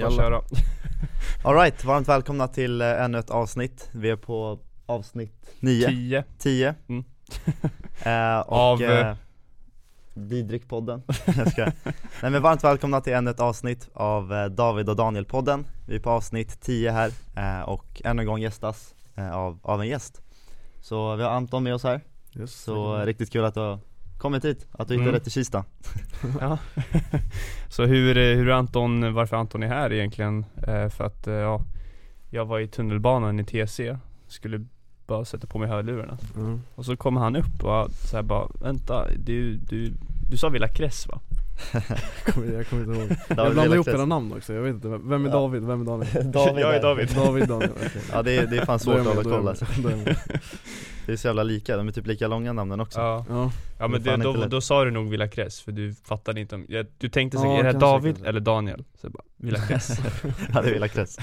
Bara 0.00 0.10
köra. 0.10 0.42
Alright, 1.44 1.84
varmt 1.84 2.08
välkomna 2.08 2.48
till 2.48 2.80
eh, 2.80 3.02
ännu 3.02 3.18
ett 3.18 3.30
avsnitt. 3.30 3.88
Vi 3.92 4.10
är 4.10 4.16
på 4.16 4.58
avsnitt 4.86 5.50
9, 5.60 5.86
10 5.88 6.24
10 6.38 6.74
Mm. 6.88 7.04
eh, 8.36 8.40
Och 8.40 8.58
Av, 8.58 8.82
eh, 8.82 9.08
eh, 9.08 9.16
Didrik-podden, 10.14 11.02
jag 11.36 11.52
ska. 11.52 11.64
Nej 12.22 12.30
men 12.30 12.42
varmt 12.42 12.64
välkomna 12.64 13.00
till 13.00 13.12
ännu 13.12 13.30
ett 13.30 13.40
avsnitt 13.40 13.88
av 13.92 14.32
eh, 14.32 14.46
David 14.46 14.88
och 14.88 14.96
Daniel-podden. 14.96 15.64
Vi 15.86 15.96
är 15.96 16.00
på 16.00 16.10
avsnitt 16.10 16.60
10 16.60 16.90
här 16.90 17.10
eh, 17.36 17.60
och 17.60 18.02
ännu 18.04 18.22
en 18.22 18.26
gång 18.26 18.40
gästas 18.40 18.94
av, 19.32 19.58
av 19.62 19.80
en 19.80 19.88
gäst. 19.88 20.20
Så 20.80 21.16
vi 21.16 21.22
har 21.22 21.30
Anton 21.30 21.62
med 21.62 21.74
oss 21.74 21.82
här, 21.82 22.00
Yes, 22.36 22.54
så 22.62 22.98
riktigt 22.98 23.32
kul 23.32 23.44
att 23.44 23.54
du 23.54 23.60
har 23.60 23.78
kommit 24.24 24.44
hit, 24.44 24.66
att 24.72 24.88
du 24.88 24.94
hittade 24.94 25.08
Mm. 25.10 25.14
rätt 25.14 25.26
i 25.26 25.30
Kista 25.30 25.64
Ja. 26.40 26.58
Så 27.68 27.84
hur, 27.84 28.16
eh, 28.16 28.36
hur 28.36 28.50
Anton, 28.50 29.14
varför 29.14 29.36
Anton 29.36 29.62
är 29.62 29.68
här 29.68 29.92
egentligen? 29.92 30.44
Eh, 30.66 30.88
för 30.88 31.04
att, 31.04 31.26
eh, 31.26 31.34
ja, 31.34 31.60
jag 32.30 32.44
var 32.46 32.60
i 32.60 32.68
tunnelbanan 32.68 33.40
i 33.40 33.44
TC, 33.44 33.96
skulle 34.28 34.64
bara 35.06 35.24
sätta 35.24 35.46
på 35.46 35.58
mig 35.58 35.68
hörlurarna. 35.68 36.18
Mm. 36.36 36.62
Och 36.74 36.84
så 36.84 36.96
kommer 36.96 37.20
han 37.20 37.36
upp 37.36 37.64
och 37.64 37.90
så 37.90 38.16
här 38.16 38.22
bara, 38.22 38.48
vänta, 38.60 39.06
du, 39.24 39.56
du, 39.56 39.92
du 40.30 40.36
sa 40.36 40.48
Villa 40.48 40.68
Kress 40.68 41.08
va? 41.08 41.20
Jag 41.72 42.34
kommer- 42.34 42.52
Jag 42.52 42.66
inte 42.72 43.00
ihåg 43.00 43.16
Jag 43.28 43.52
blandar 43.52 43.74
ihop 43.74 43.88
era 43.88 44.04
namn 44.04 44.32
också, 44.32 44.52
jag 44.54 44.62
vet 44.62 44.74
inte, 44.74 44.88
vem 44.88 45.24
är 45.24 45.28
Ja. 45.28 45.32
David, 45.34 45.64
vem 45.64 45.80
är 45.80 45.84
Daniel? 45.84 46.12
David 46.32 46.62
Jag 46.62 46.74
är. 46.76 46.82
David. 46.82 47.08
David, 47.14 47.48
Daniel, 47.48 47.70
okej 47.76 48.02
Ja 48.12 48.22
det 48.22 48.36
är, 48.36 48.46
det 48.46 48.56
är 48.58 48.64
fan 48.64 48.78
svårt 48.78 48.94
är 48.96 49.00
att 49.00 49.04
jag 49.06 49.14
hålla 49.14 49.22
koll 49.22 49.32
jag 49.32 49.48
alltså. 49.48 49.66
jag. 50.06 50.16
Det 51.06 51.12
är 51.12 51.16
så 51.16 51.26
jävla 51.26 51.42
lika, 51.42 51.76
de 51.76 51.88
är 51.88 51.92
typ 51.92 52.06
lika 52.06 52.28
långa 52.28 52.52
namnen 52.52 52.80
också 52.80 53.00
Ja, 53.00 53.24
Ja, 53.28 53.52
ja 53.78 53.88
men 53.88 54.02
Det 54.02 54.16
då, 54.16 54.46
då 54.46 54.60
sa 54.60 54.84
du 54.84 54.90
nog 54.90 55.10
Villa 55.10 55.28
Kress 55.28 55.60
för 55.60 55.72
du 55.72 55.94
fattade 56.04 56.40
inte 56.40 56.54
om, 56.54 56.66
ja, 56.68 56.84
du 56.98 57.08
tänkte 57.08 57.36
Ja, 57.38 57.42
säkert, 57.42 57.58
är 57.58 57.62
det 57.62 57.72
här 57.72 57.80
David 57.80 58.14
kanske. 58.14 58.28
eller 58.28 58.40
Daniel? 58.40 58.84
Så 59.00 59.06
jag 59.06 59.12
bara, 59.12 59.22
Villa 59.36 59.58
Kress, 59.58 59.98
Ja 60.54 60.62
det 60.62 60.68
är 60.68 60.72
Villakräs 60.72 61.18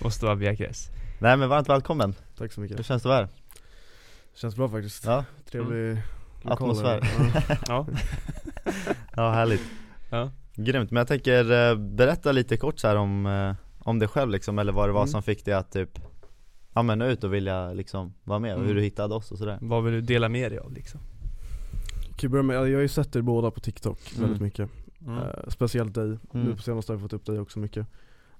måste 0.00 0.24
vara 0.24 0.34
Villa 0.34 0.56
Kress 0.56 0.88
Nej 1.18 1.36
men 1.36 1.48
varmt 1.48 1.68
välkommen, 1.68 2.14
tack 2.38 2.52
så 2.52 2.60
hur 2.60 2.68
mycket 2.68 2.86
känns 2.86 3.02
det 3.02 3.08
att 3.08 3.10
vara 3.10 3.18
här? 3.18 3.28
Känns 4.34 4.56
bra 4.56 4.68
faktiskt, 4.68 5.04
Ja, 5.04 5.24
trevlig 5.50 5.88
lokal 5.96 6.02
Atmosfär. 6.52 7.00
Ja. 7.48 7.62
Ja, 7.68 7.86
ja 9.16 9.30
härligt 9.30 9.62
ja. 10.10 10.30
Grymt, 10.54 10.90
men 10.90 11.00
jag 11.00 11.08
tänker 11.08 11.70
eh, 11.70 11.76
berätta 11.76 12.32
lite 12.32 12.56
kort 12.56 12.78
så 12.78 12.88
här 12.88 12.96
om, 12.96 13.26
eh, 13.26 13.54
om 13.78 13.98
dig 13.98 14.08
själv 14.08 14.30
liksom, 14.30 14.58
eller 14.58 14.72
vad 14.72 14.88
det 14.88 14.92
var 14.92 15.00
Mm. 15.00 15.08
som 15.08 15.22
fick 15.22 15.44
dig 15.44 15.54
att 15.54 15.72
typ 15.72 15.98
Ja 16.74 16.82
men 16.82 17.02
ut 17.02 17.24
och 17.24 17.34
vilja 17.34 17.72
liksom 17.72 18.14
vara 18.24 18.38
med 18.38 18.52
och 18.54 18.60
hur 18.60 18.66
Mm. 18.70 18.76
du 18.76 18.82
hittade 18.82 19.14
oss 19.14 19.30
och 19.32 19.38
sådär 19.38 19.58
Vad 19.60 19.84
vill 19.84 19.92
du 19.92 20.00
dela 20.00 20.28
med 20.28 20.52
dig 20.52 20.58
av 20.58 20.72
liksom? 20.72 21.00
Jag 22.20 22.30
börja 22.30 22.42
med, 22.42 22.56
jag 22.56 22.60
har 22.62 22.68
ju 22.82 22.88
sett 22.88 23.16
er 23.16 23.20
båda 23.22 23.50
på 23.50 23.60
TikTok 23.60 23.98
väldigt 24.18 24.36
Mm. 24.36 24.42
mycket 24.42 24.70
Mm. 25.06 25.18
Eh, 25.18 25.48
Speciellt 25.48 25.94
dig, 25.94 26.04
Mm. 26.04 26.18
nu 26.32 26.56
på 26.56 26.62
senaste 26.62 26.92
har 26.92 26.94
jag 26.94 27.02
fått 27.02 27.12
upp 27.12 27.26
dig 27.26 27.38
också 27.40 27.58
mycket 27.58 27.86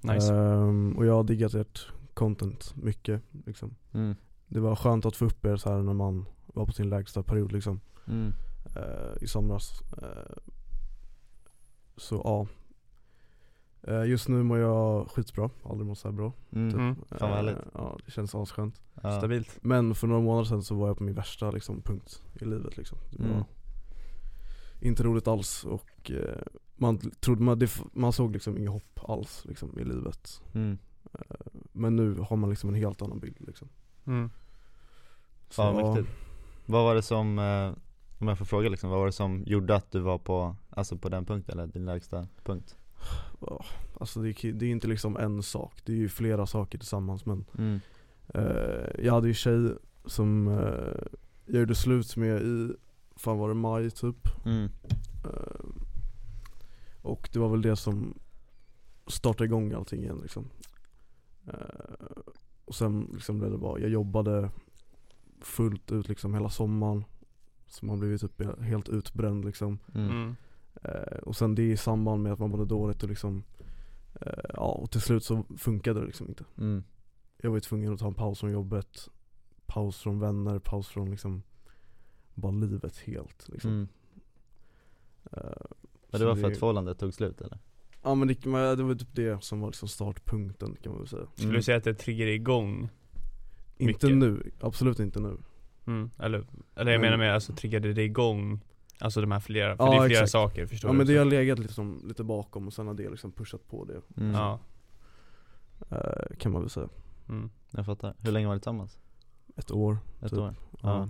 Nice 0.01 0.33
Ehm, 0.33 0.93
Och 0.97 1.05
jag 1.05 1.13
har 1.13 1.23
diggat 1.23 1.53
ert 1.53 1.87
content 2.13 2.73
mycket 2.75 3.21
liksom 3.45 3.75
mm. 3.93 4.15
Det 4.47 4.59
var 4.59 4.75
skönt 4.75 5.05
att 5.05 5.15
få 5.15 5.25
upp 5.25 5.45
er 5.45 5.55
så 5.57 5.69
här 5.71 5.77
när 5.81 5.93
man 5.93 6.25
var 6.57 6.65
på 6.65 6.71
sin 6.71 6.89
lägsta 6.89 7.23
period 7.23 7.51
liksom 7.51 7.79
Mm. 8.07 8.33
eh, 8.75 9.21
i 9.23 9.27
somras. 9.27 9.81
Eh, 10.01 10.37
så 11.97 12.21
ja. 12.23 12.47
Eh, 13.93 14.03
just 14.05 14.27
nu 14.27 14.43
mår 14.43 14.57
jag 14.57 15.07
skitbra, 15.11 15.49
aldrig 15.63 15.87
mått 15.87 15.97
så 15.99 16.07
här 16.07 16.15
bra. 16.15 16.33
Mm. 16.51 16.75
Mm. 16.79 16.95
Fan 16.95 17.29
vad 17.29 17.29
härligt. 17.29 17.57
Ja, 17.73 17.97
det 18.05 18.11
känns 18.11 18.35
asskönt. 18.35 18.81
Ja. 19.03 19.17
Stabilt 19.17 19.57
Men 19.61 19.95
för 19.95 20.07
några 20.07 20.21
månader 20.21 20.45
sedan 20.45 20.63
så 20.63 20.75
var 20.75 20.87
jag 20.87 20.97
på 20.97 21.03
min 21.03 21.15
värsta 21.15 21.51
liksom, 21.51 21.81
punkt 21.81 22.23
i 22.41 22.45
livet 22.45 22.77
liksom. 22.77 22.97
Det 23.11 23.23
var 23.23 23.29
Mm. 23.29 23.43
inte 24.81 25.03
roligt 25.03 25.27
alls 25.27 25.63
och 25.65 26.11
man 26.75 26.97
trodde, 26.97 27.43
man, 27.43 27.59
det, 27.59 27.71
man 27.93 28.13
såg 28.13 28.31
liksom 28.33 28.57
inget 28.57 28.71
hopp 28.71 28.99
alls 29.09 29.45
liksom, 29.45 29.79
i 29.79 29.83
livet. 29.83 30.41
Mm. 30.53 30.77
Men 31.71 31.95
nu 31.95 32.15
har 32.19 32.37
man 32.37 32.49
liksom 32.49 32.69
en 32.69 32.75
helt 32.75 33.01
annan 33.01 33.19
bild 33.19 33.37
liksom. 33.39 33.67
mm. 34.05 34.29
Fan 35.49 35.75
vad 35.75 35.95
mäktigt 35.95 36.15
Vad 36.67 36.83
var 36.83 36.95
det 36.95 37.01
som, 37.01 37.39
eh, 37.39 37.73
om 38.19 38.27
jag 38.27 38.37
får 38.37 38.45
fråga 38.45 38.69
liksom, 38.69 38.89
vad 38.89 38.99
var 38.99 39.05
det 39.05 39.11
som 39.11 39.43
gjorde 39.45 39.75
att 39.75 39.91
du 39.91 39.99
var 39.99 40.17
på, 40.17 40.55
alltså 40.69 40.97
på 40.97 41.09
den 41.09 41.25
punkten 41.25 41.59
eller 41.59 41.67
din 41.73 41.85
lägsta 41.85 42.27
punkt? 42.43 42.77
Alltså 43.99 44.19
det, 44.21 44.29
är- 44.45 44.53
det 44.53 44.65
är 44.65 44.69
inte 44.71 44.87
liksom 44.87 45.17
en 45.17 45.43
sak, 45.43 45.73
det 45.85 45.91
är 45.91 45.97
ju 45.97 46.09
flera 46.09 46.45
saker 46.45 46.77
tillsammans 46.77 47.25
men 47.25 47.45
Mm. 47.57 47.79
Eh, 48.33 49.05
jag 49.05 49.13
hade 49.13 49.27
ju 49.27 49.33
tjej 49.33 49.71
som 50.05 50.47
eh, 50.47 51.07
jag 51.45 51.59
gjorde 51.59 51.75
slut 51.75 52.15
med 52.15 52.41
i, 52.41 52.73
fan 53.15 53.37
var 53.37 53.47
det 53.49 53.55
maj 53.55 53.91
typ 53.91 54.45
Mm. 54.45 54.69
Eh, 55.23 55.65
Och 57.01 57.29
det 57.33 57.39
var 57.39 57.49
väl 57.49 57.61
det 57.61 57.75
som 57.75 58.13
startade 59.07 59.45
igång 59.45 59.73
allting 59.73 60.01
igen 60.03 60.19
liksom 60.21 60.49
Eh, 61.47 62.17
Och 62.65 62.75
sen 62.75 63.09
liksom 63.13 63.39
blev 63.39 63.51
det 63.51 63.57
bara, 63.57 63.79
jag 63.79 63.89
jobbade 63.89 64.49
fullt 65.41 65.91
ut 65.91 66.07
liksom 66.09 66.33
hela 66.33 66.49
sommaren 66.49 67.03
Så 67.67 67.85
man 67.85 67.99
blev 67.99 68.17
typ 68.17 68.61
helt 68.61 68.89
utbränd 68.89 69.45
liksom 69.45 69.79
Mm. 69.95 70.09
Mm. 70.11 70.35
Eh, 70.83 71.17
Och 71.17 71.35
sen 71.35 71.55
det 71.55 71.71
i 71.71 71.77
samband 71.77 72.23
med 72.23 72.33
att 72.33 72.39
man 72.39 72.49
mådde 72.49 72.65
dåligt 72.65 73.03
och 73.03 73.09
liksom 73.09 73.43
eh, 74.21 74.43
Ja 74.53 74.71
och 74.71 74.91
till 74.91 75.01
slut 75.01 75.23
så 75.23 75.43
funkade 75.57 75.99
det 75.99 76.05
liksom 76.05 76.27
inte 76.29 76.43
Mm. 76.57 76.83
jag 77.37 77.49
var 77.49 77.57
ju 77.57 77.61
tvungen 77.61 77.93
att 77.93 77.99
ta 77.99 78.07
en 78.07 78.13
paus 78.13 78.39
från 78.39 78.51
jobbet 78.51 79.09
Paus 79.65 79.97
från 79.99 80.19
vänner, 80.19 80.59
paus 80.59 80.87
från 80.87 81.11
liksom 81.11 81.43
Bara 82.33 82.51
livet 82.51 82.97
helt 82.97 83.49
liksom 83.49 83.71
Mm. 83.71 83.87
Eh, 85.31 85.41
Men 86.11 86.19
det 86.19 86.25
var 86.25 86.35
för 86.35 86.47
att 86.51 86.57
förhållandet 86.57 86.99
tog 86.99 87.13
slut 87.13 87.41
eller? 87.41 87.59
Ja 88.03 88.15
men 88.15 88.27
det, 88.27 88.45
men 88.45 88.77
det 88.77 88.83
var 88.83 88.95
typ 88.95 89.15
det 89.15 89.43
som 89.43 89.59
var 89.59 89.67
liksom 89.67 89.87
startpunkten 89.87 90.75
kan 90.81 90.91
man 90.91 91.01
väl 91.01 91.07
säga 91.07 91.27
Skulle 91.33 91.47
Mm. 91.47 91.55
du 91.55 91.63
säga 91.63 91.77
att 91.77 91.83
det 91.83 91.93
triggar 91.93 92.27
igång? 92.27 92.89
Inte 93.77 94.05
Mycket. 94.05 94.17
nu, 94.17 94.51
absolut 94.61 94.99
inte 94.99 95.19
nu 95.19 95.37
Mm. 95.85 96.11
Eller, 96.19 96.47
eller 96.75 96.91
jag 96.91 97.01
Men- 97.01 97.01
menar 97.01 97.17
med, 97.17 97.33
alltså 97.33 97.53
triggade 97.53 97.93
det 97.93 98.03
igång 98.03 98.59
Alltså 98.99 99.21
de 99.21 99.31
här 99.31 99.39
flera, 99.39 99.77
för 99.77 99.83
Ja, 99.85 99.91
det 99.91 99.95
är 99.97 99.99
flera 100.07 100.11
exakt. 100.23 100.31
saker 100.31 100.65
förstår 100.65 100.89
Ja 100.89 100.91
du? 100.91 100.97
men 100.97 101.07
det 101.07 101.17
har 101.17 101.25
legat 101.25 101.59
liksom 101.59 102.01
lite 102.07 102.23
bakom 102.23 102.67
och 102.67 102.73
sen 102.73 102.87
har 102.87 102.93
det 102.93 103.09
liksom 103.09 103.31
pushat 103.31 103.67
på 103.67 103.85
det 103.85 104.01
Mm. 104.21 104.31
Ja, 104.33 104.59
eh, 105.91 106.35
Kan 106.37 106.51
man 106.51 106.61
väl 106.61 106.69
säga 106.69 106.89
mm. 107.29 107.49
Jag 107.71 107.85
fattar, 107.85 108.13
hur 108.19 108.31
länge 108.31 108.47
var 108.47 108.53
ni 108.53 108.59
tillsammans? 108.59 108.99
Ett 109.55 109.71
år 109.71 109.97
Ett 110.21 110.29
Typ. 110.29 110.39
år? 110.39 110.55
Ja, 110.71 110.79
Ja. 110.81 110.99
Men 110.99 111.09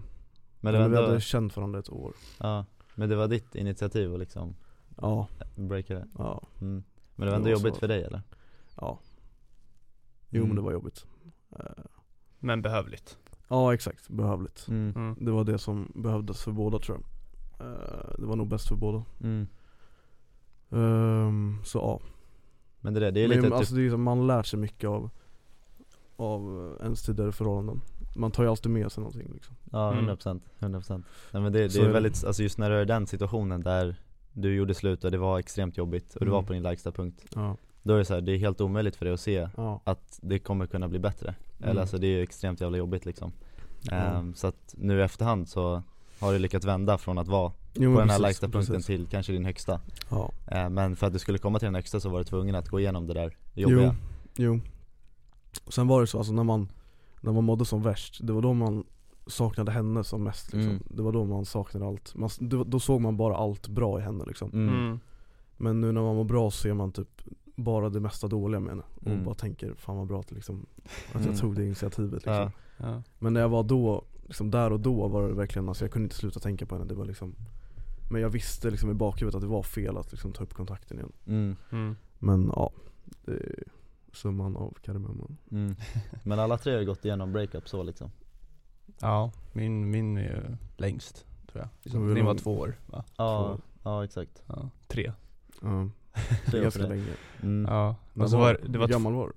Men 0.60 0.74
det 0.74 0.80
var 0.80 0.90
vi 0.90 0.96
ändå, 0.98 1.08
hade 1.08 1.22
känt 1.22 1.56
varandra 1.58 1.80
ett 1.80 1.90
år 1.90 2.14
ja, 2.40 2.66
men 2.96 3.10
det 3.10 3.16
var 3.16 3.28
ditt 3.28 3.56
initiativ 3.56 4.14
att 4.14 4.20
liksom 4.20 4.56
Ja, 5.02 5.28
breaka 5.56 5.94
det? 5.94 6.08
ja, 6.18 6.44
Mm. 6.62 6.84
Men 7.16 7.26
det 7.26 7.32
var 7.32 7.38
ändå 7.38 7.48
Det 7.50 7.54
var 7.56 7.60
jobbigt 7.60 7.74
så. 7.74 7.80
för 7.80 7.88
dig 7.88 8.04
eller? 8.04 8.22
ja 8.76 9.00
Jo 10.30 10.38
Mm. 10.38 10.48
men 10.48 10.56
det 10.56 10.62
var 10.62 10.72
jobbigt 10.72 11.06
Men 12.48 12.62
behövligt. 12.62 13.18
Ja 13.48 13.74
exakt, 13.74 14.10
behövligt. 14.10 14.68
Mm. 14.68 14.94
mm. 14.96 15.16
Det 15.26 15.32
var 15.32 15.44
det 15.44 15.58
som 15.58 15.92
behövdes 15.96 16.44
för 16.44 16.52
båda 16.52 16.80
tror 16.80 16.98
jag. 16.98 17.68
Eh, 17.68 18.10
Det 18.20 18.26
var 18.26 18.36
nog 18.36 18.48
bäst 18.48 18.68
för 18.68 18.76
båda. 18.76 19.04
Mm. 19.24 19.48
Ehm, 20.72 21.58
Så 21.64 21.78
ja. 21.78 22.00
Men 22.82 22.94
det, 22.94 23.08
är 23.08 23.12
det, 23.12 23.24
är 23.24 23.28
Men, 23.28 23.42
lite 23.42 23.56
alltså, 23.56 23.70
typ, 23.72 23.76
det 23.76 23.82
är, 23.82 23.84
liksom- 23.84 24.04
Man 24.04 24.28
lär 24.28 24.44
sig 24.44 24.60
mycket 24.60 24.90
av 24.90 25.10
Av 26.16 26.74
eh, 26.80 26.86
ens 26.86 27.04
tidigare 27.04 27.32
förhållanden. 27.32 27.82
Man 28.16 28.32
tar 28.32 28.44
ju 28.44 28.50
alltid 28.50 28.72
med 28.72 28.92
sig 28.92 29.02
någonting 29.04 29.32
liksom. 29.34 29.56
Ja 29.72 29.92
Mm. 29.94 30.06
100% 30.06 30.42
100% 30.60 31.04
Nej 31.32 31.42
men 31.42 31.54
det, 31.54 31.68
det 31.68 31.80
är 31.80 31.92
väldigt, 31.92 32.24
alltså 32.24 32.44
just 32.44 32.58
när 32.58 32.70
du 32.70 32.76
är 32.76 32.82
i 32.82 32.86
den 32.86 33.08
situationen 33.08 33.62
där 33.62 33.96
du 34.34 34.56
gjorde 34.56 34.74
slut 34.74 35.04
och 35.04 35.12
det 35.12 35.18
var 35.18 35.40
extremt 35.40 35.78
jobbigt 35.78 36.16
och 36.16 36.26
du 36.26 36.32
var 36.32 36.38
Mm. 36.40 36.48
på 36.48 36.54
din 36.54 36.64
lägsta 36.64 36.92
punkt. 36.92 37.26
Ja, 37.36 37.58
Då 37.88 37.94
är 37.94 37.98
det 37.98 38.06
så 38.06 38.14
här, 38.14 38.22
det 38.22 38.32
är 38.32 38.38
helt 38.38 38.62
omöjligt 38.62 38.96
för 38.96 39.06
dig 39.06 39.14
att 39.14 39.20
se 39.20 39.50
ja, 39.58 39.82
att 39.84 40.20
det 40.22 40.40
kommer 40.40 40.66
kunna 40.68 40.88
bli 40.88 41.00
bättre 41.00 41.36
Eller 41.60 41.72
Mm. 41.72 41.82
alltså 41.82 41.98
det 41.98 42.08
är 42.08 42.12
ju 42.12 42.22
extremt 42.24 42.62
jävla 42.62 42.78
jobbigt 42.78 43.06
liksom 43.06 43.32
Ja. 43.82 43.94
Ehm, 43.96 44.34
Så 44.34 44.48
att 44.48 44.76
nu 44.78 45.00
i 45.00 45.02
efterhand 45.02 45.48
så 45.50 45.84
har 46.20 46.34
du 46.34 46.40
lyckats 46.40 46.66
vända 46.66 46.98
från 46.98 47.18
att 47.18 47.28
vara 47.28 47.52
jo, 47.74 47.94
på 47.94 48.00
den 48.00 48.10
här 48.10 48.20
lägsta 48.20 48.48
punkten 48.48 48.76
precis. 48.76 48.86
till 48.86 49.08
kanske 49.08 49.32
din 49.34 49.46
högsta 49.46 49.80
Ja, 50.10 50.32
Ehm, 50.48 50.74
Men 50.74 50.96
för 50.96 51.08
att 51.08 51.14
du 51.14 51.20
skulle 51.20 51.38
komma 51.38 51.60
till 51.60 51.66
den 51.66 51.76
högsta 51.76 52.00
så 52.00 52.10
var 52.10 52.18
du 52.20 52.24
tvungen 52.24 52.56
att 52.56 52.70
gå 52.70 52.80
igenom 52.80 53.08
det 53.08 53.14
där 53.14 53.38
jobbiga 53.54 53.96
jo 54.38 54.60
Sen 55.70 55.88
var 55.88 56.02
det 56.02 56.08
så, 56.08 56.18
alltså 56.18 56.34
när 56.34 56.44
man 56.44 56.72
När 57.22 57.32
man 57.32 57.44
mådde 57.44 57.66
som 57.66 57.82
värst, 57.82 58.20
det 58.24 58.34
var 58.34 58.42
då 58.42 58.54
man 58.54 58.84
saknade 59.28 59.72
henne 59.72 60.04
som 60.04 60.24
mest 60.24 60.54
liksom. 60.54 60.72
Mm. 60.72 60.84
Det 60.90 61.02
var 61.04 61.12
då 61.12 61.26
man 61.26 61.46
saknade 61.46 61.86
allt, 61.88 62.16
man, 62.16 62.30
då, 62.40 62.64
då 62.64 62.80
såg 62.80 63.02
man 63.02 63.18
bara 63.18 63.38
allt 63.38 63.68
bra 63.68 64.00
i 64.00 64.02
henne 64.02 64.24
liksom 64.28 64.50
Mm. 64.54 64.70
Mm. 64.76 65.00
Men 65.58 65.82
nu 65.82 65.92
när 65.92 66.02
man 66.02 66.16
mår 66.16 66.24
bra 66.24 66.52
ser 66.52 66.74
man 66.74 66.92
typ 66.92 67.22
bara 67.58 67.90
det 67.90 68.00
mesta 68.00 68.28
dåliga 68.28 68.60
med 68.60 68.70
henne 68.70 68.84
och 68.96 69.08
Mm. 69.08 69.24
bara 69.24 69.36
tänker 69.36 69.74
fan 69.74 69.98
vad 69.98 70.08
bra 70.08 70.20
att, 70.20 70.32
liksom, 70.32 70.66
att 71.10 71.16
Mm. 71.16 71.28
jag 71.28 71.38
tog 71.40 71.56
det 71.56 71.66
initiativet 71.66 72.14
liksom. 72.14 72.34
Ja. 72.34 72.52
Ja. 72.78 73.02
Men 73.20 73.34
när 73.34 73.42
jag 73.42 73.50
var 73.50 73.64
då, 73.64 74.04
liksom 74.26 74.52
där 74.52 74.72
och 74.74 74.80
då 74.80 75.08
var 75.08 75.28
det 75.28 75.34
verkligen, 75.34 75.70
alltså 75.70 75.84
jag 75.84 75.92
kunde 75.92 76.04
inte 76.06 76.16
sluta 76.16 76.40
tänka 76.40 76.66
på 76.66 76.76
henne, 76.76 76.88
det 76.88 76.96
var 76.96 77.06
liksom 77.06 77.36
Men 78.10 78.22
jag 78.22 78.30
visste 78.30 78.72
liksom 78.72 78.92
i 78.92 78.94
bakhuvudet 78.94 79.36
att 79.36 79.42
det 79.42 79.48
var 79.48 79.64
fel 79.64 79.98
att 79.98 80.12
liksom 80.12 80.32
ta 80.34 80.44
upp 80.44 80.54
kontakten 80.54 80.98
igen 80.98 81.12
Mm. 81.28 81.56
Mm. 81.72 81.96
Men 82.20 82.52
ja, 82.56 82.72
det 83.26 83.32
är 83.32 83.64
summan 84.14 84.58
av 84.58 84.78
kardemumman 84.82 85.38
Mm. 85.52 85.76
Men 86.24 86.40
alla 86.40 86.58
tre 86.58 86.74
har 86.74 86.80
ju 86.80 86.86
gått 86.86 87.06
igenom 87.06 87.32
breakup 87.34 87.70
så 87.70 87.84
liksom 87.84 88.12
Ja, 89.02 89.32
min, 89.54 89.90
min 89.92 90.18
är 90.18 90.22
ju 90.22 90.58
längst 90.78 91.26
tror 91.52 91.68
jag 91.84 91.92
Så 91.92 91.98
hur 92.00 92.16
Din 92.16 92.26
var 92.26 92.36
två 92.36 92.58
år 92.60 92.76
va? 92.86 93.04
Ja, 93.18 93.56
Två. 93.56 93.62
ja 93.84 94.04
exakt 94.04 94.44
Ja, 94.48 94.70
tre 94.88 95.12
Ja, 95.62 95.90
Ganska 96.52 96.82
det. 96.84 96.88
länge 96.90 97.04
Mm. 97.44 97.66
Ja, 97.74 97.96
och 98.16 98.30
så 98.30 98.38
var, 98.38 98.60
det 98.68 98.78
var 98.78 98.88
Hur 98.88 98.94
gammal 98.94 99.14
var 99.14 99.28
du? 99.28 99.34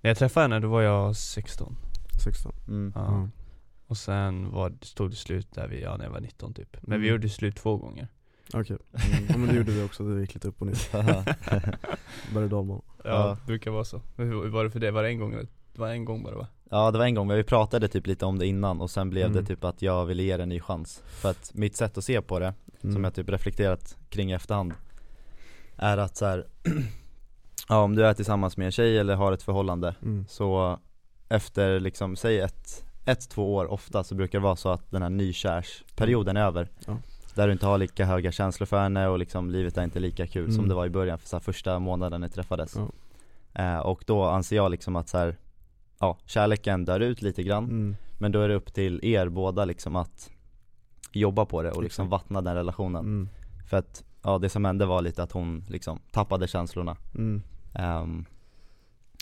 När 0.00 0.10
jag 0.10 0.18
träffade 0.18 0.44
henne 0.44 0.60
då 0.60 0.68
var 0.68 0.82
jag 0.82 1.16
16 1.16 1.76
16? 2.24 2.52
Mm. 2.68 2.92
ja. 2.94 3.00
Ja. 3.04 3.28
Och 3.86 3.96
sen 3.96 4.50
var, 4.50 4.72
stod 4.82 5.10
det 5.10 5.16
slut 5.16 5.46
där 5.54 5.68
vi, 5.68 5.82
ja 5.82 5.96
när 5.96 6.04
jag 6.04 6.12
var 6.12 6.20
19 6.20 6.54
typ 6.54 6.76
Men 6.80 7.00
vi 7.00 7.06
Mm. 7.08 7.16
gjorde 7.16 7.28
slut 7.28 7.56
två 7.56 7.76
gånger 7.76 8.08
Okej, 8.54 8.76
ja, 9.28 9.36
men 9.36 9.46
det 9.48 9.54
gjorde 9.54 9.70
vi 9.72 9.82
också, 9.84 10.02
det 10.04 10.20
gick 10.20 10.34
lite 10.34 10.48
upp 10.48 10.60
och 10.60 10.66
ner 10.66 10.74
Berg 12.34 12.44
och 12.44 12.50
dalbana 12.50 12.80
Ja, 13.04 13.36
det 13.40 13.46
brukar 13.46 13.70
vara 13.70 13.84
så 13.84 14.00
Hur 14.16 14.48
var 14.48 14.64
det 14.64 14.70
för 14.70 14.80
det? 14.80 14.90
Var 14.90 15.02
det 15.02 15.08
en 15.08 15.18
gång? 15.18 15.32
eller? 15.32 15.46
Det 15.72 15.80
var 15.80 15.88
en 15.88 16.04
gång 16.04 16.22
bara 16.22 16.34
va? 16.36 16.46
Ja 16.70 16.90
det 16.90 16.98
var 16.98 17.04
en 17.04 17.14
gång, 17.14 17.26
men 17.26 17.36
vi 17.36 17.44
pratade 17.44 17.88
typ 17.88 18.06
lite 18.06 18.24
om 18.26 18.38
det 18.38 18.46
innan 18.46 18.80
och 18.80 18.90
sen 18.90 19.10
blev 19.10 19.26
Mm. 19.26 19.36
det 19.36 19.44
typ 19.48 19.64
att 19.64 19.82
jag 19.82 20.06
ville 20.06 20.22
ge 20.22 20.36
det 20.36 20.42
en 20.42 20.48
ny 20.48 20.60
chans 20.60 21.02
För 21.06 21.30
att 21.30 21.50
mitt 21.54 21.76
sätt 21.76 21.98
att 21.98 22.04
se 22.04 22.22
på 22.22 22.38
det, 22.38 22.54
Mm. 22.82 22.94
som 22.94 23.04
jag 23.04 23.14
typ 23.14 23.28
reflekterat 23.28 23.96
kring 24.08 24.30
i 24.30 24.34
efterhand 24.34 24.72
Är 25.82 25.96
att 25.98 26.16
så 26.16 26.26
här, 26.26 26.46
ja 27.68 27.80
om 27.82 27.94
du 27.94 28.06
är 28.06 28.14
tillsammans 28.14 28.56
med 28.56 28.66
en 28.66 28.72
tjej 28.72 28.98
eller 28.98 29.14
har 29.14 29.32
ett 29.32 29.42
förhållande 29.42 29.94
mm. 30.02 30.24
Så 30.28 30.78
efter 31.28 31.80
liksom, 31.80 32.16
säg 32.16 32.40
ett, 32.40 32.84
ett, 33.06 33.30
två 33.30 33.54
år 33.54 33.66
ofta 33.72 34.04
så 34.04 34.14
brukar 34.14 34.38
det 34.38 34.42
vara 34.42 34.56
så 34.56 34.68
att 34.68 34.90
den 34.90 35.02
här 35.02 35.10
nykärsperioden 35.10 36.36
är 36.36 36.40
över 36.40 36.68
Ja. 36.86 36.96
Där 37.34 37.46
du 37.46 37.52
inte 37.52 37.66
har 37.66 37.78
lika 37.78 38.04
höga 38.04 38.32
känslor 38.32 38.66
för 38.66 38.82
henne 38.82 39.08
och 39.08 39.18
liksom 39.18 39.50
livet 39.50 39.78
är 39.78 39.82
inte 39.84 40.00
lika 40.00 40.26
kul 40.26 40.46
som 40.52 40.54
Mm. 40.58 40.68
det 40.68 40.74
var 40.74 40.86
i 40.86 40.90
början 40.90 41.18
för 41.18 41.28
så 41.28 41.36
här, 41.36 41.40
första 41.40 41.78
månaden 41.78 42.20
ni 42.20 42.28
träffades 42.28 42.76
Ja. 42.76 43.62
eh, 43.62 43.78
Och 43.78 44.04
då 44.06 44.24
anser 44.24 44.56
jag 44.56 44.70
liksom 44.70 44.96
att 44.96 45.08
så 45.08 45.18
här, 45.18 45.36
ja, 45.98 46.18
kärleken 46.26 46.84
dör 46.84 47.00
ut 47.00 47.22
lite 47.22 47.42
grann 47.42 47.64
Mm. 47.64 47.96
Men 48.18 48.32
då 48.32 48.40
är 48.40 48.48
det 48.48 48.54
upp 48.54 48.74
till 48.74 49.00
er 49.04 49.28
båda 49.28 49.64
liksom 49.64 49.96
att 49.96 50.30
jobba 51.12 51.44
på 51.44 51.62
det 51.62 51.70
och 51.72 51.82
liksom 51.82 52.08
vattna 52.08 52.40
den 52.40 52.54
relationen 52.54 53.04
Mm. 53.04 53.28
För 53.70 53.76
att, 53.76 54.04
ja 54.22 54.38
det 54.38 54.48
som 54.48 54.64
hände 54.64 54.86
var 54.86 55.02
lite 55.02 55.22
att 55.22 55.32
hon 55.32 55.64
liksom 55.68 55.98
tappade 56.10 56.48
känslorna 56.48 56.96
Mm. 57.14 57.42
Ehm, 57.74 58.24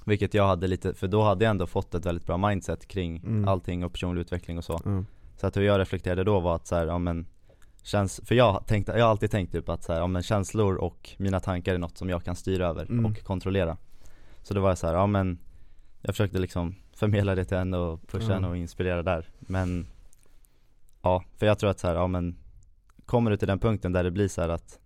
Vilket 0.06 0.34
jag 0.34 0.46
hade 0.46 0.66
lite, 0.66 0.94
för 0.94 1.08
då 1.08 1.22
hade 1.22 1.44
jag 1.44 1.50
ändå 1.50 1.66
fått 1.66 1.94
ett 1.94 2.06
väldigt 2.06 2.26
bra 2.26 2.36
mindset 2.36 2.88
kring 2.88 3.16
Mm. 3.16 3.48
allting 3.48 3.84
och 3.84 3.92
personlig 3.92 4.20
utveckling 4.20 4.58
och 4.58 4.64
så 4.64 4.80
Ja. 4.84 5.04
Så 5.36 5.46
att 5.46 5.56
hur 5.56 5.62
jag 5.62 5.78
reflekterade 5.80 6.24
då 6.24 6.40
var 6.40 6.54
att 6.56 6.66
så 6.66 6.76
här, 6.76 6.86
ja 6.86 6.98
men 6.98 7.26
Känns, 7.82 8.20
för 8.24 8.34
jag 8.34 8.66
tänkte, 8.66 8.92
jag 8.92 9.04
har 9.04 9.10
alltid 9.10 9.30
tänkt 9.30 9.52
typ 9.52 9.68
att 9.68 9.84
så 9.84 9.92
här, 9.92 10.00
ja 10.00 10.06
men 10.06 10.22
känslor 10.22 10.74
och 10.76 11.10
mina 11.18 11.40
tankar 11.40 11.74
är 11.74 11.78
något 11.78 11.98
som 11.98 12.08
jag 12.08 12.24
kan 12.24 12.36
styra 12.36 12.66
över 12.66 12.82
Mm. 12.90 13.06
och 13.06 13.22
kontrollera 13.24 13.76
Så 14.42 14.54
då 14.54 14.60
var 14.60 14.68
jag 14.68 14.78
så 14.78 14.86
här, 14.86 14.94
ja 14.94 15.06
men 15.06 15.38
Jag 16.02 16.14
försökte 16.14 16.38
liksom 16.38 16.74
förmedla 16.92 17.34
det 17.34 17.44
till 17.44 17.56
henne 17.56 17.76
och 17.76 18.08
pusha 18.08 18.26
Ja. 18.28 18.34
henne 18.34 18.48
och 18.48 18.56
inspirera 18.56 19.02
där 19.02 19.26
Men 19.38 19.86
Ja, 21.02 21.24
för 21.36 21.46
jag 21.46 21.58
tror 21.58 21.70
att 21.70 21.78
så 21.80 21.86
här, 21.86 21.94
ja 21.94 22.06
men 22.06 22.36
Kommer 23.06 23.30
du 23.30 23.36
till 23.36 23.48
den 23.48 23.58
punkten 23.58 23.92
där 23.92 24.04
det 24.04 24.10
blir 24.10 24.28
så 24.28 24.40
att 24.42 24.78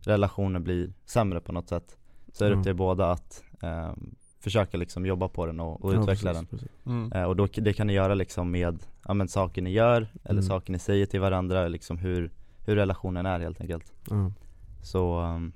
Relationen 0.00 0.64
blir 0.64 0.92
sämre 1.04 1.40
på 1.40 1.52
något 1.52 1.68
sätt 1.68 1.96
Så 2.32 2.44
är 2.44 2.50
det 2.50 2.56
upp 2.56 2.64
till 2.64 2.74
båda 2.74 3.10
att 3.10 3.44
eh, 3.62 3.92
Försöka 4.40 4.76
liksom 4.76 5.06
jobba 5.06 5.28
på 5.28 5.46
den 5.46 5.60
och, 5.60 5.84
och 5.84 5.94
Ja, 5.94 6.02
utveckla 6.02 6.30
precis, 6.32 6.48
den 6.50 6.58
precis. 6.58 6.68
mm. 6.86 7.12
Eh, 7.12 7.22
Och 7.22 7.36
då, 7.36 7.46
det 7.46 7.72
kan 7.72 7.86
ni 7.86 7.92
göra 7.92 8.14
liksom 8.14 8.50
med, 8.50 8.78
ja 9.06 9.14
men 9.14 9.28
saker 9.28 9.62
ni 9.62 9.70
gör, 9.70 10.06
eller 10.24 10.32
Mm. 10.40 10.42
saker 10.42 10.72
ni 10.72 10.78
säger 10.78 11.06
till 11.06 11.20
varandra, 11.20 11.68
liksom 11.68 11.98
hur, 11.98 12.30
hur 12.66 12.76
relationen 12.76 13.26
är 13.26 13.40
helt 13.40 13.60
enkelt 13.60 13.92
Ja. 14.10 14.32
Så, 14.82 15.20
um, 15.22 15.52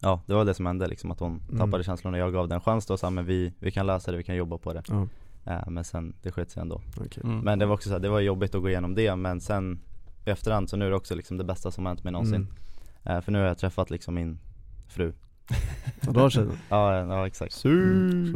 ja 0.00 0.20
det 0.26 0.34
var 0.34 0.44
det 0.44 0.54
som 0.54 0.66
hände 0.66 0.86
liksom 0.86 1.10
att 1.10 1.20
hon 1.20 1.42
Mm. 1.48 1.58
tappade 1.58 1.84
känslorna, 1.84 2.18
jag 2.18 2.32
gav 2.32 2.48
den 2.48 2.54
en 2.54 2.60
chans 2.60 2.86
då 2.86 2.94
och 2.94 3.00
sa 3.00 3.10
men 3.10 3.24
vi, 3.26 3.52
vi 3.58 3.70
kan 3.70 3.86
lösa 3.86 4.10
det, 4.10 4.16
vi 4.16 4.24
kan 4.24 4.36
jobba 4.36 4.58
på 4.58 4.72
det 4.72 4.82
Eh, 5.44 5.68
Men 5.68 5.84
sen, 5.84 6.14
det 6.22 6.32
sket 6.32 6.50
sig 6.50 6.60
ändå 6.60 6.80
okej 6.96 7.22
Mm. 7.24 7.38
Men 7.38 7.58
det 7.58 7.66
var 7.66 7.74
också 7.74 7.88
så 7.88 7.92
här, 7.94 8.00
det 8.00 8.08
var 8.08 8.20
jobbigt 8.20 8.54
att 8.54 8.62
gå 8.62 8.68
igenom 8.68 8.94
det 8.94 9.16
men 9.16 9.40
sen 9.40 9.80
i 10.26 10.30
efterhand 10.30 10.70
så 10.70 10.76
nu 10.76 10.86
är 10.86 10.90
det 10.90 10.96
också 10.96 11.14
liksom 11.14 11.36
det 11.36 11.44
bästa 11.44 11.70
som 11.70 11.84
har 11.86 11.90
hänt 11.90 12.04
mig 12.04 12.12
någonsin 12.12 12.34
Mm. 12.34 12.48
För 13.06 13.30
nu 13.32 13.38
har 13.38 13.46
jag 13.46 13.58
träffat 13.58 13.90
liksom 13.90 14.14
min 14.14 14.38
fru 14.88 15.12
har 16.14 16.30
tjejen? 16.30 16.52
Ja, 16.68 16.98
ja 17.06 17.26
exakt 17.26 17.52
Su. 17.52 18.32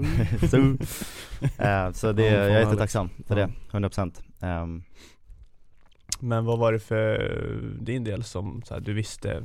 så, 0.50 0.56
eh, 1.62 1.92
så 1.92 2.12
det, 2.12 2.22
Ja, 2.26 2.32
jag 2.32 2.50
är 2.50 2.60
jättetacksam 2.60 3.08
för 3.26 3.36
det, 3.36 3.50
100% 3.70 4.62
um, 4.62 4.82
Men 6.20 6.44
vad 6.44 6.58
var 6.58 6.72
det 6.72 6.78
för 6.78 7.18
din 7.80 8.04
del 8.04 8.24
som 8.24 8.62
så 8.64 8.74
här, 8.74 8.80
du 8.80 8.92
visste 8.94 9.42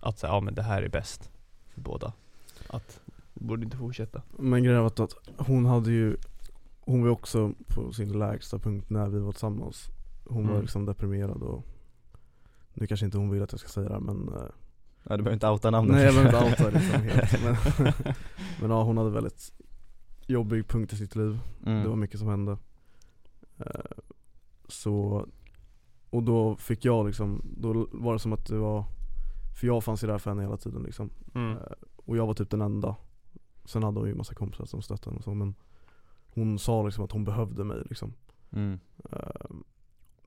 att 0.00 0.18
så 0.18 0.26
här, 0.26 0.34
ja 0.34 0.40
men 0.40 0.54
det 0.54 0.62
här 0.62 0.82
är 0.82 0.88
bäst 0.88 1.30
för 1.74 1.80
båda? 1.80 2.12
Att 2.68 3.00
du 3.34 3.44
borde 3.44 3.64
inte 3.64 3.76
fortsätta? 3.76 4.22
Men 4.38 4.62
grejen 4.64 4.80
var 4.80 4.86
att- 4.86 5.14
hon 5.46 5.64
hade 5.66 5.90
ju 5.90 6.16
Hon 6.80 7.02
var 7.02 7.10
också 7.10 7.52
på 7.68 7.92
sin 7.92 8.18
lägsta 8.18 8.58
punkt 8.58 8.90
när 8.90 9.08
vi 9.08 9.18
var 9.18 9.32
tillsammans 9.32 9.86
Hon 10.24 10.42
var 10.44 10.50
Mm. 10.50 10.62
liksom 10.62 10.86
deprimerad 10.86 11.42
och 11.42 11.64
Nu 12.74 12.86
kanske 12.86 13.06
inte 13.06 13.18
hon 13.18 13.30
vill 13.30 13.42
att 13.42 13.52
jag 13.52 13.60
ska 13.60 13.68
säga 13.68 13.88
det 13.88 14.00
men 14.00 14.28
eh, 14.28 14.42
Ja 15.02 15.16
du 15.16 15.22
behöver 15.22 15.32
inte 15.32 15.48
outa 15.48 15.70
namnet 15.70 15.96
Nej 15.96 16.04
jag 16.04 16.14
behöver 16.14 16.48
inte 16.48 16.64
outa 16.64 16.78
liksom 16.78 17.02
helt 17.08 17.44
men, 17.78 17.92
men 18.60 18.70
ja 18.70 18.82
hon 18.82 18.98
hade 18.98 19.10
väldigt 19.10 19.52
jobbig 20.26 20.68
punkt 20.68 20.92
i 20.92 20.96
sitt 20.96 21.16
liv 21.16 21.40
mm. 21.66 21.82
Det 21.82 21.88
var 21.88 21.96
mycket 21.96 22.18
som 22.18 22.28
hände 22.28 22.58
Eh, 23.58 23.98
Så 24.68 25.26
Och 26.10 26.22
då 26.22 26.56
fick 26.56 26.84
jag 26.84 27.06
liksom, 27.06 27.42
då 27.56 27.88
var 27.92 28.12
det 28.12 28.18
som 28.18 28.32
att 28.32 28.46
det 28.46 28.58
var 28.58 28.84
För 29.60 29.66
jag 29.66 29.84
fanns 29.84 30.04
ju 30.04 30.08
där 30.08 30.18
för 30.18 30.30
henne 30.30 30.42
hela 30.42 30.56
tiden 30.56 30.82
liksom 30.82 31.10
Mm. 31.34 31.56
Eh, 31.56 31.62
Och 31.96 32.16
jag 32.16 32.26
var 32.26 32.34
typ 32.34 32.50
den 32.50 32.60
enda 32.60 32.96
Sen 33.64 33.82
hade 33.82 34.00
hon 34.00 34.08
ju 34.08 34.14
massa 34.14 34.34
kompisar 34.34 34.64
som 34.64 34.82
stöttade 34.82 35.10
henne 35.10 35.18
och 35.18 35.24
så 35.24 35.34
men 35.34 35.54
Hon 36.34 36.58
sa 36.58 36.82
liksom 36.82 37.04
att 37.04 37.12
hon 37.12 37.24
behövde 37.24 37.64
mig 37.64 37.82
liksom 37.88 38.12
mm. 38.50 38.78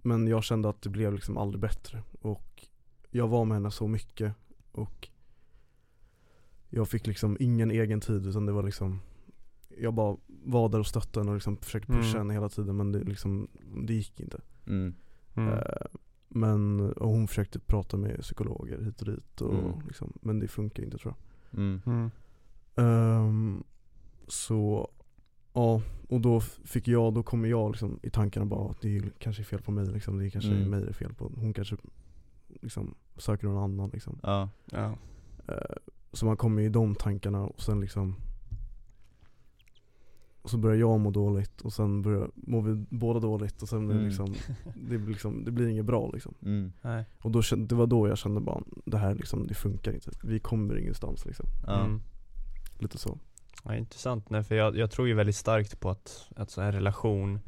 Men 0.06 0.28
jag 0.28 0.44
kände 0.44 0.70
att 0.70 0.82
det 0.82 0.90
blev 0.90 1.14
liksom 1.14 1.38
aldrig 1.38 1.62
bättre 1.62 2.04
och 2.22 2.68
Jag 3.10 3.28
var 3.28 3.46
med 3.46 3.56
henne 3.56 3.72
så 3.72 3.88
mycket 3.88 4.34
och 4.72 5.10
Jag 6.70 6.88
fick 6.88 7.08
liksom 7.08 7.38
ingen 7.40 7.72
egen 7.72 8.02
tid 8.02 8.28
utan 8.28 8.46
det 8.46 8.52
var 8.52 8.64
liksom 8.64 9.00
Jag 9.78 9.94
bara 9.94 10.18
var 10.44 10.70
där 10.70 10.80
och 10.80 10.88
stöttade 10.88 11.20
henne 11.20 11.32
och 11.32 11.36
liksom 11.36 11.58
försökte 11.58 11.92
pusha 11.92 12.08
Mm. 12.10 12.18
henne 12.18 12.34
hela 12.34 12.50
tiden 12.50 12.78
men 12.78 12.92
det 12.92 13.00
liksom 13.04 13.48
Det 13.88 13.94
gick 13.94 14.20
inte 14.20 14.42
Mm. 14.68 14.94
Mm. 15.36 15.50
Eh, 15.54 15.86
Men 16.30 16.80
och 16.94 17.10
hon 17.10 17.28
försökte 17.28 17.60
prata 17.60 17.98
med 17.98 18.22
psykologer 18.22 18.82
hit 18.82 19.02
och 19.02 19.08
dit 19.08 19.42
och 19.42 19.54
Mm. 19.54 19.72
liksom, 19.88 20.14
Men 20.22 20.40
det 20.40 20.48
funkar 20.48 20.84
inte 20.84 20.98
tror 20.98 21.14
jag 21.50 21.60
Mm. 21.60 21.82
Mm. 21.86 22.12
Ehm, 22.76 23.64
Så 24.28 24.90
Ja, 25.54 25.82
och 26.10 26.22
då 26.22 26.40
fick 26.40 26.88
jag, 26.88 27.14
då 27.14 27.24
kommer 27.24 27.48
jag 27.50 27.72
liksom 27.72 28.00
i 28.04 28.10
tankarna 28.10 28.46
bara 28.46 28.70
att 28.72 28.82
det 28.82 28.98
är 28.98 29.12
kanske 29.20 29.42
är 29.42 29.46
fel 29.46 29.62
på 29.62 29.72
mig 29.72 29.86
liksom, 29.86 30.18
det 30.18 30.26
är 30.26 30.30
kanske 30.30 30.52
Mm. 30.52 30.64
är 30.64 30.68
mig 30.70 30.82
det 30.82 30.88
är 30.90 30.94
fel 30.94 31.14
på, 31.14 31.32
hon 31.36 31.54
kanske 31.54 31.76
liksom 32.48 32.96
söker 33.18 33.48
någon 33.48 33.64
annan 33.64 33.90
liksom 33.90 34.20
Ja, 34.24 34.50
Ja. 34.72 34.96
Eh, 35.48 35.76
Så 36.12 36.26
man 36.26 36.38
kommer 36.38 36.62
i 36.62 36.70
de 36.70 36.96
tankarna 36.96 37.42
och 37.46 37.62
sen 37.62 37.80
liksom 37.82 38.16
och 40.42 40.50
så 40.50 40.58
börjar 40.58 40.78
jag 40.78 41.00
må 41.00 41.12
dåligt 41.12 41.62
och 41.62 41.74
sen 41.74 42.02
börjar, 42.02 42.32
mår 42.36 42.62
vi 42.62 42.86
båda 42.90 43.20
dåligt 43.20 43.62
och 43.62 43.70
sen 43.70 43.84
är 43.84 43.94
det 43.94 43.94
Mm. 44.00 44.06
liksom, 44.06 44.34
det 44.76 44.98
blir 44.98 45.08
liksom, 45.14 45.44
det 45.46 45.52
blir 45.52 45.68
inget 45.68 45.86
bra 45.86 46.10
liksom 46.14 46.34
mm. 46.42 46.72
Nej. 46.82 47.06
Och 47.22 47.32
då, 47.32 47.42
kände- 47.42 47.66
det 47.68 47.76
var 47.76 47.88
då 47.88 48.08
jag 48.08 48.18
kände 48.18 48.42
bara, 48.42 48.62
det 48.86 48.98
här 48.98 49.16
liksom, 49.16 49.48
det 49.48 49.54
funkar 49.54 49.94
inte, 49.94 50.12
vi 50.24 50.40
kommer 50.40 50.78
ingenstans 50.78 51.26
liksom. 51.26 51.46
Mm. 51.68 52.02
lite 52.80 52.98
så 52.98 53.18
Ja, 53.64 53.76
intressant, 53.76 54.30
nej 54.30 54.44
för 54.44 54.56
jag, 54.56 54.78
jag 54.78 54.92
tror 54.92 55.08
ju 55.08 55.14
väldigt 55.14 55.36
starkt 55.36 55.80
på 55.80 55.90
att, 55.90 56.28
att 56.36 56.50
så 56.52 56.62
här 56.62 56.72
relation 56.72 57.40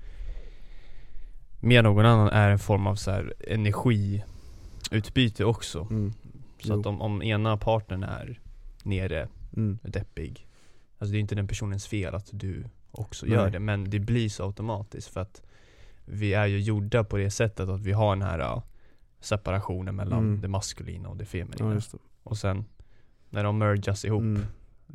med 1.59 1.83
någon 1.83 2.05
annan 2.05 2.29
är 2.29 2.49
en 2.49 2.59
form 2.59 2.87
av 2.87 2.95
så 2.95 3.11
här 3.11 3.33
energiutbyte 3.47 5.45
också 5.45 5.87
mm. 5.91 6.13
Så 6.59 6.73
att 6.73 6.85
Jo. 6.85 6.89
om, 6.89 7.01
om 7.01 7.21
ena 7.23 7.57
partnern 7.57 8.03
är 8.03 8.39
nere, 8.83 9.27
Mm. 9.57 9.79
deppig 9.83 10.47
Alltså 10.97 11.11
det 11.11 11.17
är 11.17 11.19
inte 11.19 11.35
den 11.35 11.47
personens 11.47 11.87
fel 11.87 12.15
att 12.15 12.29
du 12.31 12.63
också 12.91 13.25
Nej. 13.25 13.35
gör 13.35 13.49
det 13.49 13.59
men 13.59 13.89
det 13.89 13.99
blir 13.99 14.29
så 14.29 14.43
automatiskt 14.45 15.07
för 15.07 15.21
att 15.21 15.41
Vi 16.05 16.33
är 16.33 16.45
ju 16.45 16.59
gjorda 16.59 17.03
på 17.03 17.17
det 17.17 17.31
sättet 17.31 17.69
att 17.69 17.81
vi 17.81 17.91
har 17.91 18.15
den 18.15 18.21
här 18.27 18.61
separationen 19.19 19.95
mellan 19.95 20.19
Mm. 20.19 20.41
det 20.41 20.47
maskulina 20.47 21.09
och 21.09 21.17
det 21.17 21.25
feminina 21.25 21.69
Ja 21.69 21.75
det 21.91 21.97
Och 22.23 22.37
sen 22.37 22.65
när 23.29 23.43
de 23.43 23.57
mergas 23.57 24.05
ihop 24.05 24.21
Mm. 24.21 24.45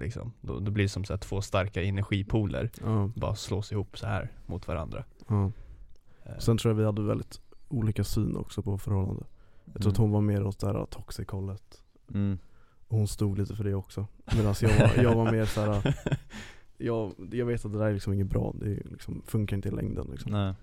Liksom, 0.01 0.33
då, 0.41 0.59
då 0.59 0.71
blir 0.71 0.85
det 0.85 0.89
som 0.89 1.05
så 1.05 1.17
två 1.17 1.43
starka 1.43 1.83
energipoler 1.83 2.71
Ja, 2.81 3.11
bara 3.17 3.35
slås 3.35 3.73
ihop 3.73 3.99
så 3.99 4.07
här 4.07 4.33
mot 4.47 4.69
varandra. 4.69 5.05
Eh, 5.29 6.39
Sen 6.39 6.59
tror 6.59 6.71
jag 6.73 6.77
vi 6.79 6.85
hade 6.85 7.03
väldigt 7.03 7.41
olika 7.69 8.05
syn 8.05 8.37
också 8.37 8.63
på 8.63 8.79
förhållande 8.79 9.25
Jag 9.73 9.83
tror 9.83 9.93
att 9.93 9.99
hon 9.99 10.11
var 10.11 10.21
mer 10.21 10.47
åt 10.47 10.59
det 10.61 10.67
här 10.67 10.87
toxic 10.87 11.29
hållet 11.29 11.83
mm. 12.15 12.39
Hon 12.89 13.09
stod 13.09 13.39
lite 13.39 13.57
för 13.57 13.65
det 13.65 13.75
också 13.75 14.07
Medan 14.37 14.55
jag 14.61 14.79
var, 14.79 15.03
jag 15.03 15.15
var 15.15 15.33
mer 15.33 15.45
såhär 15.45 15.95
jag, 16.77 17.13
jag 17.33 17.47
vet 17.47 17.65
att 17.65 17.73
det 17.73 17.79
där 17.79 17.87
är 17.87 17.93
liksom 17.95 18.13
inget 18.13 18.27
bra, 18.27 18.55
det 18.61 18.67
liksom, 18.91 19.23
funkar 19.27 19.57
inte 19.57 19.69
i 19.69 19.73
längden 19.73 20.07
liksom. 20.11 20.33
Nej. 20.33 20.55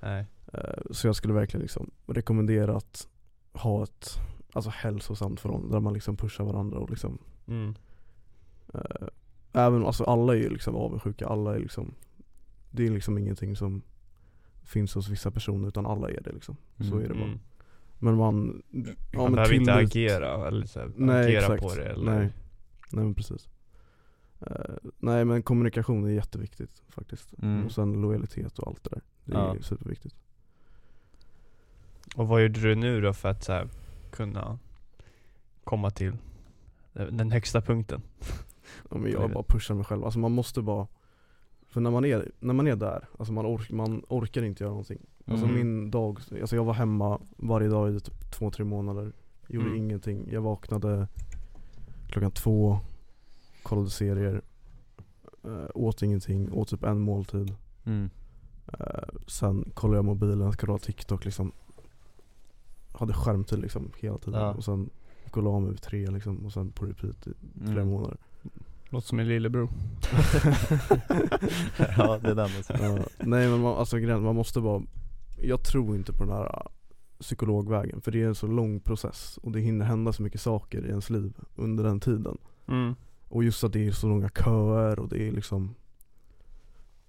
Nej. 0.00 0.26
Eh, 0.52 0.82
Så 0.90 1.06
jag 1.06 1.16
skulle 1.16 1.34
verkligen 1.34 1.62
liksom 1.62 1.90
rekommendera 2.06 2.76
att 2.76 3.08
ha 3.52 3.82
ett 3.82 4.08
alltså 4.52 4.70
hälsosamt 4.70 5.40
förhållande 5.40 5.74
där 5.76 5.80
man 5.80 5.94
liksom 5.94 6.16
pushar 6.16 6.44
varandra 6.44 6.78
och 6.78 6.90
liksom 6.90 7.18
Mm. 7.46 7.74
Eh, 8.74 9.08
Även, 9.56 9.86
alltså 9.86 10.04
alla 10.04 10.32
är 10.32 10.38
ju 10.38 10.48
liksom 10.48 10.76
avundsjuka, 10.76 11.26
alla 11.26 11.54
är 11.54 11.58
liksom 11.58 11.94
Det 12.70 12.86
är 12.86 12.90
liksom 12.90 13.18
ingenting 13.18 13.56
som 13.56 13.82
finns 14.64 14.94
hos 14.94 15.08
vissa 15.08 15.30
personer 15.30 15.68
utan 15.68 15.86
alla 15.86 16.10
är 16.10 16.20
det 16.20 16.32
liksom 16.32 16.56
Så 16.78 16.84
Mm. 16.84 16.98
är 17.04 17.08
det 17.08 17.14
bara 17.14 17.24
Mm. 17.24 17.38
Men 17.98 18.16
man, 18.16 18.62
ja, 18.70 18.78
Man 19.12 19.24
men 19.24 19.32
behöver 19.34 19.54
inte 19.54 19.74
agera 19.74 20.48
eller 20.48 20.66
så 20.66 20.80
här, 20.80 20.90
Nej, 20.96 21.24
agera 21.24 21.38
exakt. 21.54 21.62
på 21.62 21.74
det 21.74 21.84
eller 21.88 22.04
Nej. 22.18 22.28
nej 22.92 23.04
men 23.04 23.14
precis 23.14 23.48
Eh, 24.40 24.74
Nej 24.98 25.24
men 25.24 25.42
kommunikation 25.42 26.04
är 26.04 26.10
jätteviktigt 26.10 26.82
faktiskt 26.88 27.34
Mm. 27.42 27.64
Och 27.66 27.72
sen 27.72 27.92
lojalitet 28.00 28.58
och 28.58 28.68
allt 28.68 28.84
det 28.84 28.90
där 28.90 29.00
Det 29.24 29.36
är 29.36 29.54
Ja. 29.56 29.62
superviktigt 29.62 30.16
Och 32.16 32.28
vad 32.28 32.42
gjorde 32.42 32.60
du 32.60 32.74
nu 32.74 33.00
då 33.00 33.12
för 33.12 33.28
att 33.28 33.44
så 33.44 33.52
här, 33.52 33.68
kunna 34.10 34.58
komma 35.64 35.90
till 35.90 36.16
den 36.92 37.30
högsta 37.32 37.60
punkten? 37.60 38.02
Ja, 38.90 38.96
men 38.98 39.10
jag 39.12 39.30
bara 39.32 39.42
pushar 39.44 39.74
mig 39.74 39.84
själv, 39.84 40.04
alltså 40.04 40.18
man 40.18 40.32
måste 40.32 40.62
bara 40.62 40.86
För 41.68 41.80
när 41.80 41.90
man 41.90 42.04
är, 42.04 42.30
när 42.40 42.54
man 42.54 42.66
är 42.66 42.76
där, 42.76 43.08
alltså 43.18 43.32
man, 43.32 43.46
ork, 43.46 43.70
man 43.70 44.02
orkar 44.08 44.42
inte 44.42 44.64
göra 44.64 44.70
någonting 44.72 44.98
Alltså 45.26 45.44
Mm. 45.46 45.56
min 45.56 45.90
dag, 45.90 46.18
alltså 46.40 46.56
jag 46.56 46.64
var 46.64 46.74
hemma 46.74 47.20
varje 47.36 47.68
dag 47.68 47.94
i 47.96 48.00
typ 48.00 48.30
två, 48.32 48.50
tre 48.50 48.64
månader 48.64 49.12
Gjorde 49.48 49.66
Mm. 49.66 49.78
ingenting, 49.78 50.28
jag 50.32 50.40
vaknade 50.42 51.08
klockan 52.08 52.30
två 52.30 52.78
Kollade 53.62 53.90
serier 53.90 54.42
äh, 55.44 55.50
Åt 55.74 56.02
ingenting, 56.02 56.52
åt 56.52 56.68
typ 56.68 56.82
en 56.84 57.00
måltid 57.00 57.54
Mm. 57.84 58.10
Eh, 58.78 59.08
sen 59.26 59.70
kollade 59.74 59.98
jag 59.98 60.04
mobilen, 60.04 60.52
scrollade 60.52 60.84
TikTok 60.84 61.24
liksom 61.24 61.52
Hade 62.92 63.12
skärmtid 63.14 63.58
liksom 63.58 63.90
hela 64.00 64.18
tiden 64.18 64.40
Ja. 64.40 64.54
och 64.54 64.64
sen 64.64 64.90
gick 65.24 65.36
och 65.36 65.42
la 65.42 65.60
mig 65.60 65.70
vid 65.70 65.82
tre 65.82 66.06
liksom 66.06 66.46
och 66.46 66.52
sen 66.52 66.70
på 66.72 66.86
repeat 66.86 67.26
i 67.26 67.32
flera 67.60 67.72
Mm. 67.82 67.88
månader 67.88 68.16
Låter 68.88 69.06
som 69.06 69.18
min 69.18 69.28
lillebror. 69.28 69.68
ja 71.96 72.18
det 72.22 72.30
är 72.30 72.34
den 72.34 72.38
alltså. 72.38 72.72
Ja, 72.72 72.98
Nej 73.18 73.48
men 73.48 73.60
man, 73.60 73.76
alltså 73.76 73.98
grejen, 73.98 74.22
man 74.22 74.34
måste 74.34 74.60
bara 74.60 74.82
Jag 75.42 75.62
tror 75.62 75.96
inte 75.96 76.12
på 76.12 76.24
den 76.24 76.32
här 76.32 76.44
äh, 76.44 76.70
psykologvägen 77.20 78.00
för 78.00 78.12
det 78.12 78.22
är 78.22 78.26
en 78.26 78.34
så 78.34 78.46
lång 78.46 78.80
process 78.80 79.38
och 79.42 79.52
det 79.52 79.60
hinner 79.60 79.84
hända 79.84 80.12
så 80.12 80.22
mycket 80.22 80.40
saker 80.40 80.86
i 80.86 80.88
ens 80.88 81.10
liv 81.10 81.34
under 81.56 81.84
den 81.84 82.00
tiden 82.00 82.38
Mm. 82.68 82.94
Och 83.28 83.44
just 83.44 83.64
att 83.64 83.72
det 83.72 83.86
är 83.86 83.92
så 83.92 84.08
långa 84.08 84.28
köer 84.28 84.98
och 84.98 85.08
det 85.08 85.28
är 85.28 85.32
liksom 85.32 85.74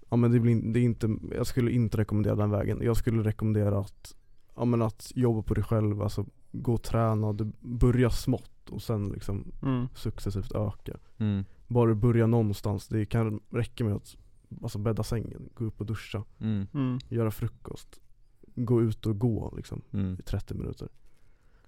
Ja 0.08 0.16
men 0.16 0.32
det 0.32 0.40
blir 0.40 0.72
det 0.72 0.80
är 0.80 0.84
inte, 0.84 1.16
jag 1.36 1.46
skulle 1.46 1.70
inte 1.70 1.98
rekommendera 1.98 2.34
den 2.34 2.50
vägen. 2.50 2.78
Jag 2.82 2.96
skulle 2.96 3.22
rekommendera 3.22 3.78
att 3.78 4.14
Ja 4.56 4.64
men 4.64 4.82
att 4.82 5.12
jobba 5.14 5.42
på 5.42 5.54
dig 5.54 5.64
själv, 5.64 6.02
alltså 6.02 6.26
gå 6.52 6.74
och 6.74 6.82
träna, 6.82 7.32
du 7.32 7.52
börja 7.60 8.10
smått 8.10 8.50
och 8.70 8.82
sen 8.82 9.08
liksom 9.08 9.52
Mm. 9.62 9.88
successivt 9.94 10.52
öka. 10.52 10.96
Mm. 11.18 11.44
Bara 11.66 11.88
du 11.88 11.94
börjar 11.94 12.26
någonstans, 12.26 12.88
det 12.88 13.04
kan 13.06 13.40
räcka 13.50 13.84
med 13.84 13.94
att 13.94 14.16
alltså 14.62 14.78
bädda 14.78 15.02
sängen, 15.02 15.48
gå 15.54 15.64
upp 15.64 15.80
och 15.80 15.86
duscha, 15.86 16.22
Mm. 16.40 16.66
Mm. 16.74 16.98
göra 17.08 17.30
frukost, 17.30 18.00
gå 18.54 18.82
ut 18.82 19.06
och 19.06 19.18
gå 19.18 19.54
liksom 19.56 19.82
Mm. 19.92 20.16
i 20.20 20.22
30 20.22 20.54
minuter. 20.54 20.88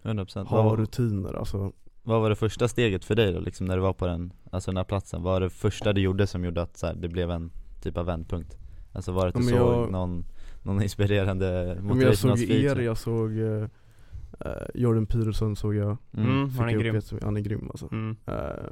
100% 0.02 0.48
Ha 0.48 0.76
rutiner, 0.76 1.34
alltså 1.34 1.72
vad 2.02 2.20
var 2.20 2.28
det 2.30 2.36
första 2.36 2.68
steget 2.68 3.04
för 3.04 3.14
dig 3.14 3.32
då 3.32 3.40
liksom 3.40 3.66
när 3.66 3.76
du 3.76 3.82
var 3.82 3.92
på 3.92 4.06
den, 4.06 4.32
alltså 4.50 4.70
den 4.70 4.76
här 4.76 4.84
platsen? 4.84 5.22
Vad 5.22 5.32
var 5.32 5.40
det 5.40 5.50
första 5.50 5.92
du 5.92 6.00
gjorde 6.00 6.26
som 6.26 6.44
gjorde 6.44 6.62
att 6.62 6.76
så 6.76 6.86
här, 6.86 6.94
det 6.94 7.08
blev 7.08 7.30
en 7.30 7.50
typ 7.82 7.96
av 7.96 8.06
vändpunkt? 8.06 8.58
Alltså 8.92 9.12
var 9.12 9.22
det 9.22 9.28
att 9.28 9.34
Ja, 9.34 9.40
du 9.40 9.46
men 9.46 9.58
såg 9.58 9.72
jag- 9.84 9.90
någon, 9.92 10.24
någon 10.62 10.82
inspirerande 10.82 11.74
Ja, 11.76 11.82
men 11.82 12.00
jag 12.00 12.16
såg 12.18 12.38
er, 12.40 12.76
jag 12.76 12.98
såg 12.98 13.38
eh, 13.38 13.68
Jordan 14.74 15.06
Peterson 15.06 15.56
såg 15.56 15.74
jag 15.74 15.96
Mm. 16.12 16.30
Mm. 16.30 16.50
Han 16.50 16.68
är 16.68 16.72
grym. 16.78 16.94
jättemycket. 16.94 17.24
Han 17.24 17.36
är 17.36 17.40
grym 17.40 17.68
alltså. 17.70 17.88
Mm. 17.92 18.16
Eh, 18.26 18.70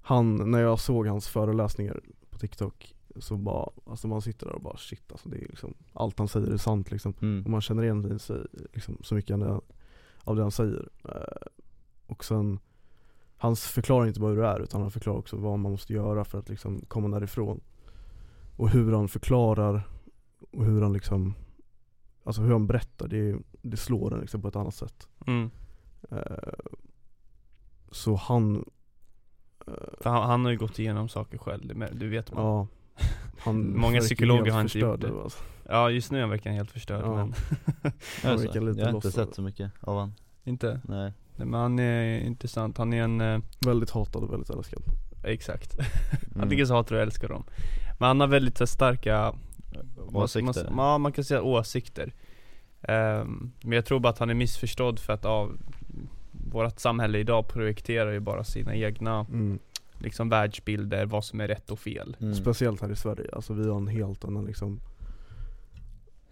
han, 0.00 0.50
när 0.50 0.60
jag 0.60 0.80
såg 0.80 1.06
hans 1.06 1.28
föreläsningar 1.28 2.00
på 2.30 2.38
TikTok 2.38 2.94
så 3.16 3.36
bara, 3.36 3.70
alltså 3.86 4.08
man 4.08 4.22
sitter 4.22 4.46
där 4.46 4.54
och 4.54 4.60
bara 4.62 4.76
shit 4.76 5.12
alltså 5.12 5.28
det 5.28 5.36
är 5.36 5.40
liksom 5.48 5.74
Allt 5.92 6.18
han 6.18 6.28
säger 6.28 6.52
är 6.52 6.56
sant 6.56 6.90
liksom 6.90 7.12
Och 7.12 7.22
Mm. 7.22 7.50
man 7.50 7.60
känner 7.60 7.82
igen 7.82 8.18
sig 8.18 8.36
liksom, 8.72 8.98
så 9.02 9.14
mycket 9.14 9.34
av 9.34 9.38
det- 9.40 9.60
av 10.24 10.36
det 10.36 10.42
han 10.42 10.50
säger 10.50 10.88
Eh, 11.04 11.46
Och 12.06 12.24
sen 12.24 12.58
Han 13.36 13.56
förklarar 13.56 14.06
inte 14.06 14.20
bara 14.20 14.30
hur 14.30 14.40
det 14.42 14.46
är 14.48 14.60
utan 14.60 14.80
han 14.82 14.90
förklarar 14.90 15.18
också 15.18 15.36
vad 15.36 15.58
man 15.58 15.70
måste 15.70 15.92
göra 15.92 16.24
för 16.24 16.38
att 16.38 16.48
liksom 16.48 16.80
komma 16.88 17.08
därifrån 17.08 17.60
Och 18.56 18.68
hur 18.70 18.92
han 18.92 19.08
förklarar 19.08 19.82
och 20.52 20.64
hur 20.64 20.82
han 20.82 20.92
liksom 20.92 21.34
Alltså 22.26 22.42
hur 22.42 22.52
han 22.52 22.66
berättar, 22.66 23.08
det, 23.08 23.38
det 23.62 23.76
slår 23.76 24.14
en 24.14 24.20
liksom 24.20 24.42
på 24.42 24.48
ett 24.48 24.56
annat 24.56 24.74
sätt 24.74 25.08
Mm. 25.26 25.50
Eh, 26.10 26.18
Så 27.90 28.14
han 28.14 28.64
eh, 29.66 29.72
För 30.00 30.10
han, 30.10 30.22
han 30.30 30.44
har 30.44 30.52
ju 30.52 30.58
gått 30.58 30.78
igenom 30.78 31.08
saker 31.08 31.38
själv, 31.38 31.66
det 31.78 31.88
du 31.92 32.08
vet 32.08 32.32
man. 32.32 32.44
Ja. 32.44 32.66
Ja 32.98 33.06
han 33.38 33.70
Många 33.76 33.92
verkar 33.92 34.04
psykologer 34.06 34.52
har 34.52 34.60
inte 34.60 34.78
gjort 34.78 35.00
det. 35.00 35.08
nu, 35.10 35.20
alltså. 35.20 35.90
just 35.90 36.10
nu 36.10 36.18
är 36.18 36.20
han 36.22 36.30
verkligen 36.30 36.56
helt 36.56 36.70
förstörd 36.70 37.02
Ja. 37.04 37.14
men 37.16 37.32
verkar 38.38 38.60
lite 38.60 38.80
jag 38.80 38.86
har 38.86 38.94
inte 38.94 39.12
sett 39.12 39.34
så 39.34 39.42
mycket 39.42 39.72
av 39.80 39.98
han. 39.98 40.14
inte. 40.44 40.80
Nej. 40.84 41.12
Nej, 41.36 41.46
men 41.46 41.60
han 41.60 41.78
är 41.78 42.18
intressant, 42.20 42.78
han 42.78 42.92
är 42.92 43.02
en, 43.02 43.20
eh, 43.20 43.40
Väldigt 43.66 43.90
hatad 43.90 44.22
och 44.22 44.32
väldigt 44.32 44.50
älskad 44.50 44.82
exakt. 45.24 45.76
Mm. 46.30 46.42
Antingen 46.42 46.66
så 46.66 46.74
hatar 46.74 46.94
du 46.96 46.96
eller 46.96 47.06
älskar 47.06 47.28
dem. 47.28 47.44
Men 47.98 48.06
han 48.08 48.20
har 48.20 48.26
väldigt 48.26 48.68
starka 48.68 49.34
man 50.12 50.22
Åsikter. 50.22 50.52
säga? 50.52 50.72
Ja, 50.76 50.98
man 50.98 51.12
kan 51.12 51.24
säga 51.24 51.42
åsikter. 51.42 52.14
Ehm, 52.82 53.52
men 53.62 53.72
jag 53.72 53.84
tror 53.84 54.00
bara 54.00 54.08
att 54.08 54.18
han 54.18 54.30
är 54.30 54.34
missförstådd 54.34 54.98
för 54.98 55.12
att 55.12 55.24
av 55.24 55.58
vårt 56.30 56.78
samhälle 56.78 57.18
idag 57.18 57.48
projekterar 57.48 58.12
ju 58.12 58.20
bara 58.20 58.44
sina 58.44 58.74
egna 58.74 59.20
mm. 59.20 59.58
liksom 59.98 60.28
världsbilder, 60.28 61.06
vad 61.06 61.24
som 61.24 61.40
är 61.40 61.48
rätt 61.48 61.70
och 61.70 61.78
fel. 61.78 62.16
Mm. 62.20 62.34
Speciellt 62.34 62.80
här 62.80 62.92
i 62.92 62.96
Sverige, 62.96 63.30
alltså 63.32 63.52
vi 63.54 63.68
har 63.68 63.76
en 63.76 63.88
helt 63.88 64.24
annan 64.24 64.44
liksom 64.44 64.80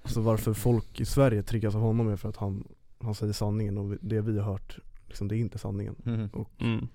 Alltså 0.02 0.20
varför 0.20 0.52
folk 0.52 1.00
i 1.00 1.04
Sverige 1.04 1.42
triggas 1.42 1.74
av 1.74 1.80
honom 1.80 2.08
är 2.08 2.16
för 2.16 2.28
att 2.28 2.36
han, 2.36 2.68
han 2.98 3.14
säger 3.14 3.32
sanningen 3.32 3.78
och 3.78 3.96
det 4.00 4.20
vi 4.20 4.38
har 4.38 4.52
hört, 4.52 4.78
liksom 5.06 5.28
det 5.28 5.36
är 5.36 5.38
inte 5.38 5.58
sanningen 5.58 5.94
Mm. 6.06 6.28
Mm. 6.58 6.88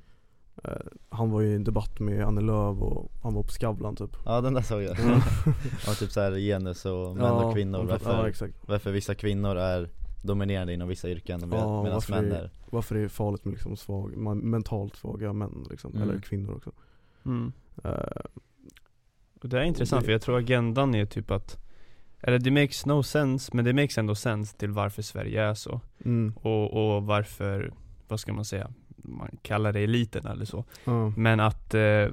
Eh, 0.64 0.72
Han 1.10 1.32
var 1.32 1.42
ju 1.42 1.48
i 1.48 1.56
en 1.56 1.64
debatt 1.64 2.00
med 2.00 2.24
Annie 2.24 2.42
Lööf 2.42 2.78
och 2.82 3.12
han 3.24 3.34
var 3.34 3.44
på 3.44 3.50
Skavlan 3.50 3.96
typ 3.96 4.18
Ja 4.26 4.42
den 4.42 4.54
där 4.54 4.62
såg 4.62 4.82
jag. 4.84 5.00
Ja. 5.00 5.22
ja 5.86 5.94
typ 5.94 6.12
såhär 6.12 6.32
genus 6.38 6.86
och 6.86 7.16
män 7.16 7.26
Ja, 7.26 7.44
och 7.46 7.54
kvinnor, 7.54 7.84
varför, 7.84 8.12
Ja 8.14 8.30
exakt, 8.30 8.54
varför 8.68 8.92
vissa 8.92 9.16
kvinnor 9.16 9.56
är 9.58 9.90
dominerande 10.24 10.74
inom 10.74 10.88
vissa 10.88 11.10
yrken 11.10 11.40
med, 11.50 11.60
Ja, 11.60 11.84
medan 11.84 11.94
varför 11.96 12.12
män 12.22 12.32
är- 12.32 12.50
varför 12.70 12.96
det 12.96 13.02
är 13.02 13.08
farligt 13.08 13.46
med 13.46 13.52
liksom 13.52 13.78
svag, 13.78 14.18
mentalt 14.18 14.96
svaga 14.96 15.34
män 15.34 15.66
liksom, 15.70 15.92
Mm. 15.96 16.10
eller 16.10 16.22
kvinnor 16.22 16.56
också 16.56 16.72
Mm. 17.26 17.52
Och 19.42 19.50
det 19.50 19.60
är 19.60 19.64
intressant 19.64 20.02
det- 20.02 20.06
för 20.06 20.12
jag 20.12 20.22
tror 20.22 20.38
agendan 20.38 20.96
är 20.96 21.06
typ 21.06 21.32
att 21.32 21.58
Eller 22.22 22.40
det 22.40 22.52
makes 22.52 22.86
no 22.86 23.04
sense, 23.04 23.52
men 23.56 23.66
det 23.66 23.74
makes 23.74 23.98
ändå 23.98 24.16
sense 24.16 24.58
till 24.58 24.72
varför 24.72 25.02
Sverige 25.02 25.44
är 25.44 25.54
så 25.54 25.82
mm, 26.06 26.34
Och, 26.42 26.96
och 26.96 27.04
varför, 27.04 27.74
vad 28.08 28.20
ska 28.20 28.34
man 28.34 28.46
säga, 28.46 28.72
man 29.04 29.30
kallar 29.42 29.74
det 29.74 29.80
eliten 29.80 30.26
eller 30.26 30.46
så. 30.46 30.66
Ja, 30.86 31.14
Men 31.18 31.40
att 31.40 31.74
eh, 31.74 32.08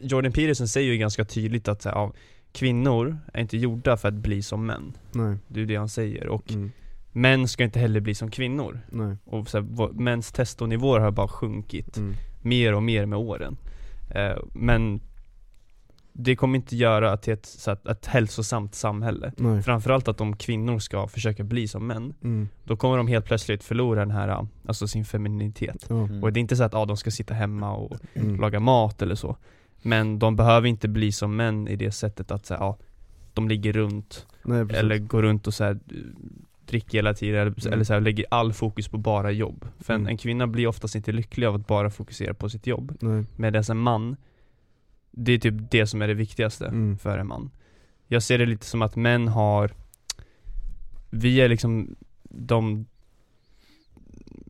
Jordan 0.00 0.32
Peterson 0.32 0.68
säger 0.68 0.92
ju 0.92 0.98
ganska 0.98 1.24
tydligt 1.24 1.68
att 1.68 1.84
ja, 1.84 2.12
kvinnor 2.52 3.18
är 3.32 3.40
inte 3.40 3.56
gjorda 3.56 3.96
för 3.96 4.08
att 4.08 4.14
bli 4.14 4.42
som 4.42 4.66
män. 4.66 4.92
Nej, 5.12 5.36
Det 5.48 5.60
är 5.60 5.66
det 5.66 5.76
han 5.76 5.88
säger. 5.88 6.28
Och 6.28 6.52
mm, 6.52 6.72
män 7.12 7.48
ska 7.48 7.64
inte 7.64 7.78
heller 7.78 8.00
bli 8.00 8.14
som 8.14 8.30
kvinnor. 8.30 8.80
Nej, 8.90 9.16
Och 9.24 9.48
så 9.48 9.58
här, 9.58 9.92
mäns 9.92 10.32
testonivåer 10.32 11.00
har 11.00 11.10
bara 11.10 11.28
sjunkit 11.28 11.96
mm, 11.96 12.14
mer 12.42 12.74
och 12.74 12.82
mer 12.82 13.06
med 13.06 13.18
åren. 13.18 13.56
Eh, 14.10 14.36
Men 14.52 15.00
det 16.18 16.36
kommer 16.36 16.56
inte 16.56 16.76
göra 16.76 17.16
till 17.16 17.32
ett, 17.32 17.46
så 17.46 17.70
att, 17.70 17.86
ett 17.86 18.06
hälsosamt 18.06 18.74
samhälle. 18.74 19.32
Nej, 19.36 19.62
Framförallt 19.62 20.08
att 20.08 20.20
om 20.20 20.36
kvinnor 20.36 20.78
ska 20.78 21.08
försöka 21.08 21.44
bli 21.44 21.68
som 21.68 21.86
män. 21.86 22.14
Mm, 22.24 22.48
Då 22.64 22.76
kommer 22.76 22.96
de 22.96 23.06
helt 23.08 23.24
plötsligt 23.26 23.64
förlora 23.64 24.00
den 24.00 24.10
här, 24.10 24.46
alltså 24.66 24.88
sin 24.88 25.04
femininitet. 25.04 25.90
Mm. 25.90 26.22
Och 26.22 26.32
det 26.32 26.38
är 26.38 26.40
inte 26.40 26.56
så 26.56 26.64
att 26.64 26.74
ah, 26.74 26.84
de 26.84 26.96
ska 26.96 27.10
sitta 27.10 27.34
hemma 27.34 27.72
och 27.76 27.96
mm, 28.14 28.40
laga 28.40 28.60
mat 28.60 29.02
eller 29.02 29.14
så. 29.14 29.36
Men 29.82 30.18
de 30.18 30.36
behöver 30.36 30.68
inte 30.68 30.88
bli 30.88 31.12
som 31.12 31.36
män 31.36 31.68
i 31.68 31.76
det 31.76 31.90
sättet 31.92 32.30
att 32.30 32.46
så 32.46 32.54
här, 32.54 32.60
ja, 32.60 32.76
de 33.34 33.48
ligger 33.48 33.72
runt 33.72 34.26
nej 34.44 34.60
eller 34.70 34.98
går 34.98 35.22
runt 35.22 35.46
och 35.46 35.54
så 35.54 35.64
här, 35.64 35.78
dricker 36.66 36.98
hela 36.98 37.14
tiden 37.14 37.40
eller, 37.40 37.54
Mm. 37.60 37.72
eller 37.72 37.84
så 37.84 37.92
här, 37.92 38.00
lägger 38.00 38.26
all 38.30 38.52
fokus 38.52 38.88
på 38.88 38.98
bara 38.98 39.30
jobb. 39.30 39.68
För 39.80 39.94
en, 39.94 40.00
Mm. 40.00 40.10
en 40.10 40.16
kvinna 40.18 40.46
blir 40.46 40.66
oftast 40.66 40.94
inte 40.94 41.12
lycklig 41.12 41.46
av 41.46 41.54
att 41.54 41.66
bara 41.66 41.90
fokusera 41.90 42.34
på 42.34 42.48
sitt 42.48 42.66
jobb. 42.66 42.96
Medan 43.36 43.62
en 43.70 43.76
man 43.76 44.16
Det 45.18 45.32
är 45.32 45.38
typ 45.38 45.54
det 45.70 45.86
som 45.86 46.02
är 46.02 46.08
det 46.08 46.14
viktigaste 46.14 46.66
Mm. 46.66 46.98
för 46.98 47.18
en 47.18 47.26
man. 47.26 47.50
Jag 48.08 48.22
ser 48.22 48.38
det 48.38 48.46
lite 48.46 48.66
som 48.66 48.82
att 48.82 48.96
män 48.96 49.28
har 49.28 49.70
Vi 51.10 51.40
är 51.40 51.48
liksom 51.48 51.96
de 52.24 52.86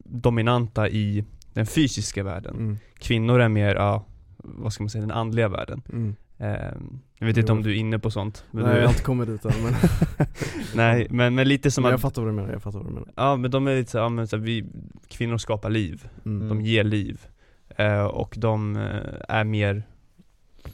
dominanta 0.04 0.88
i 0.88 1.24
den 1.52 1.66
fysiska 1.66 2.22
världen. 2.24 2.56
Mm, 2.56 2.78
Kvinnor 2.98 3.40
är 3.40 3.48
mer, 3.48 3.74
ja, 3.74 4.04
vad 4.36 4.72
ska 4.72 4.82
man 4.84 4.90
säga, 4.90 5.00
den 5.02 5.10
andliga 5.10 5.48
världen. 5.48 5.82
Mm. 5.92 6.16
Ehm, 6.38 7.00
Jag 7.18 7.26
vet 7.26 7.36
inte 7.36 7.52
om 7.52 7.62
du 7.62 7.70
är 7.70 7.74
inne 7.74 7.98
på 7.98 8.10
sånt 8.10 8.44
men 8.50 8.64
Nej 8.64 8.72
du, 8.74 8.78
jag 8.80 8.86
har 8.86 8.92
inte 8.92 9.02
kommit 9.04 9.28
dit 9.28 9.44
än 9.44 9.62
men 9.62 9.74
Nej, 10.74 11.06
men, 11.10 11.34
men 11.34 11.48
lite 11.48 11.70
som 11.70 11.82
Men 11.82 11.90
jag 11.90 11.96
att 11.96 12.02
fattar 12.02 12.22
vad 12.22 12.30
du 12.30 12.34
menar, 12.34 12.52
jag 12.52 12.62
fattar 12.62 12.78
vad 12.78 12.88
du 12.88 12.92
menar. 12.94 13.12
Ja 13.16 13.36
men 13.36 13.50
de 13.50 13.66
är 13.66 13.76
lite 13.76 13.90
så, 13.90 13.98
ja, 13.98 14.08
men 14.08 14.28
så 14.28 14.36
vi, 14.36 14.64
kvinnor 15.08 15.38
skapar 15.38 15.70
liv, 15.70 16.08
mm. 16.24 16.48
de 16.48 16.60
ger 16.62 16.84
liv. 16.84 17.26
Eh, 17.76 18.04
Och 18.04 18.34
de 18.38 18.76
eh, 18.76 19.00
är 19.28 19.44
mer 19.44 19.82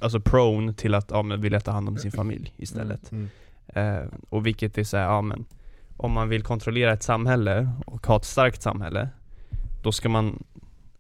Alltså 0.01 0.21
prone 0.21 0.73
till 0.75 0.95
att, 0.95 1.11
ja 1.11 1.23
men 1.23 1.41
vilja 1.41 1.61
ta 1.61 1.71
hand 1.71 1.89
om 1.89 1.99
sin 1.99 2.13
familj 2.13 2.53
istället 2.57 3.13
Mm. 3.13 3.29
Eh, 3.67 4.05
och 4.29 4.47
vilket 4.47 4.79
är 4.79 4.85
såhär, 4.85 5.05
ja 5.05 5.23
men 5.23 5.45
Om 5.97 6.13
man 6.13 6.29
vill 6.29 6.43
kontrollera 6.43 6.93
ett 6.93 7.03
samhälle 7.03 7.69
och 7.87 8.07
ha 8.07 8.17
ett 8.17 8.25
starkt 8.25 8.63
samhälle 8.63 9.09
Då 9.83 9.93
ska 9.93 10.09
man, 10.09 10.43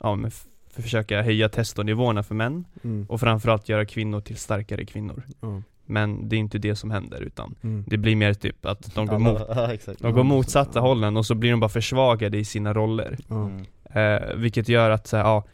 ja 0.01 0.15
men 0.17 0.31
försöka 0.71 1.23
höja 1.23 1.49
testonivåerna 1.49 2.23
för 2.23 2.35
män 2.35 2.65
Mm. 2.85 3.07
och 3.09 3.21
framförallt 3.21 3.69
göra 3.69 3.85
kvinnor 3.85 4.21
till 4.21 4.37
starkare 4.37 4.85
kvinnor. 4.85 5.23
Ja. 5.41 5.63
Men 5.87 6.29
det 6.29 6.37
är 6.37 6.41
inte 6.41 6.59
det 6.59 6.77
som 6.77 6.91
händer 6.91 7.21
utan 7.21 7.55
Mm. 7.63 7.85
det 7.87 7.97
blir 7.97 8.17
mer 8.17 8.35
typ 8.35 8.67
att 8.67 8.95
de 8.95 9.07
går, 9.07 9.19
mot, 9.19 9.43
Ja 9.49 9.73
exakt 9.73 10.03
de 10.03 10.13
går 10.13 10.25
motsatta 10.25 10.71
ja. 10.75 10.81
hållen 10.81 11.17
och 11.17 11.27
så 11.27 11.35
blir 11.35 11.51
de 11.51 11.61
bara 11.61 11.69
försvagade 11.69 12.39
i 12.39 12.45
sina 12.45 12.73
roller. 12.75 13.19
Mm. 13.31 13.65
Eh, 13.85 14.35
vilket 14.37 14.69
gör 14.69 14.91
att 14.91 15.07
så 15.07 15.17
här, 15.17 15.25
ja, 15.25 15.45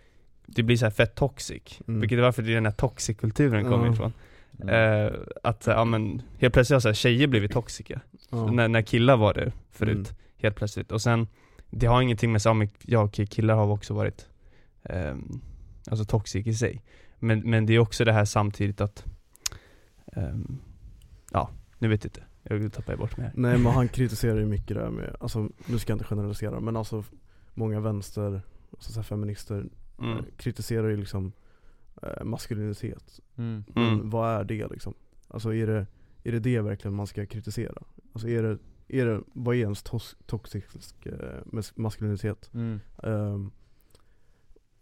det 0.50 0.62
blir 0.62 0.76
så 0.76 0.84
här 0.86 0.90
fett 0.90 1.14
toxic. 1.14 1.80
Mm. 1.88 2.00
Vilket 2.00 2.18
är 2.18 2.22
varför 2.22 2.42
det 2.42 2.50
är 2.50 2.54
den 2.54 2.66
här 2.66 2.72
toxic-kulturen 2.72 3.64
kommer 3.64 3.92
ifrån. 3.92 4.12
Mm. 4.62 5.06
Eh, 5.06 5.12
att 5.42 5.66
ja 5.66 5.84
men, 5.84 6.22
helt 6.38 6.54
plötsligt 6.54 6.74
har 6.74 6.80
så 6.80 6.88
här, 6.88 6.94
tjejer 6.94 7.26
blivit 7.26 7.52
toxiska. 7.52 8.00
Ja. 8.30 8.50
När, 8.50 8.68
när 8.68 8.82
killar 8.82 9.16
var 9.16 9.34
det 9.34 9.52
förut, 9.70 9.96
Mm. 9.96 10.16
helt 10.36 10.56
plötsligt. 10.56 10.92
Och 10.92 11.02
sen, 11.02 11.26
det 11.70 11.86
har 11.86 12.02
ingenting 12.02 12.32
med, 12.32 12.42
så, 12.42 12.68
ja, 12.82 13.04
okej, 13.04 13.26
killar 13.26 13.54
har 13.54 13.66
också 13.66 13.94
varit 13.94 14.26
ehm, 14.82 15.40
Alltså 15.90 16.04
toxic 16.04 16.46
i 16.46 16.54
sig. 16.54 16.82
Men, 17.18 17.40
men 17.50 17.66
det 17.66 17.74
är 17.74 17.78
också 17.78 18.04
det 18.04 18.12
här 18.12 18.24
samtidigt 18.24 18.80
att 18.80 19.04
ehm, 20.12 20.58
Ja, 21.32 21.50
nu 21.78 21.88
vet 21.88 22.04
jag 22.04 22.08
inte. 22.08 22.22
Jag 22.42 22.72
tappar 22.72 22.96
bort 22.96 23.16
mig 23.16 23.26
här. 23.26 23.32
Nej 23.36 23.58
men 23.58 23.72
han 23.72 23.88
kritiserar 23.98 24.38
ju 24.38 24.46
mycket 24.46 24.76
det 24.76 24.82
här 24.82 24.90
med, 24.90 25.16
alltså 25.20 25.48
nu 25.66 25.78
ska 25.78 25.92
jag 25.92 25.94
inte 25.94 26.04
generalisera 26.04 26.60
men 26.60 26.76
alltså 26.76 27.04
många 27.54 27.80
vänster, 27.80 28.42
alltså 28.72 28.92
så 28.92 28.98
här 28.98 29.04
feminister 29.04 29.64
Mm. 29.98 30.18
eh, 30.18 30.24
kritiserar 30.36 30.88
ju 30.88 30.96
liksom 30.96 31.32
eh, 32.02 32.24
maskulinitet. 32.24 33.20
Mm. 33.36 33.64
Men 33.74 33.88
Mm. 33.94 34.10
vad 34.10 34.30
är 34.40 34.44
det 34.44 34.68
liksom? 34.68 34.94
Alltså 35.28 35.54
är 35.54 35.66
det, 35.66 35.86
är 36.24 36.32
det 36.32 36.38
det 36.40 36.60
verkligen 36.60 36.94
man 36.94 37.06
ska 37.06 37.26
kritisera? 37.26 37.82
Alltså 38.12 38.28
är 38.28 38.42
det, 38.42 38.58
är 38.88 39.06
det 39.06 39.20
vad 39.32 39.54
är 39.54 39.60
ens 39.60 39.82
tos, 39.82 40.16
toxisk 40.26 41.06
eh, 41.06 41.12
mas- 41.52 41.72
maskulinitet? 41.76 42.50
Mm. 42.54 42.80
Ehm, 43.02 43.50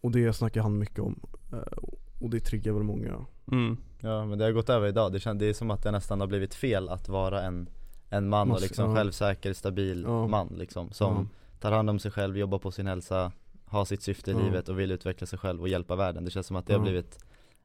och 0.01 0.11
det 0.11 0.33
snackar 0.33 0.63
han 0.63 0.79
mycket 0.79 0.99
om, 0.99 1.21
eh, 1.53 1.79
och 2.21 2.31
det 2.31 2.41
triggar 2.41 2.73
väl 2.73 2.83
många 2.83 3.27
Mm. 3.53 3.77
Ja 4.01 4.25
men 4.27 4.39
det 4.39 4.45
har 4.45 4.53
gått 4.53 4.69
över 4.69 4.89
idag, 4.89 5.13
det, 5.13 5.21
känns, 5.21 5.39
det 5.39 5.47
är 5.47 5.53
som 5.55 5.71
att 5.71 5.83
det 5.83 5.91
nästan 5.91 6.21
har 6.21 6.27
blivit 6.27 6.55
fel 6.55 6.89
att 6.89 7.09
vara 7.09 7.43
en, 7.43 7.69
en 8.09 8.29
man 8.29 8.51
och 8.51 8.57
Mas- 8.57 8.63
liksom 8.63 8.91
ja. 8.91 8.97
självsäker, 8.97 9.53
stabil 9.53 10.03
Ja. 10.07 10.27
man 10.27 10.49
liksom 10.49 10.91
Som 10.93 11.29
tar 11.61 11.73
hand 11.73 11.91
om 11.91 11.99
sig 11.99 12.11
själv, 12.11 12.37
jobbar 12.39 12.59
på 12.59 12.71
sin 12.71 12.87
hälsa, 12.87 13.33
har 13.67 13.85
sitt 13.85 14.03
syfte 14.03 14.31
i 14.31 14.35
Ja. 14.35 14.41
livet 14.41 14.69
och 14.69 14.79
vill 14.81 14.93
utveckla 14.93 15.27
sig 15.27 15.39
själv 15.39 15.61
och 15.61 15.69
hjälpa 15.69 15.97
världen 15.97 16.25
Det 16.25 16.31
känns 16.31 16.47
som 16.47 16.57
att 16.57 16.67
det 16.67 16.73
har 16.73 16.81
Ja. 16.81 16.85
blivit 16.85 17.19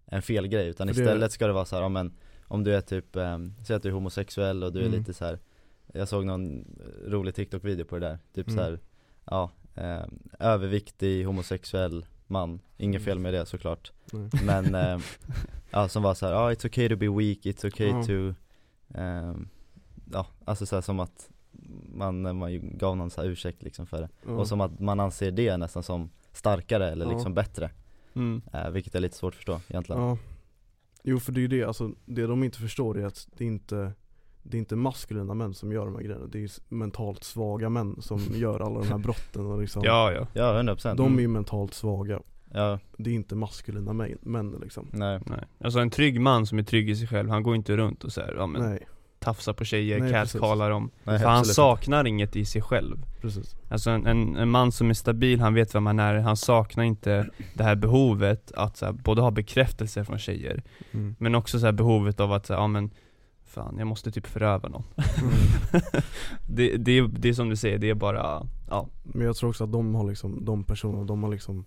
en 0.05 0.21
fel 0.21 0.47
grej 0.47 0.67
utan 0.67 0.87
För 0.87 0.93
det- 0.95 1.01
istället 1.01 1.31
ska 1.31 1.47
det 1.47 1.53
vara 1.53 1.65
så 1.65 1.75
här, 1.75 1.83
ja, 1.83 1.89
men 1.89 2.13
om 2.47 2.63
du 2.63 2.75
är 2.75 2.81
typ, 2.81 3.15
um, 3.15 3.53
säg 3.67 3.75
att 3.75 3.83
du 3.83 3.89
är 3.89 3.93
homosexuell 3.93 4.63
och 4.63 4.73
du 4.73 4.79
är 4.79 4.85
Mm. 4.85 4.99
lite 4.99 5.13
så 5.13 5.25
här. 5.25 5.39
Jag 5.93 6.07
såg 6.07 6.25
någon 6.25 6.65
rolig 7.07 7.35
TikTok-video 7.35 7.85
på 7.85 7.99
det 7.99 8.07
där, 8.07 8.19
typ 8.33 8.47
Mm. 8.47 8.57
så 8.57 8.63
här, 8.63 8.79
ja, 9.25 9.51
eh, 9.75 10.05
överviktig 10.39 11.25
homosexuell 11.25 12.05
man, 12.27 12.59
inget 12.77 13.01
Mm. 13.01 13.05
fel 13.05 13.19
med 13.19 13.33
det 13.33 13.45
såklart. 13.45 13.91
Men, 14.45 14.75
eh, 14.75 14.99
ja 15.71 15.87
som 15.87 16.03
var 16.03 16.13
såhär, 16.13 16.33
ja 16.33 16.51
it's 16.51 16.65
okay 16.65 16.89
to 16.89 16.95
be 16.95 17.07
weak, 17.09 17.37
it's 17.45 17.67
okay 17.67 17.91
to 18.03 18.33
Ja, 20.13 20.27
alltså 20.45 20.65
såhär 20.65 20.81
som 20.81 20.99
att 20.99 21.29
man, 21.93 22.37
man 22.37 22.77
gav 22.77 22.97
någon 22.97 23.09
så 23.09 23.21
här 23.21 23.27
ursäkt 23.27 23.63
liksom 23.63 23.85
för 23.85 24.01
det 24.01 24.09
Ja. 24.25 24.31
Och 24.31 24.47
som 24.47 24.61
att 24.61 24.79
man 24.79 24.99
anser 24.99 25.31
det 25.31 25.57
nästan 25.57 25.83
som 25.83 26.09
starkare 26.33 26.91
eller 26.91 27.05
Ja. 27.05 27.11
liksom 27.11 27.33
bättre 27.33 27.69
Mm. 28.13 28.41
eh, 28.53 28.69
Vilket 28.69 28.95
är 28.95 28.99
lite 28.99 29.17
svårt 29.17 29.31
att 29.33 29.35
förstå 29.35 29.59
egentligen 29.67 30.01
Ja. 30.01 30.17
Jo 31.03 31.19
för 31.19 31.31
det 31.31 31.39
är 31.39 31.41
ju 31.41 31.47
det, 31.47 31.63
alltså 31.63 31.91
det 32.05 32.25
de 32.27 32.43
inte 32.43 32.57
förstår 32.59 32.97
är 32.99 33.05
att 33.05 33.27
det 33.37 33.43
är 33.43 33.47
inte 33.47 33.91
det 34.43 34.57
är 34.57 34.59
inte 34.59 34.75
maskulina 34.75 35.33
män 35.33 35.53
som 35.53 35.71
gör 35.71 35.85
de 35.85 35.95
här 35.95 36.01
grejerna, 36.03 36.25
det 36.27 36.43
är 36.43 36.51
mentalt 36.73 37.23
svaga 37.23 37.69
män 37.69 37.95
som 38.01 38.19
gör 38.33 38.59
alla 38.59 38.79
de 38.79 38.87
här 38.87 38.97
brotten 38.97 39.45
och 39.45 39.61
liksom 39.61 39.81
Ja, 39.85 40.11
ja. 40.11 40.27
Ja, 40.33 40.61
100% 40.61 40.95
De 40.97 41.17
är 41.17 41.21
ju 41.21 41.27
mentalt 41.27 41.73
svaga, 41.73 42.19
Ja, 42.53 42.79
det 42.97 43.09
är 43.09 43.13
inte 43.13 43.35
maskulina 43.35 43.93
män, 43.93 44.17
män 44.21 44.51
liksom 44.63 44.87
nej 44.93 45.19
Nej. 45.25 45.43
Alltså 45.59 45.79
en 45.79 45.89
trygg 45.89 46.21
man 46.21 46.45
som 46.45 46.59
är 46.59 46.63
trygg 46.63 46.89
i 46.89 46.95
sig 46.95 47.07
själv, 47.07 47.29
han 47.29 47.43
går 47.43 47.55
inte 47.55 47.77
runt 47.77 48.03
och 48.03 48.11
så 48.13 48.21
här, 48.21 48.33
ja, 48.37 48.47
men, 48.47 48.61
Nej, 48.69 48.87
tafsar 49.21 49.53
på 49.53 49.65
tjejer, 49.65 50.11
catcallar 50.11 50.69
dem. 50.69 50.89
Nej, 51.03 51.19
För 51.19 51.27
han 51.27 51.45
saknar 51.45 52.07
inget 52.07 52.35
i 52.35 52.45
sig 52.45 52.61
själv. 52.61 53.05
precis 53.21 53.55
Alltså 53.69 53.89
en, 53.89 54.07
en, 54.07 54.35
en 54.35 54.49
man 54.49 54.71
som 54.71 54.89
är 54.89 54.93
stabil, 54.93 55.39
han 55.39 55.53
vet 55.53 55.75
vem 55.75 55.85
han 55.85 55.99
är, 55.99 56.15
han 56.15 56.37
saknar 56.37 56.83
inte 56.83 57.29
det 57.53 57.63
här 57.63 57.75
behovet 57.75 58.51
att 58.51 58.77
så 58.77 58.85
här, 58.85 58.93
både 58.93 59.21
ha 59.21 59.31
bekräftelse 59.31 60.05
från 60.05 60.19
tjejer, 60.19 60.63
mm. 60.91 61.15
men 61.19 61.35
också 61.35 61.59
så 61.59 61.65
här 61.65 61.73
behovet 61.73 62.19
av 62.19 62.31
att, 62.33 62.45
så 62.45 62.53
här, 62.53 62.61
ja 62.61 62.67
men 62.67 62.91
Fan, 63.45 63.75
jag 63.77 63.87
måste 63.87 64.11
typ 64.11 64.27
föröva 64.27 64.69
någon. 64.69 64.83
Mm. 65.21 65.83
det, 66.47 66.77
det, 66.77 66.91
är- 66.97 67.07
det 67.19 67.29
är 67.29 67.33
som 67.33 67.49
du 67.49 67.55
säger, 67.55 67.77
det 67.77 67.89
är 67.89 67.93
bara, 67.93 68.47
ja. 68.69 68.87
Men 69.03 69.25
jag 69.25 69.35
tror 69.35 69.49
också 69.49 69.63
att 69.63 69.71
de 69.71 69.95
har 69.95 70.09
liksom, 70.09 70.45
de 70.45 70.63
personerna, 70.63 71.03
de 71.03 71.23
har 71.23 71.29
liksom 71.29 71.65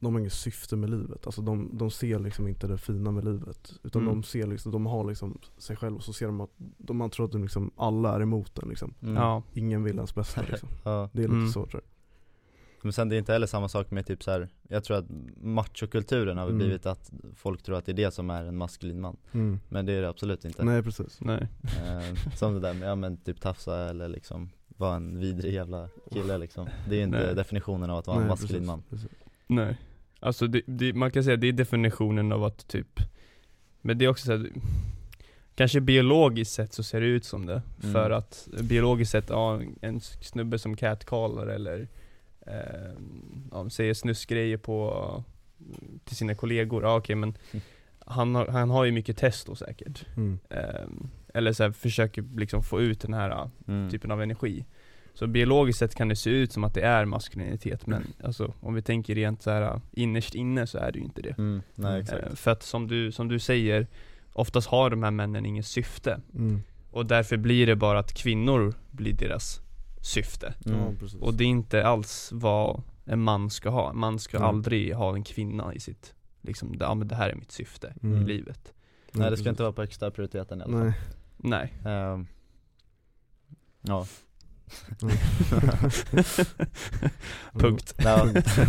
De 0.00 0.12
har 0.14 0.20
inget 0.20 0.32
syfte 0.32 0.76
med 0.76 0.90
livet, 0.90 1.26
alltså 1.26 1.42
de, 1.42 1.70
de 1.78 1.90
ser 1.90 2.18
liksom 2.18 2.48
inte 2.48 2.66
det 2.66 2.78
fina 2.78 3.10
med 3.10 3.24
livet 3.24 3.72
Utan 3.82 4.02
Mm. 4.02 4.14
de 4.14 4.22
ser 4.22 4.46
liksom, 4.46 4.72
de 4.72 4.86
har 4.86 5.04
liksom 5.04 5.38
sig 5.58 5.76
själv 5.76 5.96
och 5.96 6.02
så 6.04 6.12
ser 6.12 6.26
de 6.26 6.40
att, 6.40 6.50
de, 6.56 6.96
man 6.96 7.10
tror 7.10 7.26
att 7.26 7.32
de 7.32 7.42
liksom, 7.42 7.70
alla 7.76 8.16
är 8.16 8.20
emot 8.20 8.54
den 8.54 8.68
liksom 8.68 8.94
mm. 9.02 9.14
ja. 9.16 9.42
Ingen 9.54 9.82
vill 9.84 9.96
ens 9.96 10.14
bästa 10.14 10.42
liksom 10.50 10.68
ja. 10.84 11.08
Det 11.12 11.18
är 11.22 11.28
lite 11.28 11.34
Mm. 11.34 11.48
så 11.48 11.66
tror 11.66 11.82
jag 11.82 11.90
Men 12.82 12.92
sen 12.92 13.08
det 13.08 13.16
är 13.16 13.18
inte 13.18 13.32
heller 13.32 13.46
samma 13.46 13.68
sak 13.68 13.90
med 13.90 14.06
typ 14.06 14.22
så 14.22 14.30
här. 14.30 14.48
jag 14.68 14.84
tror 14.84 14.96
att 14.96 15.04
machokulturen 15.42 16.38
har 16.38 16.46
Mm. 16.46 16.58
blivit 16.58 16.86
att 16.86 17.10
folk 17.36 17.62
tror 17.62 17.76
att 17.76 17.86
det 17.86 17.92
är 17.92 17.96
det 17.96 18.10
som 18.14 18.30
är 18.30 18.44
en 18.44 18.56
maskulin 18.56 19.00
man 19.00 19.16
mm. 19.32 19.60
Men 19.68 19.86
det 19.86 19.92
är 19.92 20.02
det 20.02 20.08
absolut 20.08 20.44
inte 20.44 20.64
Nej 20.64 20.82
precis 20.82 21.20
Nej. 21.20 21.48
Eh, 21.62 22.34
som 22.36 22.54
det 22.54 22.60
där 22.60 22.74
med, 22.74 22.88
ja 22.88 22.94
men 22.94 23.16
typ 23.16 23.40
tafsa 23.40 23.76
eller 23.90 24.08
liksom 24.08 24.50
vara 24.76 24.96
en 24.96 25.18
vidrig 25.18 25.54
jävla 25.54 25.88
kille 26.12 26.38
liksom 26.38 26.68
Det 26.88 26.96
är 26.96 27.02
inte 27.02 27.26
Nej. 27.26 27.34
definitionen 27.34 27.90
av 27.90 27.98
att 27.98 28.06
vara 28.06 28.16
en 28.16 28.22
Nej, 28.22 28.28
maskulin 28.30 28.52
precis, 28.52 28.66
man 28.66 28.82
precis. 28.90 29.08
Nej. 29.46 29.78
Alltså 30.20 30.46
det, 30.46 30.62
det, 30.66 30.92
man 30.92 31.10
kan 31.10 31.24
säga 31.24 31.36
det 31.36 31.48
är 31.48 31.52
definitionen 31.52 32.32
av 32.32 32.44
att 32.44 32.68
typ 32.68 33.00
Men 33.80 33.98
det 33.98 34.04
är 34.04 34.08
också 34.08 34.26
så 34.26 34.32
här, 34.32 34.50
Kanske 35.54 35.80
biologiskt 35.80 36.52
sett 36.54 36.72
så 36.72 36.82
ser 36.82 37.00
det 37.00 37.06
ut 37.06 37.24
som 37.24 37.46
det 37.46 37.62
Mm. 37.82 37.92
För 37.92 38.10
att 38.10 38.48
biologiskt 38.62 39.12
sett, 39.12 39.30
ja 39.30 39.60
en 39.80 40.00
snubbe 40.00 40.58
som 40.58 40.76
catcallar 40.76 41.46
eller 41.46 41.88
eh, 42.46 42.92
ja, 43.52 43.70
Säger 43.70 43.94
snuskgrejer 43.94 44.56
på 44.56 45.24
Till 46.04 46.16
sina 46.16 46.34
kollegor, 46.34 46.82
ja 46.82 46.96
okej 46.96 47.16
men 47.16 47.34
han 48.06 48.34
har, 48.34 48.46
han 48.46 48.70
har 48.70 48.84
ju 48.84 48.92
mycket 48.92 49.16
testo 49.16 49.54
säkert 49.54 50.06
Mm. 50.16 50.38
eh, 50.50 50.86
Eller 51.34 51.52
så 51.52 51.62
här, 51.62 51.70
försöker 51.70 52.24
liksom 52.36 52.62
få 52.62 52.80
ut 52.80 53.00
den 53.00 53.14
här 53.14 53.50
mm. 53.68 53.90
typen 53.90 54.10
av 54.10 54.22
energi. 54.22 54.64
Så 55.14 55.26
biologiskt 55.26 55.78
sett 55.78 55.94
kan 55.94 56.08
det 56.08 56.16
se 56.16 56.30
ut 56.30 56.52
som 56.52 56.64
att 56.64 56.74
det 56.74 56.80
är 56.80 57.04
maskulinitet 57.04 57.86
men 57.86 58.02
alltså 58.24 58.54
om 58.60 58.74
vi 58.74 58.82
tänker 58.82 59.14
rent 59.14 59.42
så 59.42 59.50
här 59.50 59.80
innerst 59.92 60.34
inne 60.34 60.66
så 60.66 60.78
är 60.78 60.92
det 60.92 60.98
ju 60.98 61.04
inte 61.04 61.22
det. 61.22 61.38
mm. 61.38 61.62
Nej 61.74 61.90
Mm. 61.90 62.02
exakt 62.02 62.38
för 62.38 62.50
att 62.50 62.62
som 62.62 62.86
du, 62.88 63.12
som 63.12 63.28
du 63.28 63.38
säger, 63.38 63.86
oftast 64.32 64.68
har 64.68 64.90
de 64.90 65.02
här 65.02 65.10
männen 65.10 65.46
inget 65.46 65.66
syfte. 65.66 66.20
Mm. 66.34 66.62
Och 66.90 67.06
därför 67.06 67.36
blir 67.36 67.66
det 67.66 67.76
bara 67.76 67.98
att 67.98 68.12
kvinnor 68.14 68.74
blir 68.90 69.12
deras 69.14 69.60
syfte. 70.02 70.54
Mm. 70.66 70.96
Och 71.20 71.34
det 71.34 71.44
är 71.44 71.48
inte 71.48 71.86
alls 71.86 72.30
vad 72.32 72.82
en 73.04 73.20
man 73.22 73.50
ska 73.50 73.70
ha. 73.70 73.90
En 73.90 73.98
man 73.98 74.18
ska 74.18 74.36
Mm. 74.36 74.48
aldrig 74.48 74.94
ha 74.94 75.14
en 75.14 75.24
kvinna 75.24 75.74
i 75.74 75.80
sitt, 75.80 76.14
liksom, 76.42 76.76
ja 76.80 76.94
men 76.94 77.08
det 77.08 77.14
här 77.14 77.30
är 77.30 77.34
mitt 77.34 77.52
syfte 77.52 77.94
Mm. 78.02 78.22
i 78.22 78.24
livet. 78.24 78.72
Nej 79.12 79.30
det 79.30 79.36
ska 79.36 79.48
inte 79.48 79.62
vara 79.62 79.72
på 79.72 79.82
extra 79.82 80.10
prioriteten 80.10 80.60
i 80.60 80.62
alla 80.64 80.72
fall 80.72 80.84
Nej 80.86 80.94
Nej. 81.36 81.72
Ehm, 81.94 82.26
Ja 83.82 84.06
Punkt. 87.52 87.94
Ja, 87.98 88.24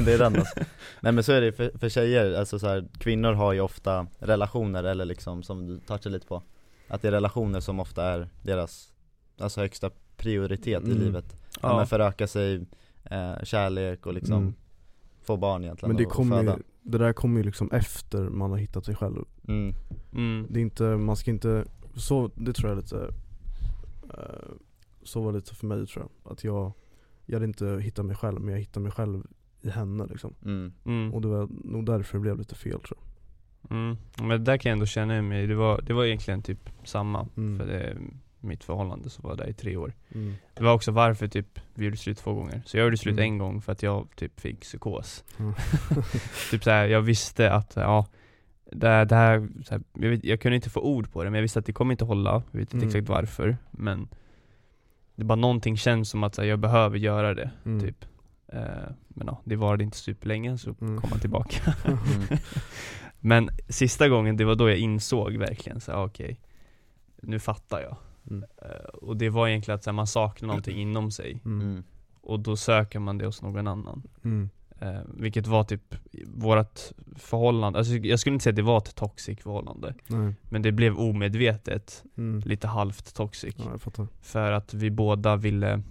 det 0.05 0.13
är 0.13 0.17
den 0.17 0.35
alltså. 0.35 0.59
Nej 1.01 1.11
men 1.11 1.23
så 1.23 1.31
är 1.31 1.41
det 1.41 1.51
för, 1.51 1.71
för 1.77 1.89
tjejer, 1.89 2.33
alltså 2.33 2.59
så 2.59 2.67
här, 2.67 2.87
kvinnor 2.99 3.33
har 3.33 3.53
ju 3.53 3.61
ofta 3.61 4.07
relationer 4.19 4.83
eller 4.83 5.05
liksom 5.05 5.43
som 5.43 5.67
du 5.67 5.79
touchade 5.79 6.09
lite 6.09 6.27
på 6.27 6.43
Att 6.87 7.01
det 7.01 7.07
är 7.07 7.11
relationer 7.11 7.59
som 7.59 7.79
ofta 7.79 8.03
är 8.03 8.29
deras, 8.41 8.93
alltså 9.39 9.61
högsta 9.61 9.89
prioritet 10.17 10.83
i 10.83 10.91
Mm. 10.91 10.97
livet 10.97 11.35
ja. 11.61 11.77
men 11.77 11.87
Föröka 11.87 12.27
sig, 12.27 12.65
eh, 13.03 13.43
kärlek 13.43 14.05
och 14.05 14.13
liksom 14.13 14.37
Mm. 14.37 14.53
få 15.23 15.37
barn 15.37 15.63
egentligen 15.63 15.89
Men 15.89 15.97
det 15.97 16.05
och, 16.05 16.11
och 16.11 16.15
kommer 16.15 16.37
föda 16.37 16.57
ju, 16.57 16.63
det 16.81 16.97
där 16.97 17.13
kommer 17.13 17.37
ju 17.37 17.43
liksom 17.43 17.71
efter 17.71 18.21
man 18.21 18.51
har 18.51 18.57
hittat 18.57 18.85
sig 18.85 18.95
själv 18.95 19.25
mm. 19.47 19.75
mm. 20.13 20.47
Det 20.49 20.59
är 20.59 20.61
inte, 20.61 20.83
man 20.83 21.15
ska 21.15 21.31
inte, 21.31 21.65
så, 21.95 22.31
det 22.35 22.53
tror 22.53 22.69
jag 22.69 22.77
är 22.77 22.81
lite 22.81 23.13
eh, 24.17 24.51
Så 25.03 25.21
var 25.21 25.31
det 25.31 25.37
lite 25.37 25.55
för 25.55 25.67
mig 25.67 25.87
tror 25.87 26.07
jag, 26.23 26.31
att 26.31 26.43
jag 26.43 26.73
Jag 27.25 27.35
hade 27.35 27.45
inte 27.45 27.79
hittat 27.83 28.05
mig 28.05 28.15
själv 28.15 28.41
men 28.41 28.53
jag 28.53 28.59
hittade 28.59 28.83
mig 28.83 28.91
själv 28.91 29.23
i 29.61 29.69
henne 29.69 30.05
liksom 30.05 30.33
Mm. 30.45 30.73
Mm. 30.85 31.13
Och 31.13 31.21
det 31.21 31.27
var 31.27 31.47
nog 31.63 31.85
därför 31.85 32.17
det 32.17 32.21
blev 32.21 32.37
lite 32.37 32.55
fel 32.55 32.79
tror 32.81 32.97
jag 32.99 33.07
Mm. 33.77 33.97
Men 34.17 34.29
det 34.29 34.37
där 34.37 34.57
kan 34.57 34.69
jag 34.69 34.73
ändå 34.75 34.85
känna 34.85 35.17
i 35.17 35.21
mig, 35.21 35.47
det 35.47 35.55
var, 35.55 35.81
det 35.81 35.93
var 35.93 36.05
egentligen 36.05 36.41
typ 36.41 36.69
samma 36.83 37.27
Mm. 37.37 37.59
För 37.59 37.65
det, 37.67 37.97
mitt 38.39 38.63
förhållande 38.63 39.09
som 39.09 39.29
var 39.29 39.35
där 39.35 39.47
i 39.49 39.53
tre 39.53 39.77
år 39.77 39.93
mm. 40.15 40.33
Det 40.53 40.63
var 40.63 40.73
också 40.73 40.91
varför 40.91 41.27
typ 41.27 41.59
vi 41.73 41.85
gjorde 41.85 41.97
slut 41.97 42.17
två 42.17 42.33
gånger 42.33 42.61
Så 42.65 42.77
jag 42.77 42.83
gjorde 42.83 42.97
slut 42.97 43.13
Mm. 43.13 43.23
en 43.23 43.37
gång 43.37 43.61
för 43.61 43.71
att 43.71 43.83
jag 43.83 44.07
typ 44.15 44.39
fick 44.39 44.59
psykos 44.61 45.23
Mm. 45.39 45.53
Typ 46.51 46.63
såhär, 46.63 46.87
jag 46.87 47.01
visste 47.01 47.51
att 47.53 47.73
ja 47.75 48.05
det, 48.71 48.87
här- 48.87 49.05
det 49.05 49.15
här, 49.15 49.49
så 49.65 49.73
här 49.73 49.83
jag, 49.93 50.09
vet, 50.09 50.23
jag 50.23 50.39
kunde 50.41 50.55
inte 50.55 50.69
få 50.69 50.81
ord 50.81 51.11
på 51.11 51.23
det 51.23 51.29
men 51.29 51.37
jag 51.37 51.41
visste 51.41 51.59
att 51.59 51.65
det 51.65 51.73
kommer 51.73 51.91
inte 51.91 52.05
hålla 52.05 52.31
Jag 52.51 52.59
vet 52.59 52.73
inte 52.73 52.75
Mm. 52.77 52.87
exakt 52.87 53.09
varför 53.09 53.57
men 53.71 54.07
Det 55.15 55.21
är 55.23 55.25
bara 55.25 55.35
någonting 55.35 55.77
känns 55.77 56.09
som 56.09 56.23
att 56.23 56.37
här, 56.37 56.43
jag 56.45 56.59
behöver 56.59 56.97
göra 56.97 57.33
det 57.33 57.51
Mm. 57.65 57.79
typ 57.79 58.05
Eh, 58.53 58.91
men 59.07 59.27
ja, 59.27 59.41
det 59.45 59.55
varade 59.55 59.83
inte 59.83 59.97
superlänge 59.97 60.57
så 60.57 60.75
Mm. 60.81 61.01
kom 61.01 61.09
han 61.11 61.19
tillbaka. 61.19 61.75
Mm. 61.85 61.99
Men 63.19 63.49
sista 63.69 64.09
gången, 64.09 64.37
det 64.37 64.45
var 64.45 64.55
då 64.55 64.69
jag 64.69 64.77
insåg 64.77 65.33
verkligen 65.37 65.81
så 65.81 65.91
här, 65.91 66.03
okej, 66.05 66.39
nu 67.21 67.39
fattar 67.39 67.81
jag. 67.81 67.95
Mm. 68.29 68.43
Eh, 68.61 68.85
och 68.93 69.17
det 69.17 69.29
var 69.29 69.47
egentligen 69.47 69.75
att 69.75 69.85
här, 69.85 69.93
man 69.93 70.07
saknar 70.07 70.47
någonting 70.47 70.77
inom 70.81 71.11
sig, 71.11 71.41
Mm. 71.45 71.61
Mm. 71.61 71.83
och 72.21 72.39
då 72.39 72.55
söker 72.57 72.99
man 72.99 73.17
det 73.17 73.25
hos 73.25 73.41
någon 73.41 73.67
annan. 73.67 74.03
Eh, 74.81 74.99
vilket 75.17 75.47
var 75.47 75.63
typ 75.63 75.95
vårat 76.25 76.93
förhållande, 77.15 77.79
alltså 77.79 77.93
jag 77.93 78.19
skulle 78.19 78.33
inte 78.33 78.43
säga 78.43 78.51
att 78.51 78.55
det 78.55 78.61
var 78.61 78.77
ett 78.77 78.95
toxic 78.95 79.39
förhållande, 79.39 79.93
Nej. 80.07 80.33
men 80.49 80.61
det 80.61 80.71
blev 80.71 80.97
omedvetet 80.97 82.03
Mm. 82.17 82.41
lite 82.45 82.67
halvt 82.67 83.15
toxic. 83.15 83.55
Ja, 83.57 83.65
jag 83.71 83.81
fattar. 83.81 84.07
För 84.21 84.51
att 84.51 84.73
vi 84.73 84.91
båda 84.91 85.35
ville 85.35 85.81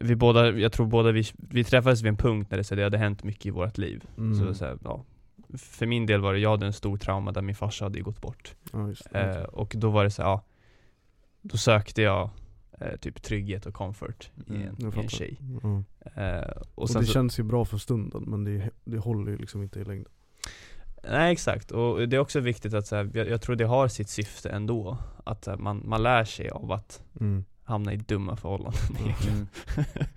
Vi 0.00 0.16
båda, 0.16 0.50
jag 0.50 0.72
tror 0.72 0.86
båda 0.86 1.12
vi, 1.12 1.24
vi 1.36 1.64
träffades 1.64 2.02
vid 2.02 2.08
en 2.08 2.16
punkt 2.16 2.50
när 2.50 2.58
det, 2.58 2.64
så 2.64 2.74
det 2.74 2.82
hade 2.82 2.98
hänt 2.98 3.24
mycket 3.24 3.46
i 3.46 3.50
vårt 3.50 3.78
liv. 3.78 4.04
Mm. 4.18 4.34
Så, 4.34 4.54
så 4.54 4.64
här, 4.64 4.78
ja, 4.84 5.04
för 5.58 5.86
min 5.86 6.06
del 6.06 6.20
var 6.20 6.32
det, 6.32 6.38
jag 6.38 6.50
hade 6.50 6.66
en 6.66 6.72
stor 6.72 6.96
trauma 6.96 7.32
där 7.32 7.42
min 7.42 7.54
farsa 7.54 7.84
hade 7.84 8.00
gått 8.00 8.20
bort. 8.20 8.54
Ja, 8.72 8.88
just 8.88 9.10
det. 9.12 9.20
Eh, 9.20 9.42
och 9.42 9.74
då 9.76 9.90
var 9.90 10.04
det 10.04 10.10
så 10.10 10.22
här, 10.22 10.28
ja, 10.28 10.44
då 11.42 11.56
sökte 11.56 12.02
jag 12.02 12.30
eh, 12.80 12.96
typ 12.96 13.22
trygghet 13.22 13.66
och 13.66 13.74
comfort 13.74 14.30
i 14.46 14.50
Mm, 14.54 14.62
en, 14.68 14.76
jag 14.78 14.96
i 14.96 15.00
en 15.00 15.08
tjej. 15.08 15.38
Ja. 15.62 15.82
Eh, 16.22 16.50
och 16.74 16.82
Och, 16.82 16.88
det 16.88 16.92
så, 17.06 17.12
känns 17.12 17.38
ju 17.38 17.42
bra 17.42 17.64
för 17.64 17.78
stunden 17.78 18.22
men 18.26 18.44
det, 18.44 18.70
det 18.84 18.98
håller 18.98 19.32
ju 19.32 19.38
liksom 19.38 19.62
inte 19.62 19.80
i 19.80 19.84
längden. 19.84 20.12
Nej 21.10 21.32
exakt, 21.32 21.70
och 21.70 22.08
det 22.08 22.16
är 22.16 22.20
också 22.20 22.40
viktigt 22.40 22.74
att 22.74 22.86
så 22.86 22.96
här, 22.96 23.10
jag, 23.14 23.28
jag 23.28 23.42
tror 23.42 23.56
det 23.56 23.64
har 23.64 23.88
sitt 23.88 24.08
syfte 24.08 24.50
ändå. 24.50 24.98
Att 25.24 25.46
här, 25.46 25.56
man, 25.56 25.82
man 25.88 26.02
lär 26.02 26.24
sig 26.24 26.48
av 26.50 26.72
att 26.72 27.02
Mm. 27.20 27.44
hamna 27.62 27.92
i 27.92 27.96
dumma 27.96 28.36
förhållanden 28.36 28.80
egentligen. 29.04 29.36
Mm. 29.36 29.46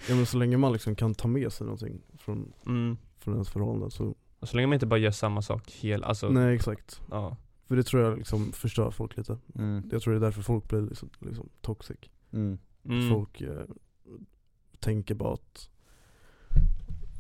Ja 0.10 0.16
men 0.16 0.26
så 0.26 0.38
länge 0.38 0.58
man 0.58 0.74
liksom 0.74 0.96
kan 0.96 1.16
ta 1.16 1.28
med 1.28 1.52
sig 1.54 1.66
någonting 1.66 2.02
från, 2.18 2.54
Mm. 2.66 2.98
från 3.20 3.34
ens 3.34 3.50
förhållande 3.50 3.92
så, 3.92 4.16
Och 4.40 4.50
så 4.50 4.56
länge 4.56 4.68
man 4.68 4.74
inte 4.74 4.86
bara 4.86 5.00
gör 5.00 5.12
samma 5.12 5.42
sak 5.42 5.72
hela, 5.72 6.08
alltså, 6.08 6.30
nej 6.30 6.56
exakt. 6.56 7.02
ja. 7.12 7.38
För 7.68 7.76
det 7.76 7.84
tror 7.84 8.04
jag 8.04 8.18
liksom 8.18 8.52
förstör 8.52 8.92
folk 8.92 9.18
lite. 9.18 9.38
Mm. 9.56 9.90
Jag 9.92 10.02
tror 10.02 10.14
det 10.14 10.18
är 10.20 10.22
därför 10.22 10.42
folk 10.42 10.70
blir 10.70 10.82
liksom, 10.82 11.10
liksom 11.20 11.50
toxic. 11.62 11.98
Mm. 12.34 12.58
Mm. 12.86 13.10
Folk 13.10 13.42
eh, 13.42 13.64
tänker 14.80 15.16
bara 15.16 15.34
att, 15.34 15.70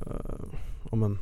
eh, 0.05 0.95
men, 0.97 1.19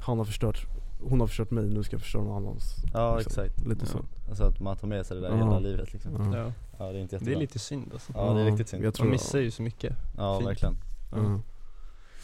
han 0.00 0.18
har 0.18 0.24
förstört, 0.24 0.66
hon 1.00 1.20
har 1.20 1.26
förstört 1.26 1.50
mig, 1.50 1.64
nu 1.64 1.82
ska 1.82 1.94
jag 1.94 2.00
förstöra 2.02 2.22
någon 2.22 2.36
annans. 2.36 2.74
Ja 2.94 3.16
liksom. 3.16 3.30
exakt, 3.44 3.66
Lite 3.66 3.80
Ja. 3.84 3.86
så. 3.92 4.04
alltså 4.28 4.44
att 4.44 4.60
man 4.60 4.76
tar 4.76 4.88
med 4.88 5.06
sig 5.06 5.16
det 5.16 5.20
där 5.22 5.28
Ja. 5.30 5.36
hela 5.44 5.58
livet 5.58 5.92
liksom 5.92 6.32
Ja. 6.32 6.38
Ja. 6.38 6.52
Ja 6.78 6.92
det 6.92 6.98
är 6.98 7.02
inte 7.02 7.16
Det 7.16 7.20
jättebra 7.20 7.34
är 7.34 7.40
lite 7.40 7.58
synd 7.58 7.90
alltså. 7.92 8.12
Ja 8.14 8.32
det 8.34 8.40
är 8.40 8.44
riktigt 8.44 8.68
synd 8.68 8.84
Jag 8.84 8.94
tror 8.94 9.06
Man 9.06 9.12
missar 9.12 9.38
ju 9.38 9.50
så 9.50 9.62
mycket. 9.62 9.96
Ja 10.16 10.38
fint. 10.38 10.48
verkligen 10.50 10.76
Ja. 11.12 11.18
Ja. 11.18 11.28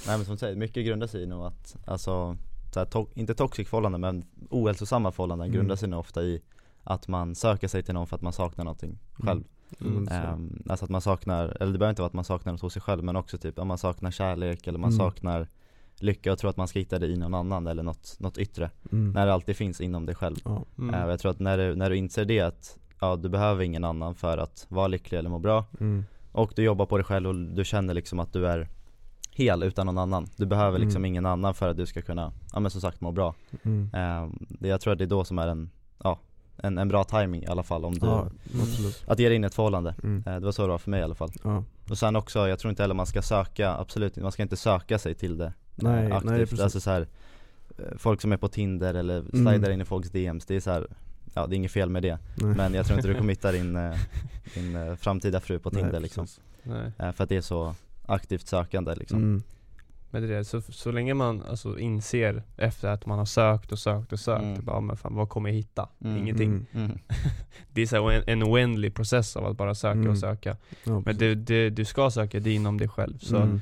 Nej 0.06 0.16
men 0.16 0.24
som 0.24 0.34
du 0.34 0.38
säger, 0.38 0.56
mycket 0.56 0.86
grundar 0.86 1.06
sig 1.06 1.22
i 1.22 1.26
nog 1.26 1.44
att, 1.46 1.76
alltså, 1.84 2.36
så 2.72 2.78
här, 2.80 2.86
to- 2.86 3.08
inte 3.14 3.34
toxic 3.34 3.68
förhållanden 3.68 4.00
men 4.00 4.24
ohälsosamma 4.50 5.12
förhållanden 5.12 5.46
Mm. 5.48 5.56
grundar 5.58 5.76
sig 5.76 5.88
nog 5.88 6.00
ofta 6.00 6.22
i 6.22 6.42
att 6.84 7.08
man 7.08 7.34
söker 7.34 7.68
sig 7.68 7.82
till 7.82 7.94
någon 7.94 8.06
för 8.06 8.16
att 8.16 8.22
man 8.22 8.32
saknar 8.32 8.64
någonting 8.64 8.98
själv 9.12 9.30
Mm. 9.40 9.48
Mm. 9.80 10.08
Ehm, 10.10 10.62
Alltså 10.68 10.84
att 10.84 10.90
man 10.90 11.00
saknar, 11.00 11.56
eller 11.60 11.72
det 11.72 11.78
behöver 11.78 11.90
inte 11.90 12.02
vara 12.02 12.06
att 12.06 12.12
man 12.12 12.24
saknar 12.24 12.52
något 12.52 12.60
hos 12.62 12.72
sig 12.72 12.82
själv 12.82 13.04
men 13.04 13.16
också 13.16 13.38
typ 13.38 13.58
om 13.58 13.68
man 13.68 13.78
saknar 13.78 14.10
kärlek 14.10 14.66
eller 14.66 14.78
man 14.78 14.90
Mm. 14.90 14.98
saknar 14.98 15.48
lycka 16.00 16.32
och 16.32 16.38
tror 16.38 16.50
att 16.50 16.56
man 16.56 16.68
ska 16.68 16.78
hitta 16.78 16.98
det 16.98 17.06
i 17.06 17.16
någon 17.16 17.34
annan 17.34 17.66
eller 17.66 17.82
något, 17.82 18.16
något 18.20 18.38
yttre 18.38 18.70
Mm. 18.92 19.10
När 19.12 19.26
det 19.26 19.32
alltid 19.32 19.56
finns 19.56 19.80
inom 19.80 20.06
dig 20.06 20.14
själv 20.14 20.36
Ja. 20.44 20.50
Och 20.76 21.10
Jag 21.10 21.20
tror 21.20 21.30
att 21.30 21.40
när 21.40 21.58
du, 21.58 21.74
när 21.76 21.90
du 21.90 21.96
inser 21.96 22.24
det 22.24 22.40
att 22.40 22.78
ja, 23.00 23.16
du 23.16 23.28
behöver 23.28 23.64
ingen 23.64 23.84
annan 23.84 24.14
för 24.14 24.38
att 24.38 24.66
vara 24.68 24.86
lycklig 24.88 25.18
eller 25.18 25.30
må 25.30 25.38
bra 25.38 25.64
Mm. 25.80 26.04
Och 26.32 26.52
du 26.56 26.62
jobbar 26.62 26.86
på 26.86 26.96
dig 26.96 27.04
själv 27.04 27.28
och 27.28 27.34
du 27.34 27.64
känner 27.64 27.94
liksom 27.94 28.20
att 28.20 28.32
du 28.32 28.46
är 28.46 28.68
hel 29.30 29.62
utan 29.62 29.86
någon 29.86 29.98
annan 29.98 30.26
Du 30.36 30.46
behöver 30.46 30.78
liksom 30.78 31.00
Mm. 31.00 31.04
ingen 31.08 31.26
annan 31.26 31.54
för 31.54 31.68
att 31.68 31.76
du 31.76 31.86
ska 31.86 32.02
kunna, 32.02 32.32
ja 32.52 32.60
men 32.60 32.70
som 32.70 32.80
sagt 32.80 33.00
må 33.00 33.12
bra 33.12 33.34
Mm. 33.62 33.90
det, 34.48 34.68
Jag 34.68 34.80
tror 34.80 34.92
att 34.92 34.98
det 34.98 35.04
är 35.04 35.08
då 35.08 35.24
som 35.24 35.38
är 35.38 35.46
en, 35.48 35.70
ja, 36.04 36.18
en, 36.56 36.78
en 36.78 36.88
bra 36.88 37.04
timing 37.04 37.42
i 37.42 37.46
alla 37.46 37.62
fall 37.62 37.84
om 37.84 37.98
du, 37.98 38.06
Ja, 38.06 38.28
att 39.06 39.18
ge 39.18 39.28
dig 39.28 39.36
in 39.36 39.44
i 39.44 39.46
ett 39.46 39.54
förhållande 39.54 39.94
Mm. 40.02 40.22
eh, 40.26 40.34
Det 40.34 40.44
var 40.44 40.52
så 40.52 40.62
det 40.62 40.68
var 40.68 40.78
för 40.78 40.90
mig 40.90 41.00
i 41.00 41.02
alla 41.02 41.14
fall 41.14 41.30
Ja. 41.44 41.64
Och 41.90 41.98
sen 41.98 42.16
också, 42.16 42.48
jag 42.48 42.58
tror 42.58 42.70
inte 42.70 42.82
heller 42.82 42.94
man 42.94 43.06
ska 43.06 43.22
söka, 43.22 43.70
absolut 43.76 44.16
man 44.16 44.32
ska 44.32 44.42
inte 44.42 44.56
söka 44.56 44.98
sig 44.98 45.14
till 45.14 45.38
det 45.38 45.44
eh, 45.46 45.52
Nej, 45.74 46.12
aktivt 46.12 46.30
nej, 46.30 46.40
precis. 46.40 46.60
Alltså 46.60 46.80
så 46.80 46.90
här, 46.90 47.06
eh, 47.78 47.84
folk 47.96 48.20
som 48.20 48.32
är 48.32 48.36
på 48.36 48.48
Tinder 48.48 48.94
eller 48.94 49.18
Mm. 49.18 49.30
slidar 49.46 49.70
in 49.70 49.80
i 49.80 49.84
folks 49.84 50.10
DMs, 50.10 50.46
det 50.46 50.56
är 50.56 50.60
så 50.60 50.70
här, 50.70 50.86
ja 51.34 51.46
det 51.46 51.54
är 51.54 51.56
inget 51.56 51.72
fel 51.72 51.88
med 51.90 52.02
det 52.02 52.18
Nej. 52.34 52.54
Men 52.56 52.74
jag 52.74 52.86
tror 52.86 52.98
inte 52.98 53.08
du 53.08 53.14
kommer 53.14 53.32
hitta 53.32 53.52
din, 53.52 53.78
din 54.54 54.96
framtida 54.96 55.40
fru 55.40 55.58
på 55.58 55.70
Tinder 55.70 55.92
Nej, 55.92 56.00
liksom. 56.00 56.26
Nej. 56.62 56.92
Eh, 56.98 57.12
För 57.12 57.24
att 57.24 57.28
det 57.28 57.36
är 57.36 57.40
så 57.40 57.74
aktivt 58.06 58.46
sökande 58.48 58.94
liksom 58.94 59.18
Mm. 59.18 59.42
Men 60.14 60.22
det 60.28 60.34
är 60.36 60.42
så, 60.42 60.60
så 60.60 60.92
länge 60.92 61.14
man 61.14 61.42
alltså 61.42 61.78
inser 61.78 62.42
efter 62.56 62.88
att 62.88 63.06
man 63.06 63.18
har 63.18 63.24
sökt 63.24 63.72
och 63.72 63.78
sökt 63.78 64.12
och 64.12 64.20
sökt, 64.20 64.42
Mm. 64.42 64.64
bara, 64.64 64.80
men 64.80 64.96
fan, 64.96 65.14
vad 65.14 65.28
kommer 65.28 65.48
jag 65.50 65.56
hitta? 65.56 65.88
Mm. 66.04 66.16
Ingenting. 66.16 66.48
Mm. 66.50 66.66
mm. 66.72 66.98
Det 67.72 67.82
är 67.82 67.86
så 67.86 67.96
här 67.96 68.12
en, 68.12 68.22
en 68.26 68.42
oändlig 68.42 68.94
process 68.94 69.36
av 69.36 69.46
att 69.46 69.56
bara 69.56 69.74
söka 69.74 69.98
Mm. 69.98 70.10
och 70.10 70.18
söka. 70.18 70.56
Ja, 70.84 71.02
Men 71.06 71.18
det, 71.18 71.34
det, 71.34 71.70
du 71.70 71.84
ska 71.84 72.10
söka 72.10 72.40
det 72.40 72.52
inom 72.52 72.78
dig 72.78 72.88
själv. 72.88 73.18
Så 73.18 73.36
Mm. 73.36 73.60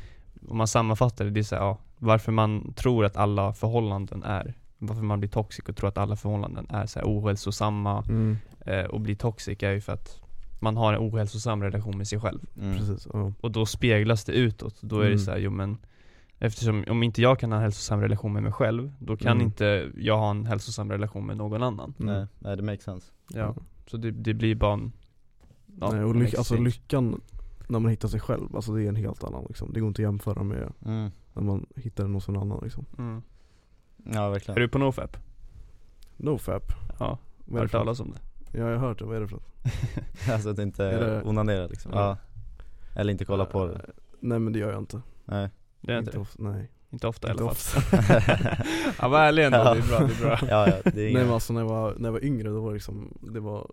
om 0.48 0.56
man 0.56 0.68
sammanfattar 0.68 1.24
det, 1.24 1.30
det 1.30 1.40
är 1.40 1.44
så 1.44 1.54
här, 1.54 1.62
ja, 1.62 1.78
varför 1.98 2.32
man 2.32 2.72
tror 2.74 3.04
att 3.04 3.16
alla 3.16 3.52
förhållanden 3.52 4.22
är, 4.22 4.54
varför 4.78 5.02
man 5.02 5.20
blir 5.20 5.30
toxic 5.30 5.64
och 5.68 5.76
tror 5.76 5.88
att 5.88 5.98
alla 5.98 6.16
förhållanden 6.16 6.66
är 6.70 6.86
så 6.86 6.98
här 6.98 7.06
ohälsosamma 7.06 8.04
Mm. 8.08 8.36
eh, 8.66 8.84
och 8.84 9.00
blir 9.00 9.14
toxic 9.14 9.62
är 9.62 9.70
ju 9.70 9.80
för 9.80 9.92
att 9.92 10.20
man 10.60 10.76
har 10.76 10.92
en 10.92 10.98
ohälsosam 11.00 11.62
relation 11.62 11.98
med 11.98 12.08
sig 12.08 12.20
själv. 12.20 12.40
Mm. 12.60 12.76
Precis, 12.78 13.08
ja. 13.12 13.32
Och 13.40 13.50
då 13.50 13.66
speglas 13.66 14.24
det 14.24 14.32
utåt. 14.32 14.76
Då 14.80 14.96
är 14.96 15.04
det 15.04 15.06
Mm. 15.06 15.18
så 15.18 15.30
här, 15.30 15.38
jo 15.38 15.50
men 15.50 15.78
Eftersom, 16.42 16.84
om 16.88 17.02
inte 17.02 17.22
jag 17.22 17.38
kan 17.38 17.50
ha 17.52 17.56
en 17.58 17.62
hälsosam 17.62 18.00
relation 18.00 18.32
med 18.32 18.42
mig 18.42 18.52
själv, 18.52 18.92
då 18.98 19.16
kan 19.16 19.32
Mm. 19.32 19.44
inte 19.46 19.90
jag 19.96 20.16
ha 20.18 20.30
en 20.30 20.46
hälsosam 20.46 20.90
relation 20.90 21.26
med 21.26 21.36
någon 21.36 21.62
annan. 21.62 21.94
Mm. 22.00 22.14
Nej, 22.14 22.26
nej 22.38 22.56
det 22.56 22.62
makes 22.62 22.84
sense 22.84 23.12
Ja. 23.28 23.54
Så 23.86 23.96
det, 23.96 24.10
det 24.10 24.34
blir 24.34 24.54
bara 24.54 24.72
en 24.72 24.92
ja, 25.80 25.90
Nej, 25.92 26.04
och 26.04 26.14
lyck, 26.16 26.34
alltså 26.34 26.56
lyckan 26.56 27.20
när 27.68 27.78
man 27.78 27.90
hittar 27.90 28.08
sig 28.08 28.20
själv, 28.20 28.56
alltså 28.56 28.72
det 28.72 28.84
är 28.84 28.88
en 28.88 28.96
helt 28.96 29.24
annan 29.24 29.44
liksom. 29.48 29.72
Det 29.72 29.80
går 29.80 29.88
inte 29.88 30.02
att 30.02 30.06
jämföra 30.08 30.42
med 30.42 30.72
mm. 30.84 31.10
när 31.32 31.42
man 31.42 31.66
hittar 31.76 32.06
någon 32.08 32.36
annan 32.36 32.60
liksom. 32.62 32.86
mm. 32.98 33.22
Ja 34.04 34.26
Är 34.26 34.30
verkligen 34.30 34.60
du 34.60 34.68
på 34.68 34.78
NoFap? 34.78 35.16
NoFap, 36.16 36.72
Ja, 36.98 37.18
vad 37.44 37.54
är 37.54 37.58
har 37.58 37.58
du 37.58 37.62
något? 37.62 37.70
talas 37.70 38.00
om 38.00 38.10
det? 38.12 38.18
Ja 38.58 38.70
jag 38.70 38.78
har 38.78 38.88
hört 38.88 38.98
det, 38.98 39.04
vad 39.04 39.16
är 39.16 39.20
det 39.20 39.28
för 39.28 39.36
något? 39.36 39.52
Alltså 40.32 40.48
att 40.50 40.58
inte 40.58 40.84
Är 40.84 41.00
det- 41.00 41.22
onanera 41.22 41.66
liksom, 41.66 41.92
Ja. 41.94 42.00
ja 42.00 42.16
Eller 43.00 43.12
inte 43.12 43.24
kolla 43.24 43.44
på 43.44 43.66
det 43.66 43.80
Nej 44.20 44.38
men 44.38 44.52
det 44.52 44.58
gör 44.58 44.70
jag 44.72 44.78
inte. 44.82 45.00
Nej 45.24 45.50
Det 45.80 45.92
är 45.94 45.98
inte 45.98 46.10
det? 46.10 46.18
ofta, 46.18 46.42
nej. 46.42 46.70
Inte 46.92 47.06
ofta 47.08 47.28
i 47.28 47.30
Inte 47.30 47.42
alla 47.44 47.54
fall. 47.54 48.66
Ja 49.00 49.08
var 49.08 49.20
ärlig 49.20 49.44
ändå, 49.44 49.58
Ja. 49.58 49.74
det 49.74 49.80
är 49.80 49.88
bra, 49.88 49.98
det 49.98 50.12
är 50.14 50.20
bra 50.20 50.38
Ja 50.50 50.68
ja, 50.68 50.90
det 50.90 51.00
är 51.08 51.14
Nej 51.14 51.24
men 51.24 51.30
alltså 51.32 51.52
när 51.52 51.60
jag 51.60 51.68
var, 51.68 51.94
när 51.98 52.08
jag 52.08 52.12
var 52.12 52.24
yngre 52.24 52.48
då 52.48 52.60
var 52.60 52.68
det 52.68 52.74
liksom, 52.74 53.18
det 53.32 53.40
var, 53.40 53.70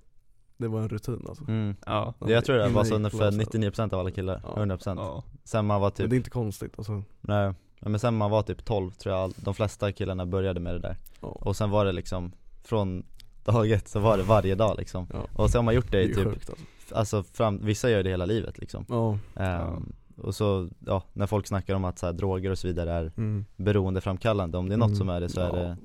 det 0.57 0.67
var 0.67 0.81
en 0.81 0.89
rutin 0.89 1.25
alltså. 1.29 1.43
mm. 1.47 1.75
Ja, 1.85 2.13
Det 2.19 2.31
Jag 2.33 2.45
tror 2.45 2.57
det 2.57 2.69
var 2.69 2.83
så 2.83 2.89
för 3.09 3.31
gymnasiet. 3.31 3.53
99% 3.75 3.93
av 3.93 3.99
alla 3.99 4.11
killar, 4.11 4.41
Ja. 4.43 4.55
100% 4.63 4.95
ja. 4.97 5.23
Sen 5.43 5.65
man 5.65 5.81
var 5.81 5.87
Men 5.87 5.91
typ, 5.95 6.09
det 6.09 6.15
är 6.15 6.17
inte 6.17 6.29
konstigt 6.29 6.73
alltså. 6.77 7.03
nej 7.21 7.53
Ja, 7.79 7.89
men 7.89 7.99
sen 7.99 8.17
man 8.17 8.31
var 8.31 8.41
typ 8.43 8.65
12 8.65 8.91
tror 8.91 9.15
jag 9.15 9.33
de 9.37 9.53
flesta 9.53 9.91
killarna 9.91 10.25
började 10.25 10.59
med 10.59 10.73
det 10.75 10.79
där 10.79 10.97
Ja. 11.21 11.27
Och 11.27 11.55
sen 11.55 11.69
var 11.69 11.85
det 11.85 11.91
liksom, 11.91 12.31
från 12.63 13.03
dag 13.43 13.71
ett 13.71 13.87
så 13.87 13.99
var 13.99 14.17
det 14.17 14.23
varje 14.23 14.55
dag 14.55 14.75
liksom 14.77 15.07
Ja. 15.13 15.19
Och 15.43 15.49
så 15.49 15.57
har 15.57 15.63
man 15.63 15.75
gjort 15.75 15.91
det 15.91 15.97
Det 15.97 16.03
i 16.03 16.15
typ, 16.15 16.23
sjukt 16.27 16.49
alltså. 16.49 16.65
alltså 16.95 17.23
fram, 17.23 17.59
vissa 17.65 17.89
gör 17.89 18.03
det 18.03 18.09
hela 18.09 18.25
livet 18.25 18.57
liksom 18.57 18.85
Ja. 18.89 19.17
Och 20.17 20.35
så, 20.35 20.69
ja, 20.85 21.03
när 21.13 21.27
folk 21.27 21.47
snackar 21.47 21.75
om 21.75 21.85
att 21.85 21.99
så 21.99 22.05
här, 22.05 22.13
droger 22.13 22.49
och 22.51 22.57
så 22.57 22.67
vidare 22.67 22.91
är 22.93 23.11
Mm. 23.17 23.45
beroendeframkallande, 23.55 24.57
om 24.57 24.69
det 24.69 24.75
är 24.75 24.77
något 24.77 24.87
Mm. 24.87 24.97
som 24.97 25.09
är 25.09 25.21
det 25.21 25.29
så 25.29 25.41
är 25.41 25.45
Ja. 25.47 25.51
det 25.55 25.77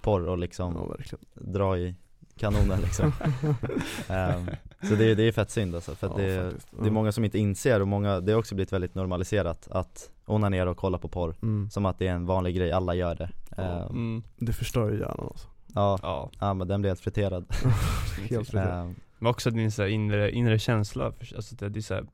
porr 0.00 0.28
och 0.28 0.38
liksom 0.38 0.96
Ja 1.10 1.16
dra 1.34 1.78
i 1.78 1.94
kanonen 2.36 2.80
liksom 2.80 3.12
Ehm, 4.08 4.46
Så 4.88 4.94
det, 4.94 5.10
är- 5.10 5.14
det 5.14 5.22
är 5.22 5.32
fett 5.32 5.50
synd 5.50 5.74
alltså, 5.74 5.94
för 5.94 6.06
Ja, 6.06 6.14
det, 6.16 6.42
faktiskt. 6.50 6.68
det 6.80 6.86
är 6.86 6.90
många 6.90 7.12
som 7.12 7.24
inte 7.24 7.38
inser 7.38 7.80
och 7.80 7.88
många, 7.88 8.20
det 8.20 8.32
har 8.32 8.38
också 8.38 8.54
blivit 8.54 8.72
väldigt 8.72 8.94
normaliserat 8.94 9.68
att 9.70 10.10
onanera 10.26 10.70
och 10.70 10.76
kolla 10.76 10.98
på 10.98 11.08
porr 11.08 11.34
Mm. 11.42 11.70
Som 11.70 11.86
att 11.86 11.98
det 11.98 12.06
är 12.06 12.12
en 12.12 12.26
vanlig 12.26 12.56
grej, 12.56 12.72
alla 12.72 12.94
gör 12.94 13.14
det 13.14 13.30
Ja. 13.56 13.62
Mm. 13.88 14.22
Det 14.36 14.52
förstör 14.52 14.90
ju 14.90 14.98
hjärnan 14.98 15.26
alltså. 15.30 15.48
Ja, 15.74 15.98
Ja, 16.02 16.30
ja 16.40 16.54
men 16.54 16.68
den 16.68 16.80
blir 16.80 16.90
helt 16.90 17.00
friterad 17.00 17.44
Helt 18.30 18.48
fritt. 18.48 18.60
Ehm, 18.62 18.94
men 19.18 19.30
också 19.30 19.50
din 19.50 19.72
så 19.72 19.82
här 19.82 19.88
inre, 19.88 20.30
inre 20.32 20.58
känsla, 20.58 21.04
alltså 21.36 21.54
det, 21.56 21.68
det 21.68 21.78
är 21.78 21.82
så 21.82 21.94
här, 21.94 22.04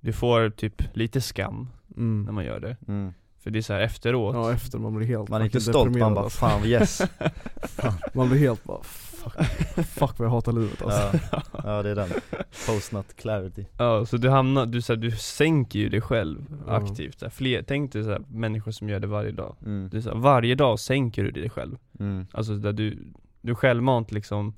Du 0.00 0.12
får 0.12 0.50
typ 0.50 0.82
lite 0.96 1.20
skam 1.20 1.68
när 1.88 2.02
Mm. 2.02 2.34
man 2.34 2.44
gör 2.44 2.60
det 2.60 2.76
mm. 2.88 3.12
För 3.38 3.50
det 3.50 3.58
är 3.58 3.62
så 3.62 3.72
här 3.72 3.80
efteråt 3.80 4.34
Ja 4.34 4.52
efter 4.52 4.78
man 4.78 4.94
blir 4.96 5.06
helt 5.06 5.28
Man 5.28 5.40
är 5.40 5.44
inte 5.44 5.60
stolt, 5.60 5.96
man 5.96 6.14
bara 6.14 6.24
alltså. 6.24 6.38
fan 6.38 6.64
yes 6.64 7.02
Man 8.14 8.28
blir 8.28 8.38
helt 8.38 8.64
bara 8.64 8.82
fuck, 8.82 9.32
fuck 9.86 10.18
vad 10.18 10.26
jag 10.26 10.30
hatar 10.30 10.52
livet 10.52 10.82
alltså. 10.82 11.18
ja, 11.32 11.42
ja 11.64 11.82
det 11.82 11.90
är 11.90 11.94
den, 11.94 12.08
post-nut 12.66 13.16
clarity 13.16 13.66
Ja, 13.78 14.06
så 14.06 14.16
du 14.16 14.28
hamnar, 14.30 14.66
du, 14.66 14.82
så 14.82 14.92
här, 14.92 15.00
du 15.00 15.10
sänker 15.10 15.78
ju 15.78 15.88
dig 15.88 16.00
själv 16.00 16.62
aktivt. 16.68 17.18
Så 17.18 17.24
här, 17.24 17.30
fler, 17.30 17.62
tänk 17.62 17.92
dig 17.92 18.04
så 18.04 18.10
här, 18.10 18.22
människor 18.28 18.70
som 18.72 18.88
gör 18.88 19.00
det 19.00 19.06
varje 19.06 19.30
dag. 19.32 19.56
mm. 19.64 19.88
Du, 19.92 20.02
så 20.02 20.10
här, 20.10 20.16
varje 20.16 20.54
dag 20.54 20.78
sänker 20.80 21.24
du 21.24 21.30
dig 21.30 21.50
själv. 21.50 21.76
Mm. 22.00 22.26
Alltså 22.32 22.54
där 22.54 22.72
du, 22.72 23.12
du 23.40 23.54
självmant 23.54 24.12
liksom 24.12 24.54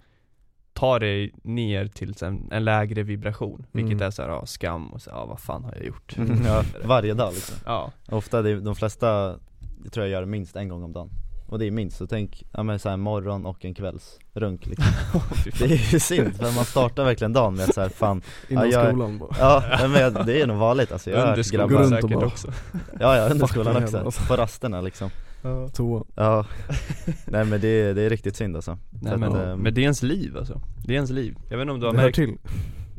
ta 0.79 0.99
dig 0.99 1.33
ner 1.43 1.87
till 1.87 2.15
en, 2.23 2.49
en 2.53 2.65
lägre 2.65 3.03
vibration 3.03 3.65
Vilket 3.73 3.93
Mm. 3.93 4.07
är 4.07 4.11
såhär, 4.11 4.29
ja, 4.29 4.47
skam 4.47 4.87
och 4.93 5.03
så, 5.03 5.11
ja, 5.11 5.27
vad 5.27 5.41
fan 5.41 5.65
har 5.65 5.75
jag 5.77 5.87
gjort? 5.87 6.17
ja, 6.47 6.63
varje 6.85 7.15
dag 7.15 7.33
liksom. 7.35 7.57
Ja, 7.67 7.93
Ofta, 8.11 8.43
det, 8.43 8.51
är- 8.51 8.57
de 8.61 8.75
flesta, 8.77 9.07
jag 9.85 9.93
tror 9.93 10.07
jag 10.07 10.13
gör 10.13 10.21
det 10.21 10.27
minst 10.27 10.57
en 10.57 10.69
gång 10.69 10.83
om 10.83 10.93
dagen. 10.93 11.11
Och 11.49 11.59
det 11.59 11.67
är 11.67 11.71
minst, 11.71 11.97
så 11.97 12.07
tänk, 12.07 12.43
ja 12.53 12.63
men 12.63 12.79
såhär 12.79 12.97
morgon 12.97 13.47
och 13.47 13.65
en 13.65 13.75
kvällsrunk 13.75 14.67
liksom. 14.67 14.87
Det 15.59 15.65
är 15.65 15.93
ju 15.93 16.01
synd, 16.01 16.37
för 16.37 16.55
man 16.55 16.65
startar 16.65 17.05
verkligen 17.05 17.33
dagen 17.33 17.55
med 17.55 17.65
att 17.69 17.75
såhär 17.75 17.89
fan 17.89 18.23
Innan 18.49 18.71
Ja, 18.71 18.73
jag- 18.83 18.89
skolan 18.89 19.19
bara. 19.19 19.31
Ja, 19.39 19.63
men 19.89 20.01
jag- 20.01 20.27
det 20.27 20.41
är 20.41 20.47
nog 20.47 20.57
vanligt 20.59 20.93
alltså, 20.93 21.11
jag 21.11 21.27
har 21.27 21.39
och 21.39 21.45
säkert 21.47 22.11
bara- 22.15 22.27
också. 22.27 22.53
Ja 23.01 23.17
ja, 23.17 23.29
under 23.29 23.47
skolan 23.47 23.83
också, 23.83 23.99
alltså. 23.99 24.23
på 24.29 24.37
rasterna 24.37 24.81
liksom 24.81 25.11
Toa 25.73 26.05
Ja, 26.15 26.47
nej 27.27 27.45
men 27.45 27.61
det, 27.61 27.69
är- 27.69 27.95
det 27.95 28.03
är 28.03 28.11
riktigt 28.11 28.37
synd 28.37 28.57
alltså. 28.57 28.79
Nej, 28.91 29.17
men, 29.19 29.33
att, 29.33 29.47
ehm, 29.47 29.59
men 29.61 29.75
det 29.75 29.81
är 29.81 29.83
ens 29.83 30.03
liv 30.03 30.37
alltså, 30.37 30.61
det 30.85 30.93
är 30.93 30.95
ens 30.95 31.11
liv. 31.11 31.37
Jag 31.51 31.57
vet 31.59 31.63
inte 31.63 31.73
om 31.73 31.81
du 31.81 31.87
har 31.87 31.93
Det 31.93 31.99
hör 31.99 32.07
märkt 32.07 32.17
till. 32.17 32.37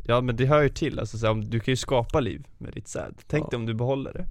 Ja 0.04 0.20
men 0.20 0.36
det 0.36 0.46
hör 0.46 0.62
ju 0.62 0.68
till, 0.68 0.98
alltså, 0.98 1.18
så 1.18 1.26
här, 1.26 1.32
om, 1.32 1.44
du 1.50 1.60
kan 1.60 1.72
ju 1.72 1.76
skapa 1.76 2.20
liv 2.20 2.46
med 2.58 2.72
ditt 2.72 2.88
säd. 2.88 3.14
Tänk 3.26 3.44
Ja. 3.44 3.48
dig 3.50 3.56
om 3.56 3.66
du 3.66 3.74
behåller 3.74 4.12
det, 4.12 4.26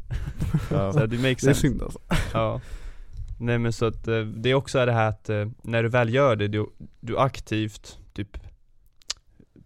ja. 0.75 0.93
så 0.93 0.99
här, 0.99 1.07
det 1.07 1.15
makes 1.17 1.21
Det 1.21 1.49
är 1.49 1.53
sense. 1.53 1.61
synd 1.61 1.81
alltså. 1.81 1.99
Ja. 2.33 2.61
Nej 3.39 3.57
men 3.57 3.73
så 3.73 3.85
att 3.85 4.07
eh, 4.07 4.19
det 4.21 4.49
är 4.49 4.53
också 4.53 4.85
det 4.85 4.91
här 4.91 5.09
att 5.09 5.29
eh, 5.29 5.45
när 5.63 5.83
du 5.83 5.89
väl 5.89 6.13
gör 6.13 6.35
det, 6.35 6.47
du, 6.47 6.65
du 6.99 7.17
aktivt 7.17 7.99
typ 8.13 8.37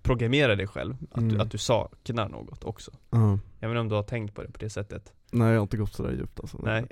programmerar 0.02 0.56
dig 0.56 0.68
själv. 0.68 0.96
Att, 1.12 1.18
Mm. 1.18 1.30
du, 1.36 1.42
att 1.42 1.52
du 1.52 1.58
saknar 1.58 2.30
något 2.30 2.64
också. 2.64 2.92
Ja. 3.10 3.40
Jag 3.60 3.70
vet 3.70 3.72
inte 3.74 3.80
om 3.80 3.90
du 3.90 3.96
har 3.96 4.04
tänkt 4.04 4.36
på 4.36 4.42
det 4.44 4.52
på 4.52 4.60
det 4.60 4.70
sättet? 4.70 5.14
Nej 5.34 5.48
jag 5.52 5.56
har 5.60 5.62
inte 5.64 5.78
gått 5.78 5.94
sådär 5.94 6.12
djupt 6.12 6.40
alltså 6.40 6.58
Nej 6.64 6.86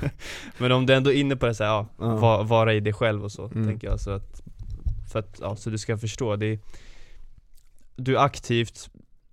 Men 0.58 0.72
om 0.72 0.86
du 0.86 0.94
ändå 0.94 1.12
är 1.12 1.16
inne 1.16 1.36
på 1.36 1.46
det 1.46 1.54
så 1.54 1.64
här, 1.64 1.70
ja, 1.70 1.86
Ja. 1.98 2.16
va, 2.16 2.42
vara 2.42 2.74
i 2.74 2.80
dig 2.80 2.92
själv 2.92 3.24
och 3.24 3.32
så, 3.32 3.44
Mm. 3.46 3.66
tänker 3.66 3.86
jag 3.88 4.00
så 4.00 4.10
att 4.10 4.42
För 5.12 5.18
att, 5.18 5.38
ja, 5.40 5.56
så 5.56 5.70
du 5.70 5.78
ska 5.78 5.98
förstå, 5.98 6.36
det 6.36 6.46
är, 6.46 6.58
Du 7.96 8.18
aktivt 8.18 8.90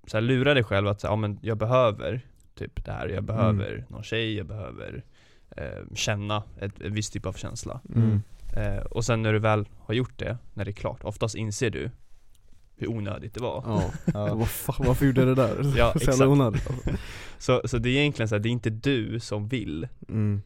så 0.07 0.17
här, 0.17 0.21
lurar 0.21 0.55
dig 0.55 0.63
själv 0.63 0.87
att 0.87 1.01
så 1.01 1.07
här, 1.07 1.11
ja 1.11 1.15
men 1.17 1.39
jag 1.41 1.57
behöver 1.57 2.21
typ 2.55 2.85
det 2.85 2.91
här, 2.91 3.07
jag 3.07 3.23
behöver 3.23 3.85
någon 3.89 4.03
tjej, 4.03 4.37
jag 4.37 4.45
behöver 4.45 5.03
eh, 5.57 5.95
känna 5.95 6.43
ett, 6.61 6.81
ett 6.81 6.91
visst 6.91 7.13
typ 7.13 7.25
av 7.25 7.33
känsla 7.33 7.79
Mm. 7.95 8.21
eh, 8.55 8.77
Och 8.83 9.05
sen 9.05 9.21
när 9.21 9.33
du 9.33 9.39
väl 9.39 9.67
har 9.79 9.93
gjort 9.93 10.19
det, 10.19 10.37
när 10.53 10.65
det 10.65 10.71
är 10.71 10.73
klart, 10.73 11.03
oftast 11.03 11.35
inser 11.35 11.69
du 11.69 11.91
hur 12.79 12.89
onödigt 12.89 13.33
det 13.33 13.41
var 13.41 13.63
Ja, 13.65 13.83
Ja. 14.13 14.35
varför 14.77 15.05
gjorde 15.05 15.21
jag 15.21 15.27
det 15.27 15.35
där? 15.35 15.49
Ja, 15.49 15.61
Så 15.63 15.77
jävla 15.77 15.93
exakt. 15.95 16.21
onödigt 16.21 16.67
alltså. 16.71 16.89
Så, 17.37 17.61
så 17.65 17.77
det 17.77 17.89
är 17.89 17.97
egentligen 17.99 18.29
så 18.29 18.35
här, 18.35 18.39
det 18.39 18.49
är 18.49 18.51
inte 18.51 18.69
du 18.69 19.19
som 19.19 19.47
vill 19.47 19.87
mm. 20.09 20.41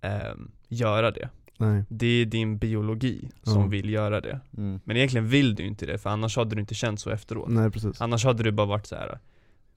ehm, 0.00 0.50
göra 0.68 1.10
det 1.10 1.28
Nej 1.60 1.84
Det 1.88 2.06
är 2.06 2.26
din 2.26 2.58
biologi 2.58 3.28
som 3.42 3.60
Ja. 3.62 3.66
vill 3.66 3.90
göra 3.90 4.20
det 4.20 4.40
Mm. 4.56 4.80
Men 4.84 4.96
egentligen 4.96 5.28
vill 5.28 5.54
du 5.54 5.66
inte 5.66 5.86
det, 5.86 5.98
för 5.98 6.10
annars 6.10 6.36
hade 6.36 6.54
du 6.54 6.60
inte 6.60 6.74
känt 6.74 7.00
så 7.00 7.10
efteråt 7.10 7.48
Nej 7.48 7.70
precis 7.70 8.00
Annars 8.00 8.24
hade 8.24 8.42
du 8.42 8.50
bara 8.50 8.66
varit 8.66 8.86
så 8.86 8.94
här. 8.94 9.18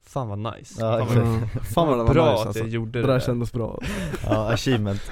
Fan 0.04 0.28
vad 0.28 0.38
nice, 0.38 0.74
Ja, 0.80 1.06
fan, 1.06 1.16
vad, 1.16 1.42
Ja. 1.54 1.60
Fan 1.74 1.88
vad 1.88 1.98
det 1.98 2.04
var 2.04 2.14
bra 2.14 2.30
nice 2.30 2.40
att 2.40 2.46
alltså 2.46 2.62
jag 2.62 2.68
gjorde 2.70 2.90
Det 2.92 2.98
det, 3.00 3.06
där 3.06 3.12
där 3.14 3.20
kändes 3.20 3.52
bra 3.52 3.80
Ja, 4.24 4.52
achievement 4.52 5.10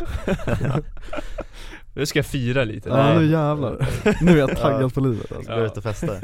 Nu 2.01 2.07
ska 2.07 2.19
jag 2.19 2.27
fira 2.27 2.65
lite. 2.65 2.89
Ja 2.89 3.19
nu 3.19 3.27
jävlar, 3.27 3.89
nu 4.25 4.31
är 4.31 4.37
jag 4.37 4.57
taggad 4.57 4.95
på 4.95 5.01
livet 5.01 5.33
alltså. 5.33 5.55
Gå 5.55 5.61
ut 5.61 5.77
och 5.77 5.83
festa 5.83 6.21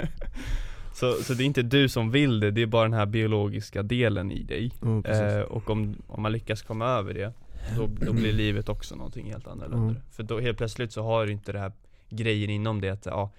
så, 0.95 1.13
så 1.13 1.35
det 1.35 1.43
är 1.43 1.47
inte 1.47 1.63
du 1.63 1.89
som 1.89 2.11
vill 2.11 2.41
det, 2.41 2.51
det 2.51 2.63
är 2.63 2.67
bara 2.67 2.83
den 2.83 2.93
här 2.93 3.07
biologiska 3.07 3.83
delen 3.83 4.31
i 4.31 4.43
dig. 4.43 4.73
Precis. 5.05 5.23
eh, 5.23 5.41
Och 5.41 5.71
om, 5.71 5.97
om 6.07 6.23
man 6.23 6.33
lyckas 6.33 6.63
komma 6.63 6.87
över 6.87 7.15
det 7.15 7.33
Då, 7.77 7.87
då 8.07 8.13
blir 8.13 8.33
livet 8.33 8.69
också 8.69 8.97
någonting 8.97 9.33
helt 9.33 9.47
annorlunda 9.47 9.77
Mm. 9.77 9.97
För 10.11 10.23
då 10.23 10.41
helt 10.41 10.59
plötsligt 10.59 10.93
så 10.93 11.03
har 11.03 11.27
du 11.27 11.33
inte 11.33 11.53
det 11.53 11.59
här 11.59 11.73
grejen 12.09 12.51
inom 12.51 12.81
det 12.81 12.91
att 12.91 13.07
ja, 13.07 13.31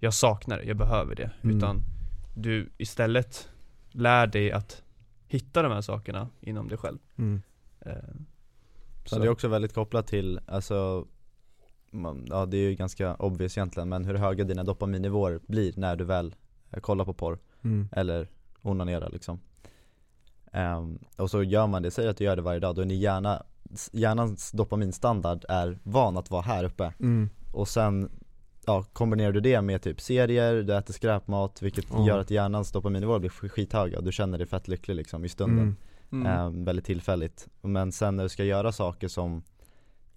jag 0.00 0.14
saknar 0.14 0.58
det, 0.58 0.64
jag 0.64 0.76
behöver 0.76 1.14
det. 1.14 1.30
Mm. 1.42 1.56
Utan 1.56 1.82
du 2.34 2.68
istället 2.78 3.48
lär 3.90 4.26
dig 4.26 4.52
att 4.52 4.82
hitta 5.26 5.62
de 5.62 5.72
här 5.72 5.80
sakerna 5.80 6.28
inom 6.40 6.68
dig 6.68 6.78
själv. 6.78 6.98
Mm. 7.18 7.42
eh, 7.80 7.92
Så. 9.04 9.18
det 9.18 9.24
är 9.24 9.30
också 9.30 9.48
väldigt 9.48 9.74
kopplat 9.74 10.06
till, 10.06 10.40
alltså 10.46 11.06
man, 11.90 12.26
Ja 12.28 12.46
det 12.46 12.56
är 12.56 12.68
ju 12.70 12.74
ganska 12.74 13.14
obvious 13.14 13.58
egentligen 13.58 13.88
men 13.88 14.04
hur 14.04 14.14
höga 14.14 14.44
dina 14.44 14.64
dopaminnivåer 14.64 15.40
blir 15.46 15.72
när 15.76 15.96
du 15.96 16.04
väl 16.04 16.34
eh, 16.70 16.80
kollar 16.80 17.04
på 17.04 17.12
porr 17.12 17.38
Mm. 17.64 17.88
eller 17.92 18.28
onanerar 18.62 19.10
liksom 19.10 19.40
Ehm, 20.52 20.98
Och 21.16 21.30
så 21.30 21.42
gör 21.42 21.66
man 21.66 21.82
det, 21.82 21.90
säg 21.90 22.08
att 22.08 22.16
du 22.16 22.24
gör 22.24 22.36
det 22.36 22.42
varje 22.42 22.60
dag, 22.60 22.74
då 22.74 22.80
är 22.82 22.86
ni 22.86 22.94
hjärna, 22.94 23.42
hjärnans 23.92 24.50
dopaminstandard 24.50 25.44
är 25.48 25.78
van 25.82 26.16
att 26.16 26.30
vara 26.30 26.42
här 26.42 26.64
uppe 26.64 26.92
Mm. 27.00 27.30
Och 27.52 27.68
sen 27.68 28.10
ja, 28.66 28.84
kombinerar 28.92 29.32
du 29.32 29.40
det 29.40 29.60
med 29.62 29.82
typ 29.82 30.00
serier, 30.00 30.62
du 30.62 30.76
äter 30.76 30.92
skräpmat 30.94 31.62
vilket 31.62 31.84
Ja. 31.90 32.06
gör 32.06 32.18
att 32.18 32.30
hjärnans 32.30 32.72
dopaminnivåer 32.72 33.18
blir 33.18 33.30
sk- 33.30 33.48
skithöga 33.48 33.98
och 33.98 34.04
du 34.04 34.12
känner 34.12 34.38
dig 34.38 34.46
fett 34.46 34.68
lycklig 34.68 34.94
liksom 34.94 35.24
i 35.24 35.28
stunden 35.28 35.76
Mm. 36.12 36.26
Ehm, 36.26 36.64
väldigt 36.64 36.84
tillfälligt. 36.84 37.48
Men 37.60 37.92
sen 37.92 38.16
när 38.16 38.22
du 38.22 38.28
ska 38.28 38.44
göra 38.44 38.72
saker 38.72 39.08
som 39.08 39.42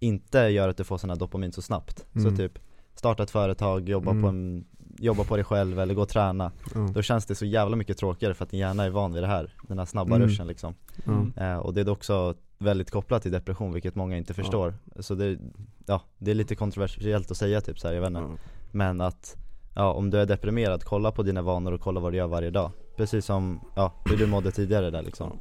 inte 0.02 0.40
gör 0.40 0.70
att 0.70 0.78
du 0.78 0.84
får 0.84 1.08
här 1.08 1.16
dopamin 1.16 1.52
så 1.52 1.62
snabbt, 1.62 2.06
Mm. 2.16 2.32
så 2.32 2.38
typ 2.38 2.60
starta 2.96 3.24
ett 3.24 3.32
företag, 3.32 3.90
jobba, 3.90 4.12
Mm. 4.12 4.24
på 4.24 4.30
en, 4.30 4.66
jobba 5.00 5.24
på 5.24 5.36
dig 5.36 5.46
själv 5.46 5.80
eller 5.80 5.94
gå 5.94 6.02
och 6.02 6.10
träna 6.10 6.52
Ja. 6.76 6.80
Då 6.94 7.02
känns 7.02 7.26
det 7.26 7.36
så 7.36 7.46
jävla 7.46 7.76
mycket 7.76 7.98
tråkigare 7.98 8.34
för 8.34 8.44
att 8.46 8.50
din 8.52 8.60
hjärna 8.60 8.84
är 8.84 8.90
van 8.90 9.14
vid 9.14 9.24
det 9.24 9.28
här, 9.28 9.54
den 9.68 9.80
här 9.80 9.86
snabba 9.86 10.16
Mm. 10.16 10.28
ruschen 10.28 10.48
liksom 10.48 10.74
Ja. 11.06 11.44
eh, 11.46 11.58
Och 11.58 11.74
det 11.74 11.82
är 11.82 11.90
också 11.90 12.36
väldigt 12.58 12.92
kopplat 12.92 13.22
till 13.22 13.32
depression 13.32 13.74
vilket 13.74 13.96
många 13.96 14.18
inte 14.18 14.34
förstår 14.34 14.74
Så 15.00 15.16
det, 15.16 15.38
ja, 15.86 16.02
det 16.18 16.32
är 16.32 16.36
lite 16.36 16.56
kontroversiellt 16.56 17.32
att 17.32 17.38
säga 17.38 17.62
typ 17.62 17.80
så 17.80 17.88
här, 17.88 17.96
jag 17.96 18.02
vet 18.02 18.08
inte 18.10 18.22
Ja. 18.22 18.30
Men 18.72 19.02
att, 19.02 19.36
ja 19.76 19.94
om 19.94 20.10
du 20.10 20.18
är 20.20 20.26
deprimerad, 20.26 20.84
kolla 20.84 21.12
på 21.12 21.24
dina 21.24 21.42
vanor 21.42 21.72
och 21.72 21.82
kolla 21.82 22.00
vad 22.00 22.14
du 22.14 22.18
gör 22.18 22.28
varje 22.28 22.50
dag 22.52 22.72
Precis 22.98 23.26
som, 23.26 23.60
ja, 23.76 23.94
hur 24.06 24.18
du 24.18 24.28
mådde 24.28 24.52
tidigare 24.52 24.90
där 24.90 25.02
liksom 25.02 25.38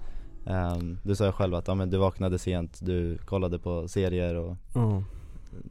Ehm, 0.51 0.99
Du 1.03 1.17
sa 1.17 1.27
ju 1.27 1.33
själv 1.33 1.55
att, 1.55 1.69
ja 1.69 1.75
men 1.75 1.91
du 1.91 1.97
vaknade 1.99 2.39
sent, 2.39 2.79
du 2.83 3.19
kollade 3.19 3.59
på 3.59 3.89
serier 3.89 4.35
och 4.35 4.57
Ja. 4.75 5.03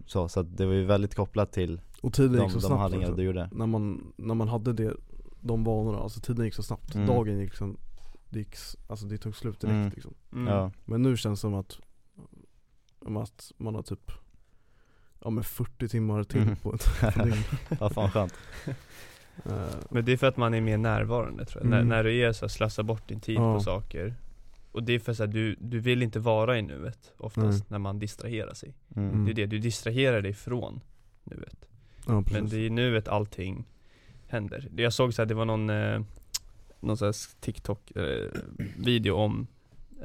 så, 0.06 0.30
så 0.30 0.40
att 0.40 0.58
det 0.58 0.66
var 0.66 0.74
ju 0.74 0.86
väldigt 0.86 1.16
kopplat 1.16 1.52
till 1.52 1.82
Och 2.02 2.14
tiden 2.14 2.38
de, 2.38 2.44
gick 2.44 2.52
så 2.52 2.58
de 2.60 2.62
snabbt 2.68 2.80
handlingar 2.82 3.12
du 3.16 3.24
gjorde 3.24 3.50
när, 3.52 3.66
man, 3.66 4.14
när 4.16 4.36
man 4.36 4.48
hade 4.48 4.74
det, 4.74 4.94
de 5.42 5.64
vanorna, 5.64 6.00
alltså 6.00 6.20
tiden 6.22 6.46
gick 6.46 6.54
så 6.54 6.64
snabbt 6.64 6.96
Mm. 6.96 7.08
Dagen 7.08 7.38
gick 7.40 7.50
liksom, 7.50 7.78
det 8.30 8.40
gick, 8.40 8.56
alltså 8.88 9.06
det 9.06 9.18
tog 9.18 9.36
slut 9.36 9.60
direkt 9.60 9.74
Mm. 9.74 9.92
liksom 9.96 10.14
mm. 10.34 10.54
Ja, 10.54 10.72
Men 10.86 11.02
nu 11.02 11.18
känns 11.18 11.40
det 11.40 11.42
som 11.42 11.54
att, 11.54 11.80
att 13.06 13.52
man 13.58 13.76
har 13.76 13.82
typ 13.82 14.12
Ja 15.24 15.30
men 15.30 15.44
40 15.44 15.88
timmar 15.88 16.24
till 16.24 16.42
Mhm. 16.42 16.56
på 16.56 16.74
ett 16.74 16.86
dygn. 17.24 17.36
ja 17.80 17.90
fan 17.90 18.12
skönt 18.12 18.34
Eh, 19.46 19.76
Men 19.90 20.06
det 20.06 20.12
är 20.12 20.18
för 20.18 20.28
att 20.28 20.38
man 20.38 20.54
är 20.54 20.62
mer 20.62 20.78
närvarande 20.78 21.46
tror 21.46 21.64
jag, 21.64 21.74
Mm. 21.74 21.88
när, 21.88 21.96
när 21.96 22.04
du 22.04 22.18
är 22.20 22.32
så 22.34 22.46
här, 22.46 22.50
slösar 22.50 22.84
bort 22.84 23.08
din 23.08 23.20
tid 23.22 23.36
Ja. 23.36 23.54
på 23.54 23.60
saker 23.60 24.16
Och 24.72 24.84
det 24.84 24.94
är 24.94 25.00
för 25.00 25.24
att 25.24 25.32
du, 25.32 25.56
du 25.60 25.80
vill 25.80 26.02
inte 26.04 26.20
vara 26.20 26.58
i 26.58 26.62
nuet 26.62 27.14
oftast 27.18 27.60
Nej. 27.60 27.68
när 27.68 27.80
man 27.80 28.00
distraherar 28.00 28.54
sig 28.54 28.74
mm. 28.96 29.10
Mm. 29.10 29.26
Det 29.26 29.32
är 29.32 29.34
det, 29.34 29.46
du 29.46 29.60
distraherar 29.60 30.22
dig 30.22 30.34
från 30.34 30.82
nuet 31.24 31.66
Ja 32.08 32.24
Men 32.34 32.50
det 32.50 32.56
är 32.58 32.62
i 32.62 32.70
nuet 32.70 33.08
allting 33.08 33.66
händer 34.28 34.68
Det- 34.72 34.84
Jag 34.84 34.94
såg 34.94 35.14
så 35.14 35.22
här, 35.22 35.28
det 35.28 35.34
var 35.34 35.46
någon, 35.46 35.70
eh, 35.70 36.02
någon 36.80 36.98
här 36.98 37.42
TikTok 37.42 37.92
eh, 37.92 38.28
video 38.78 39.16
om 39.16 39.48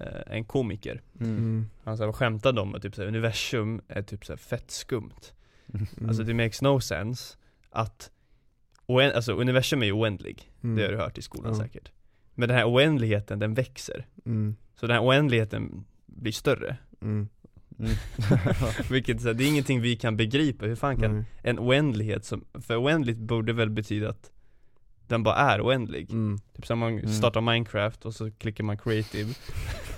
eh, 0.01 0.37
en 0.37 0.45
komiker 0.45 1.03
Mm. 1.21 1.37
mm. 1.37 1.67
Han 1.85 1.97
så 1.97 2.05
här, 2.05 2.13
skämtade 2.13 2.61
om 2.61 2.75
att 2.75 2.83
typ 2.83 2.95
så 2.95 3.01
här, 3.03 3.09
universum 3.09 3.81
är 3.89 4.03
typ 4.03 4.25
så 4.27 4.33
här, 4.33 4.39
fett 4.39 4.71
skumt 4.71 5.33
Mm. 5.75 6.09
Alltså 6.09 6.23
det 6.23 6.35
makes 6.35 6.63
no 6.63 6.81
sense 6.81 7.37
att 7.71 8.11
Alltså 8.87 9.33
universum 9.33 9.83
är 9.83 9.87
ju 9.87 9.93
oändlig, 9.93 10.53
Mm. 10.63 10.77
det 10.77 10.83
har 10.85 10.93
du 10.93 10.99
hört 10.99 11.19
i 11.19 11.23
skolan 11.23 11.53
Ja. 11.55 11.61
säkert 11.61 11.91
Men 12.35 12.49
den 12.49 12.59
här 12.59 12.71
oändligheten, 12.73 13.39
den 13.39 13.55
växer 13.55 14.07
mm. 14.27 14.57
Så 14.81 14.87
den 14.87 14.97
här 14.97 15.05
oändligheten 15.05 15.85
blir 16.07 16.33
större 16.33 16.77
Mm. 17.03 17.29
Mm. 17.79 17.91
Vilket, 18.91 19.21
så 19.21 19.27
här, 19.27 19.35
det 19.35 19.45
är 19.45 19.49
ingenting 19.49 19.81
vi 19.81 19.97
kan 19.97 20.17
begripa, 20.17 20.67
hur 20.67 20.77
fan 20.77 20.97
kan 21.01 21.15
Nej. 21.15 21.25
en 21.43 21.59
oändlighet 21.59 22.25
som, 22.25 22.45
för 22.61 22.83
oändligt 22.83 23.19
borde 23.19 23.53
väl 23.53 23.71
betyda 23.71 24.09
att 24.09 24.31
den 25.07 25.23
bara 25.23 25.35
är 25.37 25.61
oändlig 25.67 26.11
Mm. 26.11 26.39
Typ 26.57 26.67
som 26.67 26.79
man 26.79 26.93
Mm. 26.99 27.09
startar 27.13 27.41
Minecraft 27.41 28.05
och 28.07 28.15
så 28.15 28.31
klickar 28.31 28.65
man 28.65 28.79
creative 28.79 29.35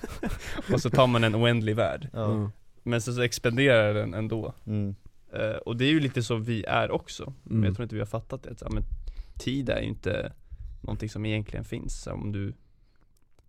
Och 0.72 0.80
så 0.80 0.90
tar 0.90 1.06
man 1.06 1.24
en 1.24 1.36
oändlig 1.36 1.76
värld. 1.76 2.08
Ja. 2.12 2.50
Men 2.82 3.00
så, 3.00 3.12
så 3.12 3.20
expanderar 3.22 3.94
den 3.94 4.14
ändå 4.14 4.54
Mm. 4.66 4.94
Eh, 5.32 5.56
Och 5.56 5.76
det 5.76 5.84
är 5.84 5.90
ju 5.90 6.00
lite 6.00 6.22
så 6.22 6.36
vi 6.36 6.64
är 6.64 6.90
också 6.90 7.32
Men 7.42 7.52
Mm. 7.52 7.64
jag 7.64 7.74
tror 7.76 7.82
inte 7.82 7.94
vi 7.94 8.00
har 8.00 8.06
fattat 8.06 8.42
det, 8.42 8.56
så, 8.58 8.68
men 8.70 8.82
tid 9.38 9.68
är 9.70 9.80
ju 9.80 9.86
inte 9.88 10.32
någonting 10.86 11.08
som 11.08 11.26
egentligen 11.26 11.64
finns 11.64 12.06
om 12.06 12.32
du 12.32 12.52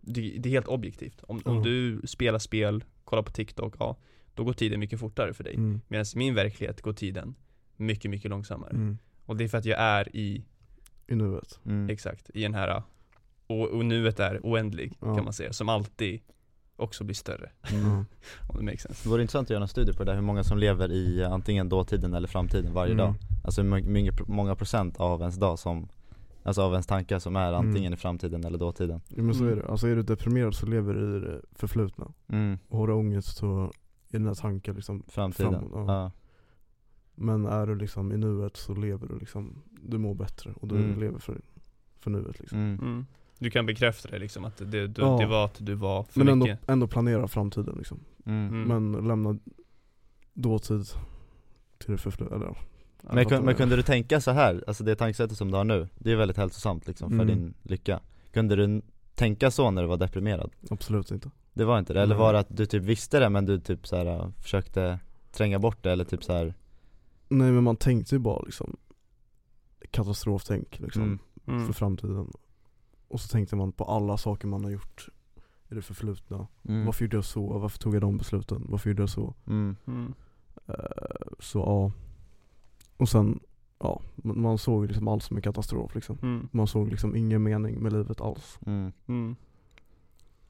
Det, 0.00 0.20
det 0.38 0.48
är 0.48 0.50
helt 0.50 0.68
objektivt, 0.68 1.22
om, 1.28 1.40
om 1.44 1.56
Ja. 1.56 1.62
du 1.62 2.02
spelar 2.06 2.38
spel, 2.38 2.84
kollar 3.04 3.22
på 3.22 3.30
TikTok, 3.32 3.74
ja 3.78 3.96
Då 4.34 4.44
går 4.44 4.52
tiden 4.52 4.80
mycket 4.80 5.00
fortare 5.00 5.34
för 5.34 5.44
dig 5.44 5.54
Mm. 5.54 5.80
Medan 5.88 6.04
i 6.14 6.18
min 6.18 6.34
verklighet 6.34 6.82
går 6.82 6.92
tiden 6.92 7.34
mycket, 7.76 8.10
mycket 8.10 8.30
långsammare 8.30 8.70
Mm. 8.70 8.98
Och 9.26 9.36
det 9.36 9.44
är 9.44 9.48
för 9.48 9.58
att 9.58 9.64
jag 9.64 9.80
är 9.80 10.16
i, 10.16 10.44
I 11.06 11.14
nuet 11.14 11.60
Mm. 11.66 11.90
exakt, 11.90 12.30
i 12.34 12.42
den 12.42 12.54
här 12.54 12.82
Och, 13.46 13.68
och 13.68 13.84
nuet 13.84 14.20
är 14.20 14.40
oändlig 14.42 14.92
Ja. 15.00 15.14
kan 15.14 15.24
man 15.24 15.32
säga, 15.32 15.52
som 15.52 15.68
alltid 15.68 16.20
också 16.76 17.04
blir 17.04 17.14
större 17.14 17.50
mm. 17.72 17.90
Om 18.48 18.56
det 18.58 18.62
makes 18.62 18.82
sense 18.82 19.02
Det 19.04 19.08
vore 19.10 19.22
intressant 19.22 19.46
att 19.46 19.50
göra 19.50 19.62
en 19.62 19.68
studie 19.68 19.92
på 19.92 20.04
det 20.04 20.10
där, 20.10 20.14
hur 20.14 20.22
många 20.22 20.44
som 20.44 20.58
lever 20.58 20.92
i 20.92 21.20
eh, 21.20 21.32
antingen 21.32 21.68
dåtiden 21.68 22.14
eller 22.14 22.28
framtiden 22.28 22.72
varje 22.74 22.92
Mm. 22.92 23.06
dag 23.06 23.14
Alltså 23.44 23.62
hur 23.62 23.68
många, 23.68 24.12
många 24.26 24.54
procent 24.56 24.96
av 24.96 25.20
ens 25.20 25.36
dag 25.36 25.58
som 25.58 25.88
Alltså 26.42 26.62
av 26.62 26.72
ens 26.72 26.86
tankar 26.86 27.18
som 27.18 27.36
är 27.36 27.52
antingen 27.52 27.76
Mm. 27.86 27.92
i 27.92 27.96
framtiden 27.96 28.44
eller 28.44 28.58
dåtiden 28.58 29.00
Ja, 29.08 29.22
men 29.22 29.34
så 29.34 29.44
är 29.44 29.48
Mm. 29.52 29.58
det, 29.58 29.70
alltså 29.70 29.86
är 29.88 29.96
du 29.96 30.02
deprimerad 30.02 30.54
så 30.54 30.66
lever 30.66 30.94
du 30.94 31.16
i 31.16 31.20
det 31.20 31.40
förflutna 31.52 32.12
mm. 32.28 32.58
Och 32.68 32.78
har 32.78 32.86
du 32.86 32.92
ångest 32.92 33.36
så 33.36 33.72
är 34.12 34.18
dina 34.18 34.34
tankar 34.34 34.74
liksom 34.74 35.02
Framtiden, 35.08 35.52
Framåt, 35.52 35.70
ja. 35.74 35.94
ja. 36.02 36.10
Men 37.14 37.46
är 37.46 37.66
du 37.66 37.74
liksom 37.74 38.12
i 38.12 38.16
nuet 38.16 38.56
så 38.56 38.74
lever 38.74 39.06
du 39.08 39.18
liksom, 39.18 39.62
du 39.82 39.98
mår 39.98 40.14
bättre 40.14 40.52
och 40.52 40.68
du 40.68 40.76
Mm. 40.76 41.00
lever 41.00 41.18
för, 41.18 41.40
för 42.00 42.10
nuet 42.10 42.40
liksom 42.40 42.58
Mm. 42.58 42.78
Mm. 42.78 43.06
Du 43.38 43.50
kan 43.50 43.66
bekräfta 43.66 44.08
det 44.10 44.18
liksom, 44.18 44.44
att 44.44 44.56
det, 44.56 44.86
det, 44.86 45.02
Ja. 45.02 45.16
det 45.20 45.26
var 45.26 45.44
att 45.44 45.56
du 45.66 45.74
var 45.74 46.02
för 46.02 46.18
Men 46.18 46.28
ändå, 46.28 46.46
mycket 46.46 46.68
ändå 46.68 46.86
planera 46.86 47.28
framtiden 47.28 47.74
liksom 47.78 48.00
Mm. 48.26 48.48
Mm. 48.48 48.62
Men 48.92 49.06
lämna 49.08 49.38
dåtid 50.34 50.86
till 51.78 51.90
det 51.92 51.98
förflutna, 51.98 52.36
eller 52.36 52.46
ja. 52.46 52.56
Men, 53.02 53.24
fattar 53.24 53.36
kun, 53.36 53.44
men 53.44 53.54
kunde 53.54 53.76
du 53.76 53.82
tänka 53.82 54.20
så 54.20 54.30
här, 54.30 54.64
alltså 54.66 54.84
det 54.84 54.96
tankesättet 54.96 55.38
som 55.38 55.50
du 55.50 55.56
har 55.56 55.64
nu, 55.64 55.88
det 55.98 56.12
är 56.12 56.16
väldigt 56.16 56.36
hälsosamt 56.36 56.86
liksom 56.86 57.08
för 57.10 57.14
Mm. 57.14 57.26
din 57.26 57.54
lycka 57.62 58.00
Kunde 58.32 58.56
du 58.56 58.82
tänka 59.14 59.50
så 59.50 59.70
när 59.70 59.82
du 59.82 59.88
var 59.88 59.96
deprimerad? 59.96 60.50
Absolut 60.70 61.10
inte 61.10 61.30
Det 61.52 61.64
var 61.64 61.78
inte 61.78 61.92
det? 61.92 62.02
Eller 62.02 62.14
var 62.14 62.32
det 62.32 62.38
att 62.38 62.56
du 62.56 62.66
typ 62.66 62.82
visste 62.82 63.18
det 63.18 63.28
men 63.30 63.46
du 63.46 63.60
typ 63.60 63.86
så 63.86 63.96
här, 63.96 64.06
äh, 64.06 64.30
försökte 64.42 64.98
tränga 65.32 65.58
bort 65.58 65.82
det 65.82 65.92
eller 65.92 66.04
typ 66.04 66.24
så 66.24 66.32
här. 66.32 66.54
Nej 67.28 67.52
men 67.52 67.64
man 67.64 67.76
tänkte 67.76 68.14
ju 68.14 68.18
bara 68.18 68.42
liksom 68.42 68.76
Katastroftänk 69.90 70.80
liksom 70.80 71.02
Mm. 71.02 71.18
mm. 71.46 71.66
för 71.66 71.72
framtiden 71.72 72.32
Och 73.08 73.20
så 73.20 73.28
tänkte 73.28 73.56
man 73.56 73.72
på 73.72 73.84
alla 73.84 74.16
saker 74.16 74.48
man 74.48 74.64
har 74.64 74.70
gjort 74.70 75.08
i 75.70 75.74
det 75.74 75.82
förflutna 75.82 76.46
Mm. 76.68 76.84
Varför 76.86 77.04
gjorde 77.04 77.16
jag 77.16 77.24
så? 77.24 77.58
Varför 77.58 77.78
tog 77.78 77.94
jag 77.94 78.00
de 78.02 78.18
besluten? 78.18 78.66
Varför 78.68 78.90
gjorde 78.90 79.02
jag 79.02 79.10
så? 79.10 79.34
Mm. 79.46 79.76
Mm. 79.86 80.14
Eh, 80.66 80.74
Så 81.38 81.58
ja 81.58 81.92
Och 82.98 83.08
sen, 83.08 83.40
ja, 83.78 84.00
man 84.16 84.58
såg 84.58 84.86
liksom 84.86 85.08
allt 85.08 85.22
som 85.22 85.36
en 85.36 85.42
katastrof 85.42 85.94
liksom 85.94 86.18
Mm. 86.22 86.48
Man 86.52 86.66
såg 86.66 86.90
liksom 86.90 87.16
ingen 87.16 87.42
mening 87.42 87.78
med 87.82 87.92
livet 87.92 88.20
alls 88.20 88.58
Mm. 88.66 88.92
Mm. 89.06 89.36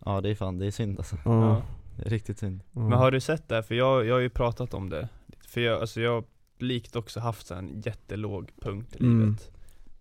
Ja 0.05 0.21
det 0.21 0.31
är 0.31 0.35
fan, 0.35 0.59
det 0.59 0.67
är 0.67 0.71
synd 0.71 0.99
alltså 0.99 1.17
Ja. 1.25 1.63
Det 1.97 2.07
är 2.07 2.11
riktigt 2.11 2.39
synd 2.39 2.61
ja. 2.73 2.81
Men 2.81 2.93
har 2.99 3.11
du 3.11 3.21
sett 3.21 3.49
det? 3.49 3.63
För 3.63 3.75
jag, 3.75 4.07
jag 4.07 4.15
har 4.15 4.21
ju 4.21 4.31
pratat 4.31 4.75
om 4.75 4.91
det 4.91 5.09
För 5.47 5.61
jag, 5.61 5.81
alltså 5.81 6.01
jag 6.01 6.13
har 6.13 6.25
likt 6.59 6.97
också 6.97 7.21
haft 7.21 7.51
en 7.51 7.81
jättelåg 7.81 8.51
punkt 8.61 8.97
i 8.97 9.05
Mm. 9.05 9.21
livet 9.21 9.51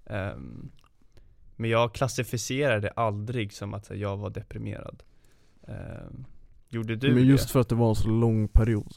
Ehm, 0.05 0.69
Men 1.55 1.69
jag 1.69 1.93
klassificerade 1.93 2.89
aldrig 2.89 3.53
som 3.53 3.73
att 3.73 3.89
jag 3.89 4.17
var 4.17 4.29
deprimerad 4.29 5.03
Ehm, 5.67 6.25
Gjorde 6.69 6.95
du 6.95 7.13
Men 7.13 7.25
just 7.25 7.47
det? 7.47 7.51
för 7.51 7.59
att 7.59 7.69
det 7.69 7.75
var 7.75 7.89
en 7.89 7.95
så 7.95 8.09
lång 8.09 8.47
period 8.47 8.93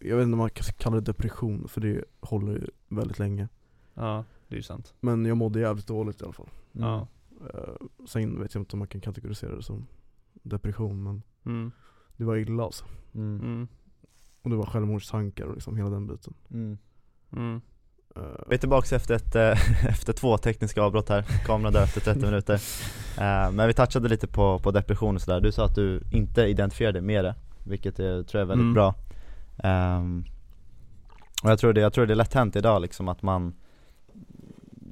Jag 0.00 0.16
vet 0.16 0.24
inte 0.24 0.32
om 0.32 0.38
man 0.38 0.50
kan 0.50 0.64
kalla 0.78 0.96
det 0.96 1.02
depression 1.02 1.68
för 1.68 1.80
det 1.80 2.04
håller 2.20 2.52
ju 2.52 2.66
väldigt 2.88 3.18
länge 3.18 3.48
Ja, 3.94 4.24
det 4.48 4.54
är 4.54 4.56
ju 4.56 4.62
sant 4.62 4.94
Men 5.00 5.26
jag 5.26 5.36
mådde 5.36 5.60
jävligt 5.60 5.86
dåligt 5.86 6.20
i 6.20 6.24
alla 6.24 6.32
fall 6.32 6.48
Mm. 6.74 6.88
Ja 6.88 7.06
Eh, 7.54 7.74
Sen 8.06 8.40
vet 8.42 8.54
jag 8.54 8.60
inte 8.60 8.72
om 8.72 8.78
man 8.78 8.88
kan 8.88 9.00
kategorisera 9.00 9.56
det 9.56 9.62
som 9.62 9.86
depression 10.42 11.02
men 11.02 11.22
mm. 11.46 11.72
det 12.16 12.24
var 12.24 12.36
illa 12.36 12.62
alltså 12.64 12.84
Mm. 13.14 13.40
Mm. 13.40 13.68
Och 14.42 14.50
det 14.50 14.56
var 14.56 14.66
självmordstankar 14.66 15.44
och 15.44 15.54
liksom 15.54 15.76
hela 15.76 15.90
den 15.90 16.06
biten 16.06 16.34
Mm. 16.50 16.78
Mm. 17.32 17.60
Eh, 18.16 18.22
Vi 18.48 18.54
är 18.54 18.58
tillbaka 18.58 18.96
efter, 18.96 19.14
ett, 19.14 19.34
eh, 19.36 19.84
efter 19.88 20.12
två 20.12 20.38
tekniska 20.38 20.82
avbrott 20.82 21.08
här, 21.08 21.22
kameran 21.46 21.72
dör 21.72 21.82
efter 21.82 22.00
30 22.00 22.20
minuter 22.26 22.54
Eh, 23.18 23.52
Men 23.52 23.66
vi 23.66 23.72
touchade 23.74 24.08
lite 24.08 24.26
på, 24.26 24.58
på 24.58 24.70
depression 24.70 25.14
och 25.14 25.22
sådär, 25.22 25.40
du 25.40 25.52
sa 25.52 25.64
att 25.64 25.74
du 25.74 26.02
inte 26.12 26.42
identifierade 26.42 27.00
med 27.00 27.24
det 27.24 27.34
Vilket 27.64 27.98
jag 27.98 28.26
tror 28.26 28.40
är 28.40 28.44
väldigt 28.44 28.62
Mm. 28.64 28.74
bra 28.74 28.94
Ehm, 29.62 30.24
Och 31.42 31.50
jag 31.50 31.58
tror, 31.58 31.72
det, 31.72 31.80
jag 31.80 31.92
tror 31.92 32.06
det 32.06 32.12
är 32.12 32.16
lätt 32.16 32.34
hänt 32.34 32.56
idag 32.56 32.82
liksom 32.82 33.08
att 33.08 33.22
man 33.22 33.54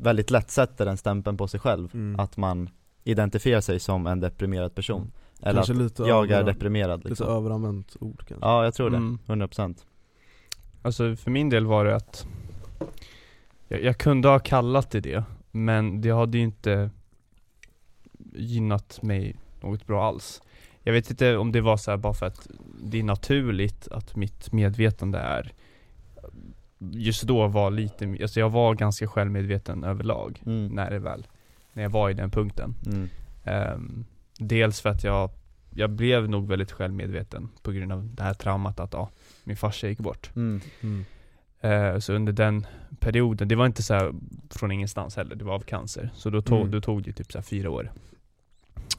Väldigt 0.00 0.31
lätt 0.31 0.50
sätter 0.50 0.85
den 0.85 0.96
stämpeln 0.96 1.37
på 1.37 1.48
sig 1.48 1.61
själv 1.61 1.90
Mm. 1.94 2.20
Att 2.20 2.37
man 2.37 2.70
identifierar 3.04 3.61
sig 3.61 3.81
som 3.81 4.07
en 4.07 4.20
deprimerad 4.20 4.74
person 4.74 5.00
Mm. 5.00 5.12
Eller 5.42 5.54
Kanske 5.54 5.72
att 5.72 5.78
lite 5.78 6.02
jag 6.02 6.31
är 6.31 6.44
deprimerad 6.44 6.98
Lite 6.98 7.09
liksom. 7.09 7.28
överanvänt 7.28 7.96
ord 8.00 8.18
kanske 8.28 8.46
Ja 8.46 8.64
jag 8.64 8.74
tror 8.74 8.90
det, 8.90 8.96
Mm. 8.96 9.18
100% 9.26 9.85
Alltså 10.83 11.16
för 11.16 11.31
min 11.31 11.48
del 11.50 11.66
var 11.66 11.85
det 11.85 11.96
att 11.96 12.26
jag, 13.68 13.83
jag 13.83 13.98
kunde 13.98 14.28
ha 14.28 14.38
kallat 14.38 14.90
det 14.90 15.00
det, 15.00 15.24
men 15.50 16.00
det 16.00 16.11
hade 16.11 16.38
ju 16.38 16.44
inte 16.44 16.90
gynnat 18.35 19.02
mig 19.02 19.37
något 19.61 19.87
bra 19.87 20.04
alls. 20.09 20.42
Jag 20.88 20.92
vet 20.92 21.11
inte 21.11 21.37
om 21.37 21.53
det 21.53 21.61
var 21.61 21.77
så 21.77 21.90
här 21.90 21.98
bara 21.98 22.14
för 22.14 22.27
att 22.27 22.48
det 22.83 22.98
är 22.98 23.03
naturligt 23.03 23.88
att 23.88 24.16
mitt 24.16 24.53
medvetande 24.53 25.18
är 25.18 25.53
Just 26.79 27.22
då 27.22 27.46
var 27.46 27.70
lite, 27.70 28.16
alltså 28.22 28.40
jag 28.40 28.51
var 28.51 28.74
ganska 28.74 29.09
självmedveten 29.09 29.85
överlag 29.85 30.42
mm. 30.46 30.66
när 30.66 30.90
det 30.90 30.98
väl, 30.98 31.27
när 31.72 31.83
jag 31.83 31.90
var 31.90 32.11
i 32.11 32.14
den 32.14 32.31
punkten. 32.31 32.74
Mm. 32.87 33.09
Ehm, 33.44 34.05
dels 34.38 34.81
för 34.81 34.88
att 34.88 35.05
jag, 35.05 35.31
jag 35.74 35.90
blev 35.90 36.29
nog 36.29 36.48
väldigt 36.48 36.72
självmedveten 36.72 37.48
på 37.62 37.72
grund 37.72 37.92
av 37.92 38.14
det 38.14 38.22
här 38.22 38.35
traumat 38.35 38.81
att 38.81 38.92
ja, 38.92 39.11
min 39.44 39.57
farsa 39.57 39.88
gick 39.88 39.98
bort. 39.98 40.31
Mm. 40.37 40.61
Eh, 41.61 41.98
så 41.98 42.12
under 42.12 42.33
den 42.33 42.66
perioden, 43.01 43.48
det 43.48 43.57
var 43.57 43.66
inte 43.66 43.83
så 43.83 44.14
från 44.51 44.72
ingenstans 44.72 45.16
heller, 45.16 45.35
det 45.37 45.44
var 45.44 45.55
av 45.55 45.61
cancer. 45.61 46.11
Så 46.14 46.31
då 46.31 46.42
tog, 46.42 46.59
Mm. 46.59 46.70
då 46.70 46.81
tog 46.81 47.03
det 47.03 47.12
typ 47.12 47.33
så 47.33 47.42
fyra 47.42 47.70
år. 47.70 47.92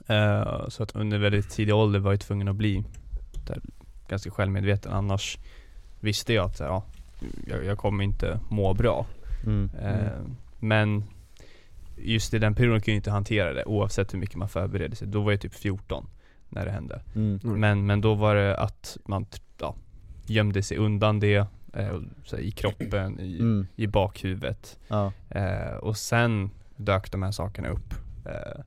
Eh, 0.09 0.67
så 0.69 0.83
att 0.83 0.95
under 0.95 1.17
väldigt 1.17 1.49
tidig 1.49 1.75
ålder 1.75 1.99
var 1.99 2.11
jag 2.11 2.19
tvungen 2.19 2.47
att 2.47 2.55
bli 2.55 2.83
där, 3.47 3.61
ganska 4.07 4.31
självmedveten. 4.31 4.93
Annars 4.93 5.37
visste 5.99 6.33
jag 6.33 6.45
att 6.45 6.59
ja, 6.59 6.83
jag, 7.47 7.65
jag 7.65 7.77
kommer 7.77 8.03
inte 8.03 8.39
må 8.49 8.73
bra. 8.73 9.05
Mm. 9.45 9.69
Eh, 9.81 10.11
men 10.59 11.03
just 11.97 12.33
i 12.33 12.39
den 12.39 12.55
perioden 12.55 12.81
kunde 12.81 12.91
jag 12.91 12.97
inte 12.99 13.11
hantera 13.11 13.53
det 13.53 13.65
oavsett 13.65 14.13
hur 14.13 14.19
mycket 14.19 14.35
man 14.35 14.49
förberedde 14.49 14.95
sig. 14.95 15.07
Då 15.07 15.21
var 15.21 15.31
jag 15.31 15.41
typ 15.41 15.53
14 15.53 16.05
när 16.49 16.65
det 16.65 16.71
hände. 16.71 17.01
Mm. 17.15 17.39
Mm. 17.43 17.59
Men, 17.59 17.85
men 17.85 18.01
då 18.01 18.13
var 18.13 18.35
det 18.35 18.57
att 18.57 18.97
man 19.05 19.25
ja, 19.59 19.75
gömde 20.25 20.63
sig 20.63 20.77
undan 20.77 21.19
det, 21.19 21.45
eh, 21.73 22.39
i 22.39 22.51
kroppen, 22.51 23.19
i, 23.19 23.39
Mm. 23.39 23.67
i 23.75 23.87
bakhuvudet. 23.87 24.79
Ja. 24.87 25.11
Eh, 25.29 25.75
och 25.75 25.97
sen 25.97 26.49
dök 26.75 27.11
de 27.11 27.23
här 27.23 27.31
sakerna 27.31 27.69
upp. 27.69 27.93
Eh, 28.25 28.61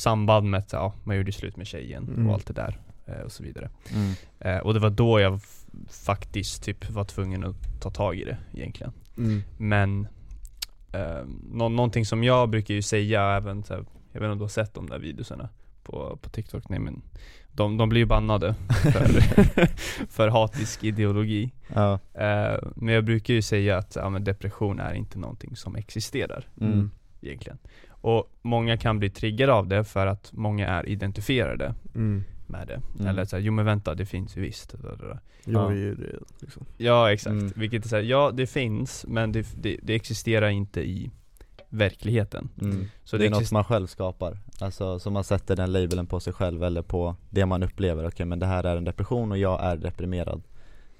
samband 0.00 0.50
med 0.50 0.58
att 0.60 0.72
ja, 0.72 0.94
man 1.04 1.16
gjorde 1.16 1.32
slut 1.32 1.56
med 1.56 1.66
tjejen 1.66 2.08
Mm. 2.08 2.26
och 2.28 2.34
allt 2.34 2.46
det 2.46 2.52
där. 2.54 2.78
Eh, 3.06 3.20
och 3.20 3.32
så 3.32 3.42
vidare. 3.42 3.70
Mm. 3.94 4.12
Eh, 4.40 4.58
och 4.58 4.74
det 4.74 4.80
var 4.80 4.90
då 4.90 5.20
jag 5.20 5.40
faktiskt 5.90 6.62
typ 6.64 6.90
var 6.90 7.04
tvungen 7.04 7.44
att 7.44 7.80
ta 7.80 7.90
tag 7.90 8.16
i 8.16 8.24
det 8.24 8.36
egentligen. 8.54 8.92
Mm. 9.16 9.42
Men 9.56 10.08
eh, 10.92 11.24
nå- 11.52 11.68
någonting 11.68 12.06
som 12.06 12.24
jag 12.24 12.50
brukar 12.50 12.74
ju 12.74 12.82
säga 12.82 13.22
även, 13.22 13.62
så 13.64 13.74
här, 13.74 13.84
jag 14.12 14.20
vet 14.20 14.26
inte 14.26 14.32
om 14.32 14.38
du 14.38 14.44
har 14.44 14.48
sett 14.48 14.74
de 14.74 14.88
där 14.88 14.98
videorna 14.98 15.48
på, 15.82 16.18
på 16.22 16.28
TikTok? 16.30 16.68
Nej 16.68 16.78
men 16.78 17.02
de, 17.52 17.76
de 17.76 17.88
blir 17.88 18.00
ju 18.00 18.06
bannade 18.06 18.54
för, 18.82 19.08
för 20.10 20.28
hatisk 20.28 20.84
ideologi. 20.84 21.52
Ja. 21.74 21.92
Eh, 22.14 22.58
men 22.76 22.94
jag 22.94 23.04
brukar 23.04 23.34
ju 23.34 23.42
säga 23.42 23.78
att 23.78 23.96
ja, 23.96 24.08
men 24.10 24.24
depression 24.24 24.80
är 24.80 24.94
inte 24.94 25.18
någonting 25.18 25.56
som 25.56 25.76
existerar 25.76 26.48
Mm. 26.60 26.90
egentligen. 27.20 27.58
Och 28.04 28.30
många 28.42 28.76
kan 28.76 28.98
bli 28.98 29.10
triggade 29.10 29.52
av 29.52 29.68
det 29.68 29.84
för 29.84 30.06
att 30.06 30.32
många 30.32 30.68
är 30.68 30.88
identifierade 30.88 31.74
Mm. 31.94 32.24
med 32.46 32.66
det. 32.68 32.80
Mm. 32.94 33.06
Eller 33.06 33.24
såhär, 33.24 33.42
jo 33.42 33.52
men 33.52 33.64
vänta 33.64 33.94
det 33.94 34.06
finns 34.06 34.36
ju 34.36 34.40
visst. 34.40 34.74
Jag 34.82 35.18
Ja. 35.54 35.70
är 35.70 35.74
ju 35.74 35.94
det 35.94 36.18
liksom 36.40 36.66
Ja 36.76 37.12
exakt, 37.12 37.32
Mm. 37.32 37.52
vilket 37.56 37.84
är 37.84 37.88
såhär, 37.88 38.02
ja 38.02 38.30
det 38.34 38.46
finns 38.46 39.04
men 39.08 39.32
det, 39.32 39.46
det, 39.62 39.76
det 39.82 39.94
existerar 39.94 40.48
inte 40.48 40.80
i 40.80 41.10
verkligheten. 41.68 42.48
Mm. 42.62 42.86
Så 43.04 43.16
det 43.16 43.26
är 43.26 43.30
något 43.30 43.52
man 43.52 43.64
själv 43.64 43.86
skapar, 43.86 44.38
alltså 44.60 44.98
så 44.98 45.10
man 45.10 45.24
sätter 45.24 45.56
den 45.56 45.72
labeln 45.72 46.06
på 46.06 46.20
sig 46.20 46.32
själv 46.32 46.64
eller 46.64 46.82
på 46.82 47.16
det 47.30 47.46
man 47.46 47.62
upplever, 47.62 48.06
okej 48.08 48.26
men 48.26 48.38
det 48.38 48.46
här 48.46 48.64
är 48.64 48.76
en 48.76 48.84
depression 48.84 49.32
och 49.32 49.38
jag 49.38 49.62
är 49.64 49.76
deprimerad 49.76 50.42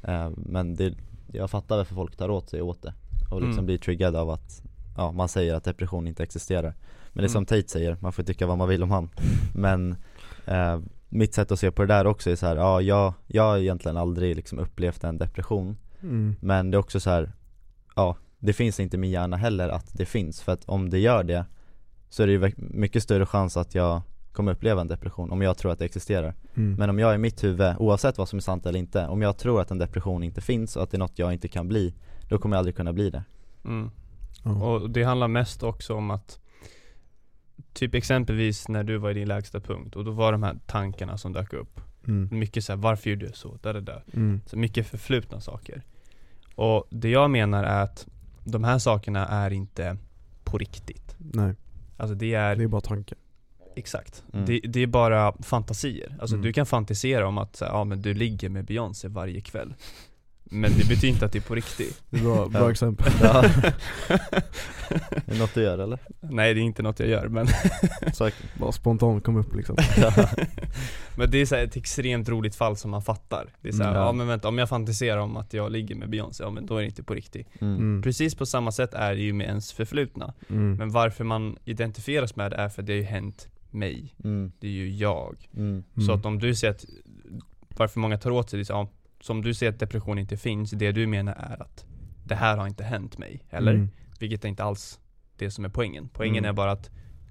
eh, 0.03 0.31
Men 0.37 0.75
det, 0.75 0.95
jag 1.33 1.51
fattar 1.51 1.77
varför 1.77 1.95
folk 1.95 2.17
tar 2.17 2.29
åt 2.31 2.49
sig 2.51 2.63
åt 2.63 2.83
det 2.83 2.95
och 3.31 3.41
liksom 3.41 3.53
Mm. 3.53 3.67
blir 3.67 3.79
triggade 3.79 4.21
av 4.21 4.31
att 4.31 4.63
ja, 4.97 5.13
man 5.13 5.29
säger 5.29 5.55
att 5.55 5.65
depression 5.65 6.09
inte 6.09 6.23
existerar 6.23 6.75
Men 7.13 7.23
det 7.23 7.27
är 7.27 7.29
som 7.29 7.39
Mm. 7.39 7.47
Tate 7.47 7.69
säger, 7.69 7.97
man 8.01 8.13
får 8.13 8.23
tycka 8.23 8.47
vad 8.47 8.59
man 8.59 8.69
vill 8.69 8.83
om 8.83 8.91
han 8.91 9.09
Men 9.55 9.97
eh, 10.47 10.81
mitt 11.09 11.35
sätt 11.35 11.53
att 11.53 11.59
se 11.59 11.71
på 11.71 11.83
det 11.83 11.89
där 11.89 12.07
också 12.07 12.31
är 12.31 12.37
så 12.37 12.47
här, 12.47 12.57
ja 12.57 12.81
jag, 12.81 13.13
jag 13.27 13.43
har 13.43 13.59
egentligen 13.59 13.97
aldrig 13.97 14.37
liksom 14.37 14.59
upplevt 14.59 15.05
en 15.05 15.19
depression 15.19 15.77
mm. 16.03 16.37
men 16.41 16.71
det 16.71 16.77
är 16.77 16.79
också 16.79 17.01
så 17.01 17.11
här, 17.11 17.33
ja, 17.97 18.17
det 18.39 18.53
finns 18.53 18.81
inte 18.81 18.97
i 18.97 19.01
min 19.01 19.11
hjärna 19.11 19.37
heller 19.37 19.69
att 19.69 19.99
det 19.99 20.07
finns. 20.07 20.43
För 20.43 20.53
att 20.53 20.65
om 20.65 20.91
det 20.91 20.99
gör 20.99 21.25
det, 21.25 21.45
så 22.09 22.23
är 22.23 22.27
det 22.27 22.33
ju 22.33 22.53
mycket 22.57 23.03
större 23.03 23.27
chans 23.27 23.57
att 23.57 23.75
jag 23.75 24.03
kommer 24.33 24.53
uppleva 24.53 24.81
en 24.81 24.89
depression 24.89 25.31
om 25.31 25.43
jag 25.43 25.57
tror 25.57 25.73
att 25.73 25.79
det 25.79 25.85
existerar. 25.85 26.35
Mm. 26.55 26.75
Men 26.75 26.91
om 26.91 26.99
jag 26.99 27.15
i 27.15 27.19
mitt 27.19 27.45
huvud, 27.45 27.75
oavsett 27.79 28.19
vad 28.19 28.29
som 28.29 28.37
är 28.37 28.41
sant 28.41 28.67
eller 28.67 28.79
inte, 28.79 29.07
om 29.07 29.23
jag 29.23 29.37
tror 29.37 29.61
att 29.61 29.71
en 29.71 29.79
depression 29.79 30.23
inte 30.23 30.41
finns 30.41 30.77
och 30.77 30.83
att 30.83 30.91
det 30.91 30.97
är 30.97 30.99
något 30.99 31.19
jag 31.19 31.33
inte 31.33 31.49
kan 31.49 31.69
bli, 31.69 31.95
då 32.29 32.39
kommer 32.39 32.57
jag 32.57 32.59
aldrig 32.59 32.77
kunna 32.77 32.93
bli 32.93 33.11
det. 33.11 33.25
Mm. 33.65 33.91
Ja. 34.45 34.51
Och 34.51 34.91
det 34.91 35.03
handlar 35.05 35.29
mest 35.29 35.63
också 35.63 35.95
om 35.95 36.11
att 36.11 36.39
Typ 37.73 37.95
exempelvis 37.95 38.69
när 38.69 38.85
du 38.85 38.97
var 38.99 39.11
i 39.11 39.15
din 39.15 39.29
lägsta 39.29 39.61
punkt 39.61 39.97
och 39.97 40.05
då 40.05 40.11
var 40.11 40.33
de 40.33 40.43
här 40.43 40.57
tankarna 40.67 41.19
som 41.19 41.33
dök 41.33 41.53
upp 41.53 41.81
mm. 42.07 42.39
Mycket 42.39 42.65
såhär, 42.65 42.77
varför 42.77 43.11
gjorde 43.11 43.27
jag 43.27 43.37
så? 43.37 43.59
Där, 43.63 43.73
där, 43.75 43.81
där. 43.81 44.03
Mm. 44.15 44.41
Så 44.47 44.57
mycket 44.59 44.87
förflutna 44.87 45.41
saker 45.41 45.83
Och 46.55 46.87
det 46.91 47.09
jag 47.09 47.31
menar 47.31 47.65
är 47.65 47.83
att 47.83 48.07
de 48.45 48.65
här 48.65 48.79
sakerna 48.79 49.27
är 49.27 49.51
inte 49.53 49.97
på 50.45 50.59
riktigt. 50.59 51.17
Nej, 51.19 51.55
Alltså 51.97 52.15
det 52.15 52.35
är, 52.35 52.57
det 52.57 52.65
är 52.65 52.69
bara 52.69 52.81
tankar. 52.81 53.19
exakt. 53.77 54.25
Mm. 54.33 54.47
Det, 54.47 54.61
det 54.61 54.81
är 54.81 54.87
bara 54.87 55.33
fantasier. 55.43 56.17
Alltså 56.21 56.37
Mm. 56.37 56.45
du 56.47 56.53
kan 56.53 56.67
fantisera 56.67 57.29
om 57.29 57.39
att 57.39 57.57
så 57.57 57.65
här, 57.65 57.73
ja 57.73 57.85
men 57.85 58.03
du 58.03 58.15
ligger 58.15 58.49
med 58.49 58.65
Beyoncé 58.65 59.09
varje 59.09 59.41
kväll. 59.41 59.75
Men 60.55 60.71
det 60.79 60.89
betyder 60.89 61.09
inte 61.09 61.25
att 61.27 61.33
det 61.33 61.39
är 61.39 61.43
på 61.49 61.55
riktigt. 61.55 62.03
Det 62.11 62.17
är 62.19 62.23
bra, 62.23 62.49
bra 62.49 62.61
Ja. 62.61 62.71
exempel. 62.71 63.13
Ja. 63.23 63.45
är 64.09 65.23
det 65.27 65.39
något 65.39 65.55
du 65.55 65.63
gör 65.63 65.79
eller? 65.79 65.99
Nej 66.21 66.55
det 66.55 66.61
är 66.61 66.63
inte 66.63 66.83
något 66.83 66.99
jag 67.01 67.09
gör 67.09 67.29
men. 67.29 67.47
Bara 68.61 68.73
spontant 68.73 69.25
kom 69.25 69.37
upp 69.37 69.55
liksom. 69.57 69.77
men 71.17 71.31
det 71.31 71.39
är 71.39 71.47
så 71.47 71.55
här 71.55 71.65
ett 71.65 71.77
extremt 71.77 72.29
roligt 72.29 72.57
fall 72.57 72.77
som 72.77 72.91
man 72.91 73.03
fattar. 73.03 73.47
Det 73.61 73.69
är 73.69 73.73
så 73.73 73.83
här, 73.83 73.91
Mm. 73.91 74.03
ja 74.03 74.13
men 74.13 74.27
vänta, 74.27 74.49
om 74.49 74.59
jag 74.59 74.69
fantiserar 74.69 75.19
om 75.19 75.37
att 75.37 75.53
jag 75.55 75.73
ligger 75.73 75.95
med 75.95 76.11
Beyoncé, 76.11 76.45
ja 76.45 76.51
men 76.51 76.67
då 76.67 76.77
är 76.77 76.81
det 76.81 76.87
inte 76.87 77.03
på 77.03 77.15
riktigt. 77.15 77.49
Mm. 77.61 77.75
Mm. 77.77 78.03
Precis 78.03 78.35
på 78.35 78.47
samma 78.47 78.73
sätt 78.73 78.95
är 78.95 79.15
det 79.15 79.21
ju 79.23 79.33
med 79.33 79.47
ens 79.47 79.73
förflutna. 79.73 80.35
Mm. 80.51 80.77
Men 80.77 80.91
varför 80.91 81.25
man 81.25 81.57
identifieras 81.65 82.37
med 82.37 82.51
det 82.51 82.57
är 82.57 82.69
för 82.69 82.83
att 82.83 82.87
det 82.87 82.93
har 82.93 82.99
ju 82.99 83.03
hänt 83.05 83.49
mig. 83.71 84.15
Mm. 84.25 84.53
Det 84.61 84.67
är 84.67 84.71
ju 84.73 84.91
jag. 84.91 85.49
Mm. 85.57 85.85
Så 86.07 86.13
att 86.13 86.27
om 86.27 86.39
du 86.39 86.55
säger 86.55 86.75
att, 86.75 86.85
varför 87.77 88.01
många 88.01 88.19
tar 88.19 88.31
åt 88.31 88.51
sig 88.51 88.59
det, 88.59 88.65
så, 88.65 88.73
ja, 88.73 88.89
som 89.25 89.43
du 89.43 89.55
säger 89.55 89.73
att 89.73 89.79
depression 89.79 90.19
inte 90.19 90.37
finns, 90.37 90.71
det 90.71 90.93
du 90.93 91.07
menar 91.07 91.33
är 91.33 91.63
att 91.63 91.85
det 92.25 92.35
här 92.35 92.57
har 92.57 92.67
inte 92.67 92.85
hänt 92.85 93.19
mig, 93.19 93.43
eller? 93.51 93.75
Mm. 93.75 93.89
Vilket 94.21 94.45
är 94.45 94.49
inte 94.49 94.65
alls 94.65 95.01
det 95.37 95.51
som 95.51 95.65
är 95.65 95.69
poängen. 95.69 96.09
Poängen 96.13 96.45
Mm. 96.45 96.49
är 96.49 96.53
bara 96.53 96.73
att 96.73 96.91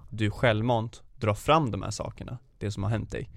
du 0.10 0.32
självmant 0.32 1.04
drar 1.16 1.34
fram 1.34 1.72
de 1.72 1.82
här 1.82 1.92
sakerna, 1.92 2.38
det 2.58 2.72
som 2.72 2.84
har 2.84 2.90
hänt 2.90 3.12
dig. 3.12 3.30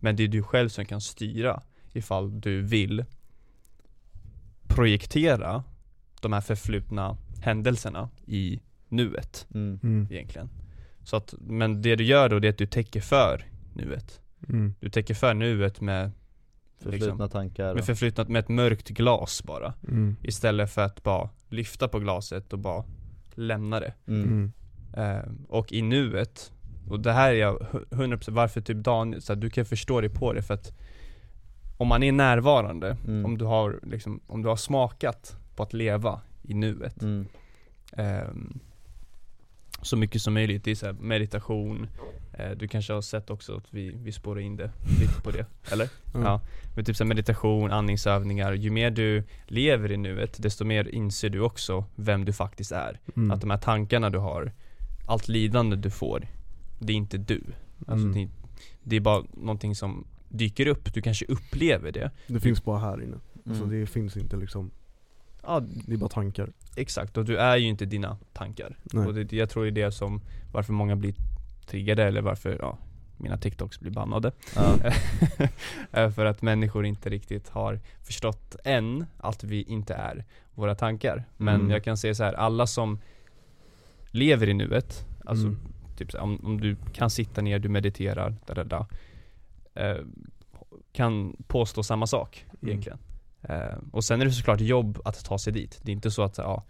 Men 0.00 0.16
det 0.16 0.22
är 0.24 0.28
du 0.28 0.42
själv 0.42 0.68
som 0.68 0.84
kan 0.84 1.00
styra 1.00 1.62
ifall 1.92 2.40
du 2.40 2.62
vill 2.62 3.04
projektera 4.66 5.64
de 6.20 6.32
här 6.32 6.40
förflutna 6.40 7.16
händelserna 7.42 8.10
i 8.26 8.60
nuet 8.88 9.46
Mm. 9.54 9.80
Mm. 9.82 10.08
egentligen. 10.10 10.50
Så 11.04 11.16
att, 11.16 11.34
men 11.40 11.82
det 11.82 11.96
du 11.96 12.04
gör 12.04 12.28
då 12.28 12.38
det 12.38 12.48
är 12.48 12.52
att 12.52 12.58
du 12.58 12.66
täcker 12.66 13.00
för 13.00 13.44
nuet. 13.74 14.20
Mm. 14.48 14.74
Du 14.80 14.90
täcker 14.90 15.14
för 15.14 15.34
nuet 15.34 15.80
med, 15.80 16.10
Förflutna 16.78 17.06
liksom, 17.14 17.28
tankar 17.28 17.64
med 17.74 17.80
och... 17.80 17.84
förflutnat 17.86 18.28
med 18.28 18.40
ett 18.40 18.48
mörkt 18.48 18.88
glas 18.88 19.42
bara. 19.44 19.74
Mm. 19.88 20.16
Istället 20.22 20.70
för 20.70 20.82
att 20.84 21.02
bara 21.02 21.28
lyfta 21.48 21.88
på 21.88 21.98
glaset 21.98 22.52
och 22.52 22.58
bara 22.58 22.84
lämna 23.34 23.80
det. 23.80 23.94
mm. 24.06 24.52
Eh, 24.96 25.18
och 25.48 25.72
i 25.72 25.82
nuet, 25.82 26.52
och 26.88 27.00
det 27.00 27.12
här 27.12 27.30
är 27.30 27.34
jag 27.36 27.58
hu- 27.58 27.84
100% 27.90 28.30
varför 28.30 28.60
typ 28.60 28.76
Daniel, 28.76 29.22
så 29.22 29.32
att 29.32 29.40
du 29.40 29.50
kan 29.50 29.64
förstå 29.64 30.00
dig 30.00 30.10
på 30.10 30.32
det 30.32 30.42
för 30.42 30.54
att 30.54 30.72
om 31.76 31.88
man 31.88 32.02
är 32.02 32.12
närvarande, 32.12 32.96
Mm. 33.06 33.24
om 33.24 33.38
du 33.38 33.44
har 33.44 33.80
liksom, 33.82 34.20
om 34.26 34.42
du 34.42 34.48
har 34.48 34.56
smakat 34.56 35.36
på 35.56 35.62
att 35.62 35.72
leva 35.72 36.20
i 36.42 36.54
nuet 36.54 37.02
Mm. 37.02 37.26
Så 39.82 39.96
mycket 39.96 40.22
som 40.22 40.34
möjligt, 40.34 40.64
det 40.64 40.70
är 40.70 40.74
så 40.74 40.86
här 40.86 40.92
meditation 40.92 41.88
eh, 42.32 42.50
Du 42.50 42.68
kanske 42.68 42.92
har 42.92 43.00
sett 43.02 43.30
också 43.30 43.56
att 43.56 43.66
vi, 43.74 43.90
vi 44.02 44.12
spårar 44.12 44.40
in 44.40 44.56
det 44.56 44.70
lite 45.00 45.20
på 45.22 45.30
det, 45.30 45.46
eller? 45.72 45.88
Ja. 46.14 46.20
Ja, 46.20 46.40
men 46.76 46.84
typ 46.84 46.96
så 46.96 47.04
här 47.04 47.08
meditation, 47.08 47.70
andningsövningar, 47.70 48.52
ju 48.52 48.70
mer 48.70 48.90
du 48.90 49.24
lever 49.46 49.92
i 49.92 49.96
nuet 49.96 50.42
desto 50.42 50.64
mer 50.64 50.88
inser 50.88 51.28
du 51.30 51.40
också 51.40 51.84
vem 51.96 52.24
du 52.24 52.32
faktiskt 52.32 52.72
är 52.72 53.00
Mm. 53.16 53.30
Att 53.30 53.40
de 53.40 53.50
här 53.50 53.58
tankarna 53.58 54.10
du 54.10 54.18
har, 54.18 54.52
allt 55.08 55.28
lidande 55.28 55.76
du 55.76 55.90
får, 55.90 56.26
det 56.78 56.92
är 56.92 56.96
inte 56.96 57.18
du 57.18 57.42
Alltså 57.86 58.06
Mm. 58.06 58.12
det, 58.12 58.28
det 58.82 58.96
är 58.96 59.00
bara 59.00 59.24
någonting 59.34 59.74
som 59.74 60.06
dyker 60.28 60.66
upp, 60.66 60.94
du 60.94 61.02
kanske 61.02 61.24
upplever 61.26 61.92
det 61.92 62.10
Det 62.26 62.40
finns 62.40 62.64
bara 62.64 62.78
här 62.78 63.02
inne. 63.02 63.16
Alltså 63.46 63.64
Mm. 63.64 63.80
det 63.80 63.86
finns 63.86 64.16
inte 64.16 64.36
liksom, 64.36 64.70
Ja, 65.42 65.60
det 65.60 65.92
är 65.92 65.96
bara 65.96 66.08
tankar. 66.08 66.52
exakt, 66.76 67.16
och 67.16 67.24
du 67.24 67.36
är 67.36 67.56
ju 67.56 67.66
inte 67.68 67.84
dina 67.86 68.16
tankar 68.32 68.76
Nej. 68.92 69.06
Och 69.06 69.14
det, 69.14 69.32
jag 69.32 69.50
tror 69.50 69.64
det 69.64 69.68
är 69.70 69.84
det 69.86 69.92
som, 69.92 70.20
varför 70.52 70.72
många 70.72 70.96
blir 70.96 71.14
triggade 71.66 72.04
eller 72.04 72.22
varför, 72.22 72.56
ja, 72.60 72.78
mina 73.16 73.38
TikToks 73.38 73.80
blir 73.80 73.90
bannade 73.92 74.32
Ja. 74.56 74.74
För 76.10 76.24
att 76.24 76.42
människor 76.42 76.86
inte 76.86 77.08
riktigt 77.10 77.48
har 77.48 77.80
förstått 78.02 78.56
än 78.64 79.06
att 79.18 79.44
vi 79.44 79.62
inte 79.62 79.94
är 79.94 80.24
våra 80.54 80.74
tankar 80.74 81.24
Men 81.36 81.54
Mm. 81.60 81.70
jag 81.70 81.84
kan 81.84 81.96
säga 81.96 82.14
så 82.14 82.24
här, 82.24 82.32
alla 82.32 82.66
som 82.66 82.98
lever 84.10 84.48
i 84.48 84.54
nuet, 84.54 85.06
alltså 85.24 85.46
Mm. 85.46 85.58
typ 85.96 86.12
här, 86.12 86.20
om, 86.20 86.40
om 86.44 86.60
du 86.60 86.76
kan 86.92 87.10
sitta 87.10 87.40
ner, 87.42 87.58
du 87.58 87.68
mediterar, 87.68 88.34
da, 88.46 88.54
da, 88.54 88.64
da, 88.64 88.86
eh, 89.74 89.96
kan 90.92 91.36
påstå 91.46 91.82
samma 91.82 92.06
sak 92.06 92.44
Mm. 92.50 92.68
egentligen 92.68 92.98
eh, 92.98 93.04
Och 93.90 94.04
sen 94.04 94.20
är 94.20 94.24
det 94.24 94.32
såklart 94.32 94.60
jobb 94.60 94.98
att 95.04 95.24
ta 95.24 95.38
sig 95.38 95.52
dit, 95.52 95.80
det 95.82 95.90
är 95.90 95.94
inte 95.94 96.10
så 96.10 96.22
att 96.22 96.38
ja, 96.38 96.64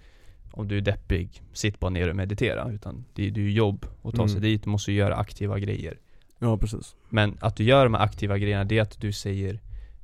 om 0.53 0.69
du 0.69 0.77
är 0.77 0.81
deppig, 0.81 1.43
sitt 1.53 1.81
bara 1.81 1.91
ner 1.91 2.09
och 2.11 2.17
meditera 2.17 2.71
Utan 2.73 3.05
det 3.15 3.27
är 3.27 3.31
ju 3.39 3.51
jobb 3.53 3.87
att 4.03 4.15
ta 4.15 4.29
sig 4.29 4.37
Mm. 4.37 4.43
dit, 4.51 4.65
du 4.65 4.71
måste 4.71 4.93
göra 4.93 5.17
aktiva 5.17 5.59
grejer 5.59 5.99
Ja 6.39 6.57
precis. 6.59 6.97
Men 7.09 7.39
att 7.41 7.57
du 7.57 7.65
gör 7.65 7.85
de 7.85 7.95
här 7.95 8.03
aktiva 8.05 8.39
grejerna, 8.39 8.65
det 8.65 8.79
är 8.79 8.83
att 8.83 9.01
du 9.01 9.13
säger 9.13 9.61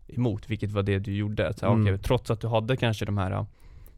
emot, 0.08 0.50
vilket 0.50 0.70
var 0.72 0.82
det 0.82 0.98
du 0.98 1.14
gjorde. 1.16 1.48
Att, 1.48 1.58
så, 1.58 1.66
Mm. 1.66 1.82
okej, 1.82 1.98
trots 1.98 2.30
att 2.30 2.40
du 2.40 2.48
hade 2.48 2.76
kanske 2.76 3.04
de 3.04 3.18
här 3.18 3.46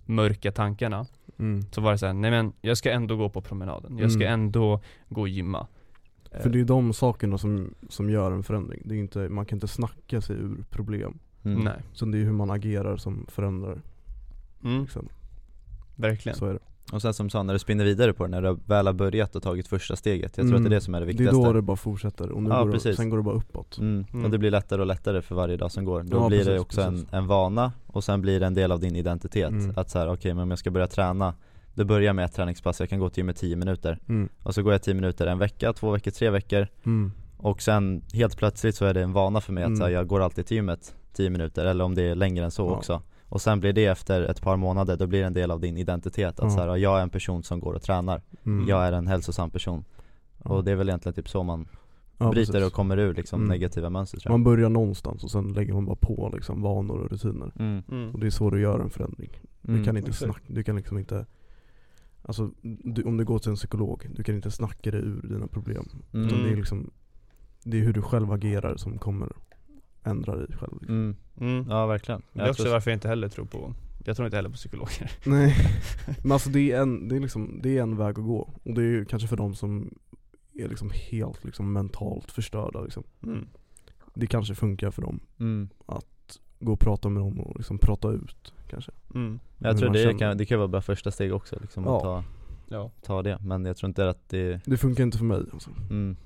mörka 0.05 0.53
tankarna, 0.53 1.07
Mm. 1.39 1.65
så 1.71 1.81
var 1.81 1.93
det 1.93 1.99
så 1.99 2.07
här, 2.07 2.13
nej 2.13 2.31
men 2.31 2.53
jag 2.61 2.77
ska 2.79 2.91
ändå 2.93 3.17
gå 3.17 3.29
på 3.29 3.41
promenaden, 3.41 3.99
jag 3.99 4.13
ska 4.13 4.23
Mm. 4.23 4.33
ändå 4.41 4.81
gå 5.09 5.21
och 5.21 5.29
gymma. 5.29 5.67
För 6.43 6.51
det 6.51 6.61
är 6.61 6.65
de 6.65 6.93
sakerna 6.93 7.39
som, 7.39 7.75
som 7.89 8.11
gör 8.11 8.33
en 8.33 8.43
förändring. 8.43 8.83
Det 8.85 8.95
är 8.95 8.99
inte, 8.99 9.19
man 9.29 9.47
kan 9.47 9.57
inte 9.57 9.69
snacka 9.69 10.21
sig 10.21 10.37
ur 10.37 10.65
problem. 10.71 11.19
Mm. 11.47 11.65
Nej. 11.65 11.75
Så 11.93 12.05
det 12.05 12.19
är 12.19 12.25
hur 12.25 12.33
man 12.33 12.51
agerar 12.51 12.97
som 12.97 13.27
förändrar. 13.29 13.83
Mm, 14.65 14.83
Liksom. 14.83 15.09
verkligen. 15.97 16.39
Så 16.39 16.47
är 16.47 16.53
det. 16.53 16.59
Och 16.93 17.03
sen 17.03 17.15
som 17.15 17.27
du 17.27 17.31
sa, 17.31 17.43
när 17.43 17.53
du 17.53 17.59
spinner 17.59 17.85
vidare 17.85 18.13
på 18.13 18.25
det, 18.25 18.31
när 18.31 18.43
du 18.43 18.59
väl 18.67 18.87
har 18.87 18.93
börjat 18.95 19.37
och 19.37 19.43
tagit 19.43 19.69
första 19.69 19.97
steget 19.97 20.23
Jag 20.23 20.33
tror 20.35 20.45
Mm. 20.45 20.57
att 20.57 20.71
det 20.71 20.75
är 20.75 20.77
det 20.77 20.81
som 20.85 20.95
är 20.95 21.01
det 21.01 21.07
Det 21.07 21.11
är 21.11 21.13
viktigaste 21.13 21.37
då 21.47 21.53
det 21.53 21.63
bara 21.63 21.77
fortsätter 21.77 22.31
och 22.31 22.43
nu 22.43 22.51
Ja, 22.51 22.65
går 22.65 22.73
det, 22.73 22.97
sen 22.97 23.11
går 23.11 23.17
det 23.17 23.23
bara 23.23 23.35
uppåt. 23.35 23.79
Mm. 23.79 24.05
Mm. 24.13 24.25
Och 24.25 24.31
det 24.31 24.39
blir 24.39 24.51
lättare 24.51 24.81
och 24.81 24.87
lättare 24.87 25.23
för 25.23 25.35
varje 25.35 25.57
dag 25.57 25.73
som 25.73 25.85
går 25.85 26.03
Då 26.03 26.17
Ja, 26.17 26.29
blir 26.29 26.39
det 26.39 26.45
precis, 26.45 26.61
också 26.61 26.81
en, 26.81 27.07
en 27.11 27.27
vana 27.27 27.73
och 27.87 28.05
sen 28.05 28.21
blir 28.23 28.41
det 28.41 28.47
en 28.47 28.55
del 28.55 28.73
av 28.73 28.81
din 28.81 28.97
identitet 28.97 29.51
Mm. 29.51 29.73
Att 29.77 29.91
så 29.91 29.99
här, 29.99 30.09
okej 30.13 30.35
men 30.35 30.43
om 30.43 30.51
jag 30.51 30.59
ska 30.59 30.71
börja 30.71 30.87
träna 30.87 31.35
Det 31.75 31.85
börjar 31.85 32.13
med 32.13 32.25
ett 32.25 32.35
träningspass, 32.35 32.81
jag 32.81 32.89
kan 32.89 32.99
gå 32.99 33.09
till 33.11 33.19
gymmet 33.19 33.37
10 33.37 33.57
minuter 33.57 33.99
Mm. 34.09 34.29
Och 34.43 34.55
så 34.55 34.63
går 34.63 34.73
jag 34.73 34.83
10 34.83 34.95
minuter 34.95 35.27
en 35.27 35.39
vecka, 35.39 35.73
två 35.73 35.91
veckor, 35.91 36.11
tre 36.11 36.31
veckor 36.31 36.67
Mm. 36.85 37.13
Och 37.37 37.63
sen 37.63 38.03
helt 38.13 38.37
plötsligt 38.37 38.75
så 38.75 38.85
är 38.85 38.95
det 38.95 39.03
en 39.03 39.13
vana 39.13 39.41
för 39.41 39.53
mig 39.53 39.63
att 39.65 39.67
Mm. 39.69 39.77
så 39.79 39.85
här, 39.85 39.91
jag 39.91 40.07
går 40.07 40.21
alltid 40.23 40.47
till 40.47 40.57
gymmet 40.57 40.95
10 41.17 41.31
minuter 41.31 41.65
eller 41.67 41.85
om 41.85 41.95
det 41.95 42.03
är 42.03 42.15
längre 42.15 42.45
än 42.45 42.51
så 42.51 42.63
Ja. 42.67 42.77
också 42.77 43.03
Och 43.29 43.41
sen 43.41 43.61
blir 43.61 43.73
det 43.73 43.87
efter 43.87 44.23
ett 44.23 44.43
par 44.43 44.57
månader, 44.57 44.97
då 44.97 45.07
blir 45.07 45.21
det 45.21 45.27
en 45.27 45.33
del 45.35 45.51
av 45.51 45.61
din 45.61 45.77
identitet 45.77 46.41
Att 46.41 46.45
Ja. 46.45 46.51
så 46.51 46.61
här, 46.61 46.77
jag 46.77 46.99
är 46.99 47.03
en 47.03 47.11
person 47.11 47.43
som 47.43 47.61
går 47.61 47.75
och 47.75 47.83
tränar 47.83 48.23
Mm. 48.45 48.69
Jag 48.69 48.85
är 48.87 48.93
en 48.93 49.07
hälsosam 49.07 49.51
person. 49.51 49.85
Och 50.39 50.65
det 50.65 50.73
är 50.73 50.77
väl 50.77 50.89
egentligen 50.89 51.15
typ 51.15 51.29
så 51.29 51.43
man 51.43 51.69
Ja, 52.19 52.31
bryter 52.31 52.53
precis. 52.53 52.67
och 52.67 52.73
kommer 52.73 52.97
ur 52.99 53.15
liksom 53.15 53.41
Mm. 53.41 53.49
negativa 53.49 53.91
mönster 53.91 54.19
tror 54.19 54.31
jag 54.33 54.39
Man 54.41 54.45
börjar 54.45 54.69
någonstans 54.69 55.25
och 55.25 55.31
sen 55.31 55.53
lägger 55.53 55.73
man 55.75 55.85
bara 55.87 55.97
på 55.97 56.31
liksom 56.35 56.63
vanor 56.63 56.99
och 56.99 57.11
rutiner. 57.11 57.53
mm. 57.59 57.83
Mm. 57.91 58.11
Och 58.15 58.21
det 58.21 58.27
är 58.27 58.31
så 58.31 58.51
du 58.51 58.61
gör 58.61 58.79
en 58.81 58.91
förändring. 58.91 59.31
Mm. 59.69 59.79
Du 59.79 59.85
kan 59.85 59.97
inte 59.97 60.13
snacka, 60.13 60.41
du 60.47 60.63
kan 60.65 60.77
liksom 60.77 60.99
inte 60.99 61.27
Alltså 62.23 62.51
du, 62.63 63.03
om 63.03 63.17
du 63.17 63.25
går 63.25 63.39
till 63.39 63.51
en 63.51 63.57
psykolog, 63.57 64.07
du 64.17 64.23
kan 64.23 64.35
inte 64.35 64.51
snacka 64.51 64.91
dig 64.91 65.01
ur 65.01 65.21
dina 65.29 65.47
problem. 65.47 65.89
Mm. 66.15 66.27
Utan 66.27 66.43
det 66.43 66.51
är 66.51 66.57
liksom 66.57 66.91
Det 67.65 67.77
är 67.79 67.83
hur 67.83 67.93
du 67.93 68.03
själv 68.03 68.33
agerar 68.33 68.77
som 68.77 68.99
kommer 68.99 69.33
ändra 70.07 70.37
dig 70.37 70.47
själv 70.59 70.73
liksom. 70.81 70.97
Mm. 70.97 71.17
Mm. 71.41 71.67
Ja 71.71 71.87
verkligen 71.87 72.23
Det 72.33 72.41
är 72.41 72.45
Jag 72.45 72.51
också 72.51 72.63
tror- 72.63 72.73
varför 72.73 72.91
jag 72.91 72.97
inte 72.97 73.09
heller 73.09 73.29
tror 73.29 73.45
på, 73.45 73.75
jag 74.05 74.17
tror 74.17 74.27
inte 74.27 74.37
heller 74.37 74.49
på 74.51 74.55
psykologer. 74.57 75.11
Nej 75.25 75.57
Men 76.23 76.33
alltså 76.33 76.51
det 76.51 76.73
är 76.73 76.81
en, 76.83 77.09
det 77.09 77.17
är 77.17 77.21
liksom, 77.21 77.61
det 77.63 77.79
är 77.79 77.83
en 77.83 77.97
väg 77.97 78.19
att 78.19 78.25
gå. 78.25 78.39
Och 78.65 78.75
det 78.75 78.81
är 78.83 78.87
ju 78.87 79.05
kanske 79.05 79.29
för 79.29 79.37
de 79.37 79.55
som 79.55 79.95
är 80.55 80.69
liksom 80.69 80.91
helt 81.11 81.45
liksom 81.45 81.73
mentalt 81.73 82.31
förstörda 82.33 82.81
liksom. 82.81 83.03
Mm. 83.23 83.47
Det 84.15 84.27
kanske 84.27 84.55
funkar 84.55 84.91
för 84.91 85.03
dem. 85.03 85.21
mm. 85.41 85.69
Gå 86.61 86.73
och 86.73 86.81
prata 86.81 87.09
med 87.09 87.23
dem 87.23 87.41
och 87.41 87.57
liksom 87.57 87.79
prata 87.79 88.11
ut 88.11 88.55
kanske. 88.71 88.93
Mm. 89.15 89.39
Jag 89.59 89.79
tror 89.79 89.91
det 89.91 89.99
känner. 90.03 90.19
kan, 90.19 90.37
det 90.37 90.47
kan 90.47 90.59
vara 90.59 90.69
bra 90.69 90.81
första 90.81 91.11
steg 91.11 91.35
också 91.35 91.57
liksom 91.61 91.85
Ja. 91.85 91.97
att 91.97 92.03
ta, 92.03 92.25
Ja. 92.69 92.91
ta 93.03 93.23
det 93.23 93.39
Men 93.43 93.65
jag 93.65 93.77
tror 93.77 93.89
inte 93.89 94.09
att 94.09 94.29
det, 94.29 94.61
Det 94.67 94.77
funkar 94.77 95.05
inte 95.05 95.19
för 95.19 95.25
mig 95.25 95.43
alltså. 95.53 95.71
mm. 95.91 96.17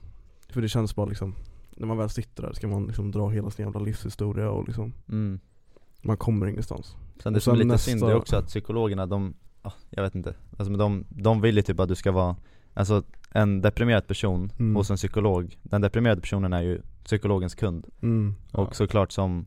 För 0.49 0.61
det 0.63 0.69
känns 0.69 0.95
bara 0.97 1.07
liksom 1.07 1.35
När 1.81 1.87
man 1.87 1.99
väl 1.99 2.09
sitter 2.11 2.43
där 2.43 2.53
ska 2.53 2.69
man 2.69 2.87
liksom 2.87 3.11
dra 3.11 3.29
hela 3.29 3.51
sin 3.51 3.65
jävla 3.65 3.81
livshistoria 3.81 4.51
och 4.51 4.67
liksom 4.67 4.93
Mm. 5.09 5.41
Man 6.03 6.17
kommer 6.17 6.47
ingenstans 6.47 6.97
Sen 7.23 7.33
det 7.33 7.41
som 7.41 7.53
är 7.55 7.59
lite 7.59 7.69
nästa- 7.69 7.91
synd 7.91 8.03
är 8.03 8.15
också 8.15 8.37
att 8.37 8.47
psykologerna 8.47 9.07
de, 9.07 9.35
ah, 9.63 9.73
jag 9.91 10.03
vet 10.03 10.15
inte 10.15 10.35
Alltså 10.59 10.71
men 10.71 10.79
de, 10.79 11.05
de 11.09 11.41
vill 11.41 11.57
ju 11.57 11.63
typ 11.63 11.81
att 11.81 11.89
du 11.89 11.95
ska 11.95 12.13
vara 12.13 12.37
Alltså 12.75 13.03
en 13.31 13.61
deprimerad 13.61 14.07
person 14.07 14.53
Mm. 14.59 14.77
hos 14.77 14.91
en 14.91 14.97
psykolog 14.97 15.59
Den 15.63 15.81
deprimerade 15.81 16.21
personen 16.21 16.53
är 16.53 16.63
ju 16.63 16.83
psykologens 17.05 17.55
kund 17.55 17.87
mm. 18.03 18.35
Och 18.53 18.69
Ja. 18.69 18.73
såklart 18.75 19.13
som 19.13 19.47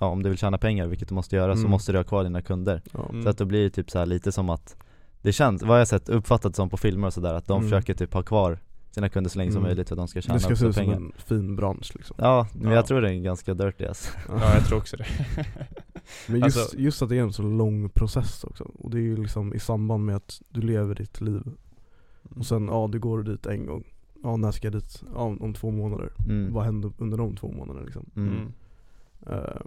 Ja 0.00 0.06
om 0.06 0.22
du 0.22 0.28
vill 0.28 0.38
tjäna 0.38 0.58
pengar, 0.58 0.86
vilket 0.86 1.08
du 1.08 1.14
måste 1.14 1.36
göra, 1.36 1.54
så 1.54 1.60
Mm. 1.60 1.70
måste 1.70 1.92
du 1.92 1.98
ha 1.98 2.04
kvar 2.04 2.24
dina 2.24 2.42
kunder 2.42 2.82
Ja. 2.92 3.08
Mm. 3.10 3.22
Så 3.22 3.28
att 3.28 3.38
då 3.38 3.44
blir 3.44 3.62
det 3.64 3.70
typ 3.70 3.90
så 3.90 3.98
här 3.98 4.06
lite 4.06 4.32
som 4.32 4.50
att 4.50 4.76
Det 5.22 5.32
känns, 5.32 5.62
vad 5.62 5.80
jag 5.80 5.88
sett 5.88 6.08
uppfattat 6.08 6.56
som 6.56 6.70
på 6.70 6.76
filmer 6.76 7.06
och 7.06 7.12
sådär, 7.14 7.34
att 7.34 7.46
de 7.46 7.56
Mm. 7.58 7.70
försöker 7.70 7.94
typ 7.94 8.14
ha 8.14 8.22
kvar 8.22 8.58
sina 8.94 9.08
kunder 9.08 9.30
så 9.30 9.38
länge 9.38 9.50
som 9.52 9.58
Mm. 9.58 9.68
möjligt 9.68 9.88
för 9.88 9.94
att 9.94 9.98
de 9.98 10.08
ska 10.08 10.20
tjäna 10.20 10.34
Det 10.34 10.40
ska 10.40 10.56
se 10.56 10.66
ut 10.66 10.74
som 10.74 10.84
pengar 10.84 10.96
en 10.96 11.12
fin 11.16 11.56
bransch 11.56 11.92
liksom 11.94 12.16
Ja, 12.18 12.46
men 12.54 12.70
Ja. 12.70 12.74
jag 12.76 12.86
tror 12.86 13.00
det 13.00 13.10
är 13.10 13.14
ganska 13.20 13.54
dirty 13.54 13.84
alltså. 13.86 14.10
ja, 14.28 14.54
jag 14.54 14.64
tror 14.66 14.78
också 14.78 14.96
det. 14.96 15.06
Men 16.28 16.40
just, 16.40 16.56
Alltså- 16.58 16.76
just 16.78 17.02
att 17.02 17.08
det 17.08 17.18
är 17.18 17.22
en 17.22 17.32
så 17.32 17.42
lång 17.42 17.88
process 17.88 18.44
också 18.44 18.64
Och 18.78 18.90
det 18.90 18.98
är 18.98 19.02
ju 19.02 19.16
liksom 19.16 19.54
i 19.54 19.58
samband 19.58 20.04
med 20.06 20.16
att 20.16 20.42
du 20.48 20.60
lever 20.60 20.94
ditt 20.94 21.20
liv 21.20 21.42
Och 22.36 22.46
sen, 22.46 22.66
ja 22.66 22.88
du 22.92 22.98
går 23.00 23.22
dit 23.22 23.46
en 23.46 23.66
gång 23.66 23.84
Ja 24.22 24.36
när 24.36 24.50
ska 24.50 24.66
jag 24.66 24.72
dit? 24.74 25.02
Ja 25.14 25.20
om, 25.20 25.42
om 25.42 25.54
två 25.54 25.70
månader 25.70 26.10
Mm. 26.28 26.52
Vad 26.52 26.64
händer 26.64 26.92
under 26.98 27.18
de 27.18 27.36
två 27.36 27.52
månaderna 27.52 27.84
liksom? 27.84 28.06
Mm. 28.16 28.52
Eh, 29.26 29.60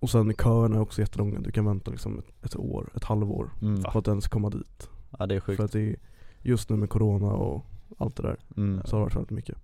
och 0.00 0.10
sen 0.10 0.34
köerna 0.34 0.76
är 0.76 0.80
också 0.80 1.00
jättelånga, 1.00 1.40
du 1.40 1.50
kan 1.52 1.64
vänta 1.64 1.90
liksom 1.90 2.18
ett, 2.18 2.44
ett 2.44 2.56
år, 2.56 2.88
ett 2.94 3.04
halvår 3.04 3.50
Mm. 3.62 3.82
på 3.82 3.98
att 3.98 4.08
ens 4.08 4.28
komma 4.28 4.50
dit 4.50 4.88
Ja 5.18 5.26
det 5.26 5.34
är 5.34 5.40
sjukt. 5.40 5.56
För 5.56 5.64
att 5.64 5.72
det 5.72 5.80
är, 5.80 5.96
just 6.42 6.70
nu 6.70 6.76
med 6.76 6.90
corona 6.90 7.26
och 7.32 7.64
allt 7.98 8.16
det 8.16 8.22
där 8.22 8.36
Mm. 8.56 8.82
så 8.84 8.96
har 8.96 9.00
det 9.00 9.04
varit 9.04 9.16
väldigt 9.16 9.30
mycket 9.30 9.56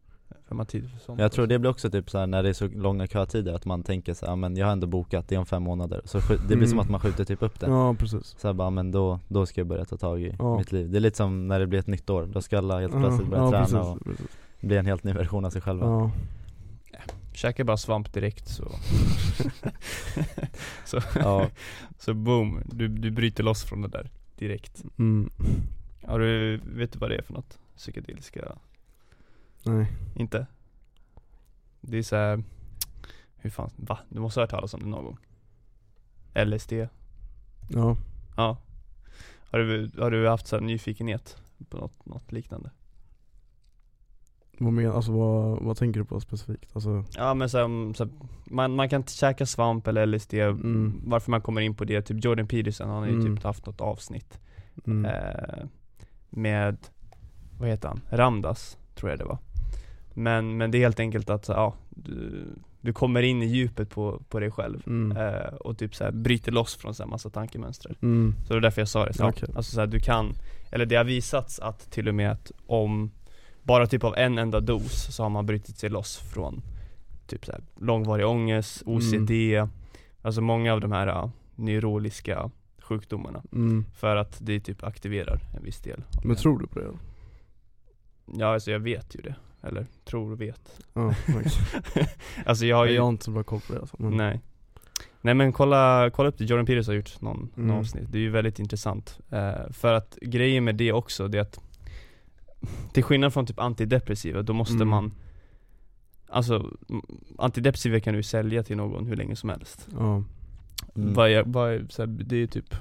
Vem 0.48 0.58
har 0.58 0.64
tid 0.66 0.90
för 0.90 0.98
sånt? 0.98 1.20
Jag 1.20 1.32
tror 1.32 1.46
det 1.46 1.58
blir 1.58 1.70
också 1.70 1.90
typ 1.90 2.10
så 2.10 2.18
här 2.18 2.26
när 2.26 2.42
det 2.42 2.48
är 2.48 2.52
så 2.52 2.68
långa 2.68 3.06
kötider 3.06 3.52
att 3.54 3.64
man 3.64 3.82
tänker 3.82 4.14
så 4.14 4.26
här, 4.26 4.36
men 4.36 4.56
jag 4.56 4.66
har 4.66 4.72
ändå 4.72 4.86
bokat 4.86 5.28
det 5.28 5.36
om 5.36 5.46
fem 5.46 5.62
månader 5.62 6.00
Så 6.04 6.18
det 6.18 6.38
blir 6.46 6.56
Mm. 6.56 6.68
som 6.68 6.78
att 6.78 6.90
man 6.90 7.00
skjuter 7.00 7.24
typ 7.24 7.42
upp 7.42 7.60
det 7.60 7.66
Ja 7.66 7.94
precis 7.94 8.34
Så 8.38 8.48
här 8.48 8.52
bara, 8.54 8.70
men 8.70 8.90
då, 8.90 9.20
då 9.28 9.46
ska 9.46 9.60
jag 9.60 9.66
börja 9.68 9.84
ta 9.84 9.96
tag 9.96 10.20
i 10.22 10.34
Ja. 10.38 10.58
mitt 10.58 10.72
liv 10.72 10.90
Det 10.90 10.98
är 10.98 11.00
lite 11.00 11.16
som 11.16 11.48
när 11.48 11.60
det 11.60 11.66
blir 11.66 11.78
ett 11.78 11.86
nytt 11.86 12.10
år, 12.10 12.26
då 12.32 12.42
ska 12.42 12.58
alla 12.58 12.80
helt 12.80 12.92
plötsligt 12.92 13.28
börja 13.30 13.42
ja, 13.42 13.50
träna 13.50 13.64
precis, 13.64 13.76
och 13.78 14.04
precis. 14.04 14.26
bli 14.60 14.76
en 14.76 14.86
helt 14.86 15.04
ny 15.04 15.12
version 15.12 15.44
av 15.44 15.50
sig 15.50 15.60
själva 15.62 15.86
Ja, 15.86 16.10
Käkar 17.32 17.64
bara 17.64 17.76
svamp 17.76 18.12
direkt 18.12 18.48
så 18.48 18.64
Så, 20.84 21.00
Ja. 21.14 21.46
så 21.98 22.14
boom, 22.14 22.62
du, 22.72 22.88
du 22.88 23.10
bryter 23.10 23.44
loss 23.44 23.64
från 23.64 23.82
det 23.82 23.88
där 23.88 24.10
direkt 24.38 24.84
mm. 24.98 25.30
Har 26.06 26.18
du, 26.18 26.60
vet 26.64 26.92
du 26.92 26.98
vad 26.98 27.10
det 27.10 27.16
är 27.16 27.22
för 27.22 27.32
något? 27.32 27.58
Psykedeliska, 27.76 28.58
nej 29.62 29.86
inte? 30.14 30.46
Det 31.80 31.98
är 31.98 32.02
så 32.02 32.16
här, 32.16 32.42
hur 33.36 33.50
fan, 33.50 33.70
va? 33.76 33.98
Du 34.08 34.20
måste 34.20 34.40
ha 34.40 34.42
hört 34.42 34.50
talas 34.50 34.74
om 34.74 34.80
det 34.80 34.86
någon 34.88 35.04
gång? 35.04 35.18
LSD? 36.46 36.72
Ja, 37.70 37.96
Ja 38.36 38.56
Har 39.50 39.58
du, 39.58 39.90
har 39.98 40.10
du 40.10 40.28
haft 40.28 40.46
så 40.46 40.56
här 40.56 40.62
nyfikenhet 40.62 41.36
på 41.68 41.76
något, 41.76 42.06
något 42.06 42.32
liknande? 42.32 42.70
vad 44.58 44.72
men, 44.72 44.90
alltså 44.92 45.12
vad, 45.12 45.62
vad 45.62 45.76
tänker 45.76 46.00
du 46.00 46.06
på 46.06 46.20
specifikt? 46.20 46.70
Alltså, 46.74 47.04
Ja 47.16 47.34
men 47.34 47.48
så, 47.50 47.92
så 47.96 48.08
man, 48.44 48.74
man 48.76 48.88
kan 48.88 49.04
käka 49.04 49.46
svamp 49.46 49.86
eller 49.86 50.06
LSD, 50.06 50.34
Mm. 50.34 51.00
varför 51.06 51.30
man 51.30 51.40
kommer 51.40 51.60
in 51.60 51.74
på 51.74 51.84
det, 51.84 52.02
typ 52.02 52.24
Jordan 52.24 52.48
Peterson, 52.48 52.88
han 52.88 52.98
har 52.98 53.06
ju 53.06 53.12
Mm. 53.20 53.36
typ 53.36 53.44
haft 53.44 53.66
något 53.66 53.80
avsnitt 53.80 54.38
mm. 54.86 55.04
eh, 55.04 55.64
Med, 56.30 56.76
vad 57.58 57.68
heter 57.68 57.88
han? 57.88 58.00
Ramdas, 58.10 58.78
tror 58.94 59.10
jag 59.10 59.18
det 59.18 59.24
var 59.24 59.38
Men, 60.14 60.56
men 60.56 60.70
det 60.70 60.78
är 60.78 60.80
helt 60.80 61.00
enkelt 61.00 61.30
att, 61.30 61.48
ja, 61.48 61.74
du, 61.90 62.44
du 62.80 62.92
kommer 62.92 63.22
in 63.22 63.42
i 63.42 63.46
djupet 63.46 63.90
på, 63.90 64.22
på 64.28 64.40
dig 64.40 64.50
själv 64.50 64.82
Mm. 64.86 65.16
eh, 65.16 65.54
Och 65.54 65.78
typ 65.78 65.94
så 65.94 66.04
här, 66.04 66.10
bryter 66.12 66.52
loss 66.52 66.74
från 66.76 66.94
så 66.94 67.06
massa 67.06 67.30
tankemönster 67.30 67.96
Mm. 68.02 68.34
Så 68.46 68.52
det 68.52 68.58
är 68.58 68.60
därför 68.60 68.80
jag 68.80 68.88
sa 68.88 69.06
det, 69.06 69.12
så, 69.14 69.28
Okej. 69.28 69.48
alltså 69.56 69.74
så 69.74 69.80
här, 69.80 69.86
du 69.86 70.00
kan, 70.00 70.32
eller 70.70 70.86
det 70.86 70.96
har 70.96 71.04
visats 71.04 71.58
att 71.58 71.90
till 71.90 72.08
och 72.08 72.14
med 72.14 72.30
att 72.32 72.52
om 72.66 73.10
bara 73.62 73.86
typ 73.86 74.04
av 74.04 74.16
en 74.16 74.38
enda 74.38 74.60
dos 74.60 75.14
så 75.16 75.22
har 75.22 75.30
man 75.30 75.46
brutit 75.46 75.76
sig 75.78 75.90
loss 75.90 76.16
från 76.16 76.62
typ 77.26 77.46
så 77.46 77.52
här, 77.52 77.60
långvarig 77.80 78.26
ångest, 78.26 78.82
OCD, 78.86 79.30
alltså 80.22 80.40
många 80.40 80.72
av 80.72 80.80
de 80.80 80.92
här 80.92 81.08
uh, 81.24 81.30
neurologiska 81.54 82.50
sjukdomarna 82.78 83.42
Mm. 83.52 83.84
för 83.94 84.16
att 84.16 84.38
det 84.40 84.60
typ 84.60 84.84
aktiverar 84.84 85.40
en 85.56 85.64
viss 85.64 85.80
del 85.80 86.02
Men 86.24 86.36
tror 86.36 86.58
du 86.58 86.66
på 86.66 86.78
det? 86.78 86.86
Ja 88.26 88.52
alltså 88.54 88.70
jag 88.70 88.80
vet 88.80 89.16
ju 89.16 89.20
det, 89.22 89.34
eller 89.62 89.86
tror 90.04 90.32
och 90.32 90.40
vet 90.40 90.80
Ja, 90.94 91.14
okej. 91.28 92.06
Alltså 92.46 92.66
jag 92.66 92.76
har 92.76 92.86
ju, 92.86 92.92
Jag 92.94 93.02
har 93.02 93.08
inte 93.08 93.24
så 93.24 93.30
bra 93.30 93.42
koll 93.42 93.60
på 93.60 93.72
det 93.74 93.80
alltså. 93.80 93.96
men, 93.98 94.16
nej 94.16 94.40
Nej 95.20 95.34
men 95.34 95.52
kolla, 95.52 96.10
kolla 96.10 96.28
upp 96.28 96.38
det, 96.38 96.44
Jordan 96.44 96.66
Peters 96.66 96.86
har 96.86 96.94
gjort 96.94 97.20
någon, 97.20 97.50
någon 97.54 97.64
Mm. 97.64 97.76
avsnitt, 97.76 98.12
det 98.12 98.18
är 98.18 98.22
ju 98.22 98.30
väldigt 98.30 98.58
intressant 98.58 99.18
eh, 99.30 99.70
För 99.70 99.92
att 99.94 100.18
grejen 100.22 100.64
med 100.64 100.74
det 100.76 100.92
också, 100.92 101.28
det 101.28 101.38
är 101.38 101.42
att 101.42 101.60
Till 102.92 103.02
skillnad 103.04 103.32
från 103.32 103.46
typ 103.46 103.58
antidepressiva, 103.60 104.42
då 104.42 104.52
måste 104.52 104.74
Mm. 104.74 104.88
man 104.88 105.12
Alltså, 106.28 106.70
antidepressiva 107.38 108.00
kan 108.00 108.14
du 108.14 108.22
sälja 108.22 108.62
till 108.62 108.76
någon 108.76 109.06
hur 109.06 109.16
länge 109.16 109.36
som 109.36 109.48
helst 109.48 109.88
Ja, 109.92 110.22
Mm. 110.96 111.14
vad 111.14 111.30
är, 111.30 111.42
vad 111.46 111.92
så 111.92 112.02
här, 112.02 112.06
Det 112.06 112.36
är 112.42 112.46
typ 112.46 112.74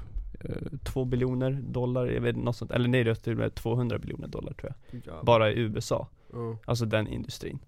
eh, 0.44 0.78
två 0.84 1.04
biljoner 1.04 1.50
dollar, 1.52 2.06
jag 2.06 2.20
vet 2.20 2.36
något 2.36 2.56
sånt, 2.56 2.70
eller 2.70 2.88
nej 2.88 3.04
det 3.04 3.10
är 3.10 3.14
till 3.14 3.32
och 3.32 3.38
med 3.38 3.54
200 3.54 3.98
biljoner 3.98 4.28
dollar 4.28 4.52
tror 4.52 4.72
jag. 5.04 5.24
Bara 5.24 5.50
i 5.50 5.58
USA, 5.60 6.08
ja. 6.32 6.56
alltså 6.64 6.84
den 6.86 7.06
industrin. 7.08 7.58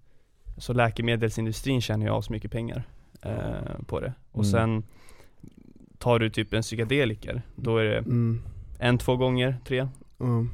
Så 0.57 0.73
läkemedelsindustrin 0.73 1.81
tjänar 1.81 2.15
ju 2.15 2.21
så 2.21 2.31
mycket 2.33 2.51
pengar 2.51 2.83
eh, 3.21 3.83
på 3.87 3.99
det. 3.99 4.13
Och 4.31 4.43
Mm. 4.43 4.51
sen 4.51 4.83
Tar 5.99 6.19
du 6.19 6.29
typ 6.29 6.53
en 6.53 6.61
psykedeliker, 6.61 7.41
då 7.55 7.77
är 7.77 7.83
det 7.83 7.97
Mm. 7.97 8.41
en, 8.79 8.97
två 8.97 9.15
gånger, 9.17 9.57
tre. 9.65 9.87
Ja. 10.17 10.45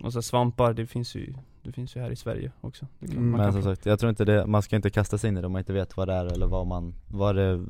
Och 0.00 0.12
så 0.12 0.22
svampar, 0.22 0.72
det 0.72 0.86
finns 0.86 1.14
ju 1.14 1.34
Det 1.62 1.72
finns 1.72 1.96
ju 1.96 2.00
här 2.00 2.10
i 2.10 2.16
Sverige 2.16 2.52
också. 2.60 2.86
Mm. 3.02 3.30
man 3.30 3.40
Men 3.40 3.52
som 3.52 3.62
sagt, 3.62 3.86
jag 3.86 3.98
tror 3.98 4.10
inte 4.10 4.24
det, 4.24 4.46
man 4.46 4.62
ska 4.62 4.76
inte 4.76 4.90
kasta 4.90 5.18
sig 5.18 5.28
in 5.28 5.36
i 5.36 5.40
det 5.40 5.46
om 5.46 5.52
man 5.52 5.58
inte 5.58 5.72
vet 5.72 5.96
vad 5.96 6.08
det 6.08 6.14
är 6.14 6.26
eller 6.26 6.46
vad 6.46 6.66
man, 6.66 6.94
vad 7.08 7.36
det, 7.36 7.64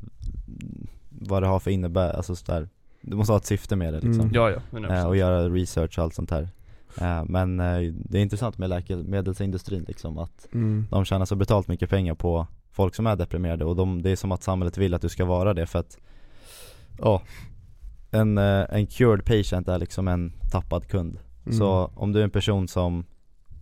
vad 1.09 1.43
det 1.43 1.47
har 1.47 1.59
för 1.59 1.71
innebär, 1.71 2.13
alltså 2.13 2.35
sådär 2.35 2.69
Du 3.09 3.15
måste 3.15 3.33
ha 3.33 3.37
ett 3.37 3.45
syfte 3.45 3.75
med 3.75 3.93
det 3.93 3.99
liksom 3.99 4.21
Mm. 4.21 4.33
Ja 4.33 4.49
ja, 4.51 4.59
100% 4.71 4.99
eh, 4.99 5.07
och 5.07 5.17
göra 5.17 5.49
research 5.49 5.97
och 5.97 6.03
allt 6.03 6.13
sånt 6.13 6.31
här 6.31 6.49
eh, 7.01 7.23
Men 7.25 7.59
eh, 7.59 7.93
det 7.93 8.17
är 8.17 8.21
intressant 8.21 8.57
med 8.57 8.69
läkemedelsindustrin 8.69 9.85
liksom 9.87 10.17
att 10.17 10.47
Mm. 10.53 10.85
de 10.89 11.05
tjänar 11.05 11.25
så 11.25 11.35
brutalt 11.35 11.67
mycket 11.67 11.89
pengar 11.89 12.15
på 12.15 12.47
folk 12.71 12.95
som 12.95 13.07
är 13.07 13.15
deprimerade 13.15 13.65
och 13.65 13.75
de, 13.75 14.01
det 14.01 14.09
är 14.11 14.15
som 14.15 14.31
att 14.31 14.43
samhället 14.43 14.77
vill 14.77 14.93
att 14.93 15.01
du 15.01 15.09
ska 15.09 15.25
vara 15.25 15.53
det 15.53 15.65
för 15.65 15.79
att 15.79 15.97
Ja 17.01 17.21
en, 18.11 18.37
eh, 18.37 18.65
en 18.69 18.87
cured 18.87 19.25
patient 19.25 19.67
är 19.67 19.79
liksom 19.79 20.07
en 20.07 20.33
tappad 20.51 20.87
kund 20.87 21.19
Mm. 21.45 21.59
Så 21.59 21.91
om 21.95 22.13
du 22.13 22.19
är 22.19 22.23
en 22.23 22.29
person 22.29 22.67
som 22.67 23.05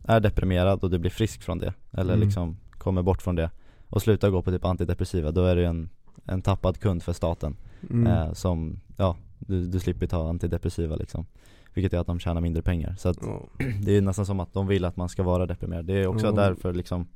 är 0.03 0.19
deprimerad 0.19 0.83
och 0.83 0.89
du 0.89 0.97
blir 0.99 1.11
frisk 1.11 1.41
från 1.43 1.57
det 1.59 1.73
Eller 1.91 2.13
Mm. 2.13 2.25
liksom 2.25 2.57
kommer 2.71 3.01
bort 3.01 3.21
från 3.21 3.35
det 3.35 3.49
Och 3.89 4.01
slutar 4.01 4.29
gå 4.29 4.41
på 4.41 4.51
typ 4.51 4.65
antidepressiva, 4.65 5.31
då 5.31 5.43
är 5.45 5.55
du 5.55 5.65
en, 5.65 5.89
en 6.25 6.41
tappad 6.41 6.79
kund 6.79 7.03
för 7.03 7.13
staten 7.13 7.57
Mm. 7.89 8.07
eh, 8.07 8.33
Som, 8.33 8.79
ja, 8.97 9.15
du, 9.39 9.67
du 9.67 9.79
slipper 9.79 10.07
ta 10.07 10.29
antidepressiva 10.29 10.95
liksom 10.95 11.25
Vilket 11.73 11.93
gör 11.93 12.01
att 12.01 12.07
de 12.07 12.19
tjänar 12.19 12.41
mindre 12.41 12.61
pengar 12.63 12.95
Så 12.97 13.09
att 13.09 13.17
Ja. 13.21 13.47
det 13.83 13.97
är 13.97 14.01
nästan 14.01 14.25
som 14.25 14.39
att 14.39 14.53
de 14.53 14.67
vill 14.67 14.85
att 14.85 14.95
man 14.97 15.09
ska 15.09 15.23
vara 15.23 15.45
deprimerad 15.45 15.85
Det 15.85 15.93
är 15.93 16.07
också 16.07 16.25
Mm. 16.27 16.35
därför 16.35 16.73
liksom 16.73 17.07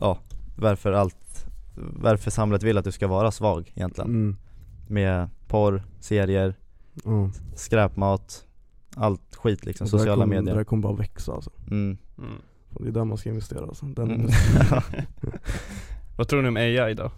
Ja, 0.00 0.18
varför 0.56 0.92
allt 0.92 1.46
Varför 1.76 2.30
samhället 2.30 2.62
vill 2.62 2.78
att 2.78 2.84
du 2.84 2.92
ska 2.92 3.06
vara 3.06 3.30
svag 3.30 3.72
egentligen 3.74 4.10
Mm. 4.10 4.36
Med 4.88 5.28
porr, 5.48 5.82
serier, 6.00 6.54
Ja. 7.04 7.30
skräpmat 7.54 8.46
Allt 8.96 9.34
skit 9.36 9.66
liksom, 9.66 9.84
det 9.84 9.90
sociala 9.90 10.22
kommer- 10.22 10.36
Det 10.36 10.42
medier 10.42 10.56
där 10.56 10.64
kommer 10.64 10.82
bara 10.82 10.96
växa 10.96 11.32
alltså. 11.32 11.50
mm. 11.70 11.98
mm. 12.18 12.30
Det 12.80 12.88
är 12.88 12.92
där 12.92 13.04
man 13.04 13.18
ska 13.18 13.28
investera 13.30 13.64
alltså. 13.66 13.86
Den, 13.86 14.10
Mm. 14.10 14.30
Vad 16.16 16.28
tror 16.28 16.42
ni 16.42 16.48
om 16.48 16.56
AI 16.56 16.94
då? 16.94 17.10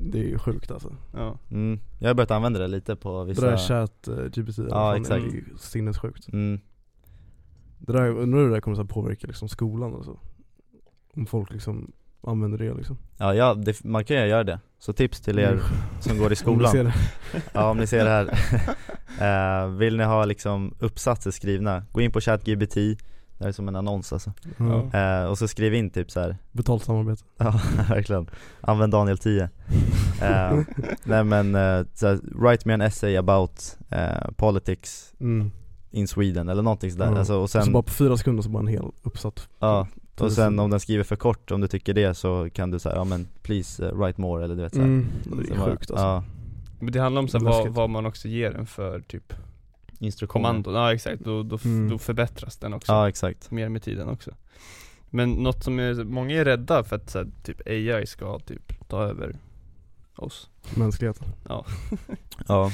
Det 0.00 0.18
är 0.18 0.24
ju 0.24 0.38
sjukt 0.38 0.70
alltså. 0.70 0.92
Ja, 1.14 1.38
Mm. 1.50 1.80
Jag 1.98 2.08
har 2.08 2.14
börjat 2.14 2.30
använda 2.30 2.58
det 2.58 2.68
lite 2.68 2.96
på 2.96 3.24
Det 3.24 3.28
vissa 3.30 3.46
där 3.50 3.56
chat 3.56 4.08
uh, 4.08 4.24
GPT, 4.30 4.58
Ja, 4.70 4.96
exakt. 4.96 5.24
det 5.24 5.30
är 5.30 5.32
ju 5.34 5.44
sinnessjukt. 5.58 6.28
mm. 6.32 6.60
Det 7.78 7.92
där, 7.92 8.08
undrar 8.08 8.38
hur 8.40 8.46
det 8.48 8.54
där 8.54 8.60
kommer 8.60 8.76
här 8.76 8.84
påverka 8.84 9.26
liksom 9.26 9.48
skolan 9.48 9.94
och 9.94 10.04
så. 10.04 10.18
Om 11.14 11.26
folk 11.26 11.52
liksom 11.52 11.92
använder 12.26 12.58
det 12.58 12.74
liksom. 12.74 12.98
Ja, 13.16 13.34
ja 13.34 13.54
det, 13.54 13.84
man 13.84 14.04
kan 14.04 14.16
ju 14.16 14.26
göra 14.26 14.44
det 14.44 14.60
Så 14.78 14.92
tips 14.92 15.20
till 15.20 15.38
er 15.38 15.52
Mm. 15.52 15.62
som 16.00 16.18
går 16.18 16.26
i 16.26 16.30
Om 16.32 16.36
skolan 16.36 16.72
det. 16.84 16.94
Ja 17.52 17.70
om 17.70 17.76
ni 17.78 17.86
ser 17.86 18.04
det 18.04 18.10
här 18.10 18.30
Eh, 19.20 19.68
Vill 19.70 19.96
ni 19.96 20.04
ha 20.04 20.24
liksom 20.24 20.74
uppsatser 20.78 21.30
skrivna, 21.30 21.84
gå 21.92 22.00
in 22.00 22.12
på 22.12 22.20
ChatGPT 22.20 22.76
Det 23.38 23.44
här 23.44 23.48
är 23.48 23.52
som 23.52 23.68
en 23.68 23.76
annons 23.76 24.12
alltså 24.12 24.32
Ja. 24.58 24.98
Eh, 25.00 25.24
Och 25.30 25.38
så 25.38 25.48
skriv 25.48 25.74
in 25.74 25.90
typ 25.90 26.10
så 26.10 26.20
här. 26.20 26.36
Betalt 26.52 26.84
samarbete. 26.84 27.22
Ja 27.38 27.60
verkligen, 27.88 28.30
använd 28.60 28.92
Daniel 28.92 29.18
10 29.18 29.48
Eh, 30.22 30.58
Nej 31.04 31.24
men, 31.24 31.54
uh, 31.54 31.86
så 31.94 32.06
här, 32.06 32.18
write 32.34 32.68
me 32.68 32.74
an 32.74 32.80
essay 32.80 33.16
about 33.16 33.76
eh, 33.90 34.30
politics 34.36 35.12
Mm. 35.20 35.50
in 35.90 36.08
Sweden 36.08 36.48
eller 36.48 36.62
någonting 36.62 36.90
sådär 36.90 37.06
Ja. 37.12 37.18
alltså, 37.18 37.34
och 37.36 37.42
Och 37.42 37.50
så 37.50 37.62
sen, 37.62 37.72
bara 37.72 37.82
på 37.82 37.92
fyra 37.92 38.16
sekunder 38.16 38.42
så 38.42 38.48
bara 38.48 38.60
en 38.60 38.66
hel 38.66 38.84
uppsatt. 39.02 39.48
ja, 39.58 39.80
och 40.10 40.16
tusen. 40.18 40.30
sen 40.30 40.58
om 40.58 40.70
den 40.70 40.80
skriver 40.80 41.04
för 41.04 41.16
kort, 41.16 41.50
om 41.50 41.60
du 41.60 41.68
tycker 41.68 41.94
det 41.94 42.14
så 42.14 42.48
kan 42.52 42.70
du 42.70 42.78
säga 42.78 42.94
ja 42.94 43.04
men 43.04 43.28
please 43.42 43.84
uh, 43.86 43.98
write 43.98 44.20
more 44.20 44.44
eller 44.44 44.56
du 44.56 44.62
vet 44.62 44.74
såhär 44.74 44.86
Mm. 44.86 45.06
Det 45.24 45.46
Så 45.46 45.52
är 45.54 45.58
bara- 45.58 45.70
sjukt 45.70 45.90
alltså. 45.90 46.06
Ja, 46.06 46.24
men 46.80 46.92
det 46.92 47.00
handlar 47.00 47.22
om 47.22 47.28
så 47.28 47.38
här, 47.38 47.44
vad, 47.44 47.68
vad 47.68 47.90
man 47.90 48.06
också 48.06 48.28
ger 48.28 48.50
den 48.52 48.66
för 48.66 49.00
typ 49.00 49.32
instruktioner 49.98 50.42
kommandon, 50.48 50.74
ja 50.74 50.94
exakt, 50.94 51.24
då, 51.24 51.42
då, 51.42 51.58
Mm. 51.64 51.88
då 51.88 51.98
förbättras 51.98 52.56
den 52.56 52.74
också 52.74 52.92
Ja 52.92 53.08
exakt 53.08 53.50
mer 53.50 53.68
med 53.68 53.82
tiden 53.82 54.08
också 54.08 54.30
Men 55.10 55.32
något 55.32 55.64
som 55.64 55.78
är, 55.78 56.04
många 56.04 56.34
är 56.40 56.44
rädda 56.44 56.84
för 56.84 56.96
att 56.96 57.10
så 57.10 57.18
här, 57.18 57.30
typ 57.42 57.66
AI 57.68 58.06
ska 58.06 58.38
typ 58.38 58.88
ta 58.88 59.02
över 59.02 59.36
oss 60.16 60.50
Mänskligheten. 60.76 61.26
Ja, 62.48 62.70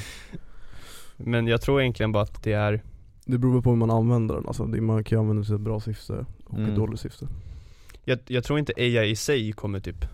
Men 1.17 1.47
jag 1.47 1.61
tror 1.61 1.81
egentligen 1.81 2.11
bara 2.11 2.23
att 2.23 2.43
det 2.43 2.53
är 2.53 2.81
Det 3.25 3.37
beror 3.37 3.61
på 3.61 3.69
hur 3.69 3.77
man 3.77 3.91
använder 3.91 4.35
den 4.35 4.45
alltså. 4.47 4.65
Man 4.65 5.03
kan 5.03 5.15
ju 5.17 5.19
använda 5.21 5.39
den 5.39 5.45
till 5.45 5.55
ett 5.55 5.61
bra 5.61 5.79
syfte 5.79 6.25
och 6.45 6.57
Mm. 6.57 6.69
ett 6.69 6.75
dåligt 6.75 6.99
syfte. 6.99 7.27
jag, 8.03 8.19
jag 8.27 8.43
tror 8.43 8.59
inte 8.59 8.73
AI 8.77 9.09
i 9.09 9.15
sig 9.15 9.51
kommer 9.51 9.79
typ 9.79 10.05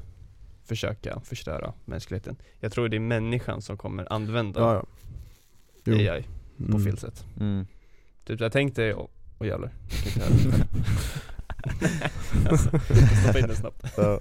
försöka 0.65 1.19
förstöra 1.19 1.73
mänskligheten 1.85 2.35
Jag 2.59 2.71
tror 2.71 2.89
det 2.89 2.97
är 2.97 2.99
människan 2.99 3.61
som 3.61 3.77
kommer 3.77 4.13
använda 4.13 4.59
Ja, 4.61 4.73
ja. 4.73 4.85
Jo. 5.83 5.95
AI 6.59 6.65
på 6.71 6.77
Mm. 6.77 6.83
fel 6.85 6.97
sätt 6.97 7.25
mm. 7.39 7.65
Typ 8.25 8.39
jag 8.41 8.51
tänkte 8.51 8.93
Åh 9.39 9.47
jävlar, 9.47 9.71
inte 10.05 10.19
höra. 10.19 10.65
alltså, 12.49 12.69
stoppa 13.23 13.39
in 13.39 13.47
den 13.47 13.55
snabbt 13.55 13.93
Så. 13.95 14.19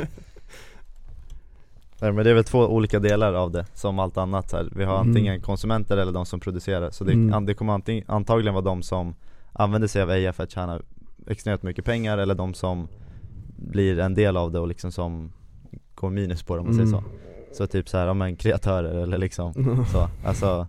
Nej 2.00 2.12
men 2.12 2.24
det 2.24 2.30
är 2.30 2.34
väl 2.34 2.44
två 2.44 2.58
olika 2.66 2.98
delar 2.98 3.34
av 3.34 3.50
det, 3.50 3.66
som 3.74 3.98
allt 3.98 4.16
annat 4.16 4.52
här. 4.52 4.68
Vi 4.76 4.84
har 4.84 4.94
Mm. 5.00 5.08
antingen 5.08 5.40
konsumenter 5.40 5.96
eller 5.96 6.12
de 6.12 6.26
som 6.26 6.40
producerar 6.40 6.90
Så 6.90 7.04
det, 7.04 7.12
Mm. 7.12 7.46
det 7.46 7.54
kommer 7.54 7.72
antingen, 7.72 8.04
antagligen 8.08 8.54
vara 8.54 8.64
de 8.64 8.82
som 8.82 9.14
använder 9.52 9.88
sig 9.88 10.02
av 10.02 10.10
AI 10.10 10.32
för 10.32 10.42
att 10.44 10.50
tjäna 10.50 10.80
extremt 11.26 11.62
mycket 11.62 11.84
pengar 11.84 12.18
eller 12.18 12.34
de 12.34 12.54
som 12.54 12.88
blir 13.56 13.98
en 13.98 14.14
del 14.14 14.36
av 14.36 14.52
det 14.52 14.58
och 14.58 14.68
liksom 14.68 14.92
som 14.92 15.32
går 15.94 16.10
minus 16.10 16.42
på 16.42 16.54
det 16.54 16.60
om 16.60 16.66
man 16.66 16.74
säger 16.74 16.88
Mm. 16.88 17.00
så 17.52 17.54
Så 17.56 17.66
typ 17.66 17.88
så 17.88 17.98
här, 17.98 18.06
ja 18.06 18.14
men 18.14 18.36
kreatörer 18.36 18.94
eller 18.94 19.18
liksom 19.18 19.52
så, 19.92 20.08
alltså 20.24 20.66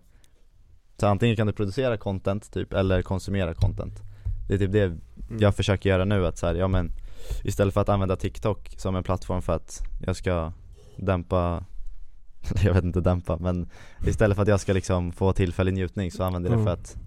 Så 1.00 1.08
antingen 1.08 1.36
kan 1.36 1.48
du 1.48 1.54
producera 1.54 1.98
content 1.98 2.52
typ, 2.54 2.74
eller 2.74 3.02
konsumera 3.02 3.54
content 3.54 4.02
Det 4.48 4.54
är 4.54 4.58
typ 4.58 4.72
det 4.72 4.98
Mm. 5.30 5.42
jag 5.42 5.56
försöker 5.56 5.90
göra 5.90 6.06
nu, 6.06 6.26
att 6.28 6.38
så 6.38 6.48
här, 6.48 6.56
ja 6.56 6.68
men 6.68 6.92
Istället 7.44 7.74
för 7.74 7.82
att 7.82 7.90
använda 7.90 8.16
TikTok 8.16 8.74
som 8.78 8.96
en 8.96 9.04
plattform 9.04 9.42
för 9.42 9.54
att 9.54 9.82
jag 10.06 10.16
ska 10.16 10.52
dämpa 10.98 11.66
Jag 12.64 12.74
vet 12.74 12.84
inte 12.84 13.02
dämpa, 13.02 13.38
men 13.38 13.70
istället 14.08 14.36
för 14.36 14.42
att 14.42 14.48
jag 14.48 14.60
ska 14.60 14.74
liksom 14.74 15.12
få 15.12 15.34
tillfällig 15.34 15.74
njutning 15.74 16.12
så 16.12 16.24
använder 16.24 16.50
jag 16.50 16.60
det 16.60 16.64
för 16.64 16.72
Mm. 16.72 16.82
att 16.82 16.98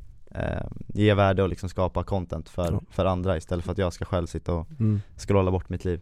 eh, 0.60 0.70
ge 0.94 1.14
värde 1.14 1.42
och 1.42 1.48
liksom 1.48 1.68
skapa 1.68 2.04
content 2.04 2.48
för, 2.48 2.80
för 2.90 3.04
andra 3.04 3.36
istället 3.36 3.64
för 3.64 3.72
att 3.72 3.78
jag 3.78 3.92
ska 3.92 4.04
själv 4.04 4.26
sitta 4.26 4.54
och 4.54 4.68
Mm. 4.80 5.00
scrolla 5.16 5.50
bort 5.50 5.68
mitt 5.68 5.84
liv 5.84 6.00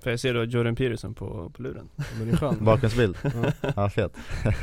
För 0.00 0.10
jag 0.10 0.20
ser 0.20 0.32
du 0.34 0.38
har 0.38 0.46
Jordan 0.46 0.76
Peterson 0.76 1.14
på, 1.14 1.50
på 1.56 1.62
luren 1.62 1.88
Men 2.18 2.26
det 2.28 2.32
är 2.32 2.36
skönt 2.36 2.60
Bakgrundsbild, 2.60 3.16
ja. 3.22 3.70
ja 3.76 3.88
fet 3.90 4.12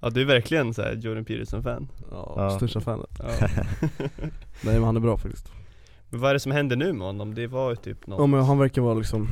Ja 0.00 0.10
du 0.10 0.20
är 0.20 0.24
verkligen 0.24 0.74
så 0.74 0.82
här 0.82 0.94
Jordan 0.94 1.24
Peterson-fan 1.24 1.88
ja, 2.10 2.34
Ja. 2.36 2.50
största 2.50 2.80
fanet 2.80 3.10
ja. 3.18 3.26
Nej 4.64 4.74
men 4.74 4.82
han 4.84 4.96
är 4.96 5.00
bra 5.00 5.16
faktiskt 5.16 5.52
Men 6.10 6.20
vad 6.20 6.30
är 6.30 6.34
det 6.34 6.40
som 6.40 6.52
händer 6.52 6.76
nu 6.76 6.92
med 6.92 7.06
honom? 7.06 7.34
Det 7.34 7.46
var 7.46 7.70
ju 7.70 7.76
typ 7.76 8.06
något 8.06 8.18
Ja 8.20 8.26
men 8.26 8.42
han 8.42 8.58
verkar 8.58 8.82
vara 8.82 8.94
liksom 8.94 9.28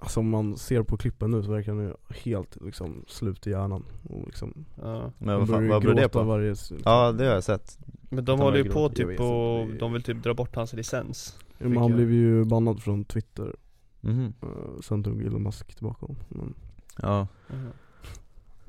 Alltså 0.00 0.20
om 0.20 0.28
man 0.30 0.56
ser 0.56 0.82
på 0.82 0.96
klippen 0.96 1.30
nu 1.30 1.42
så 1.42 1.50
verkar 1.50 1.72
han 1.74 1.84
ju 1.84 1.92
helt 2.24 2.56
liksom 2.60 3.04
slut 3.06 3.46
i 3.46 3.50
hjärnan 3.50 3.84
och 4.10 4.26
liksom 4.26 4.64
ja. 4.82 5.12
Men 5.18 5.28
han 5.28 5.38
vad, 5.38 5.48
fan, 5.48 5.68
vad 5.68 5.82
beror 5.82 5.94
det 5.94 6.08
på? 6.08 6.22
Varje, 6.22 6.50
liksom, 6.50 6.76
Ja 6.84 7.12
det 7.12 7.24
har 7.26 7.34
jag 7.34 7.44
sett 7.44 7.78
Men 8.00 8.24
de 8.24 8.40
håller 8.40 8.56
ju 8.58 8.70
på. 8.70 8.80
Jag 8.80 8.94
typ 8.94 9.20
och 9.20 9.66
det- 9.68 9.78
de 9.78 9.92
vill 9.92 10.02
typ 10.02 10.22
dra 10.22 10.34
bort 10.34 10.56
hans 10.56 10.72
licens 10.72 11.38
men 11.58 11.76
han 11.76 11.92
blev 11.92 12.12
ju 12.12 12.44
bannad 12.44 12.82
från 12.82 13.04
Twitter 13.04 13.54
Mhm. 14.00 14.32
uh, 14.44 14.80
Sen 14.82 15.04
tog 15.04 15.22
Elon 15.22 15.42
Musk 15.42 15.74
tillbaka 15.74 16.06
honom 16.06 16.16
men, 16.28 16.54
Ja 17.02 17.26
Mhm. 17.48 17.68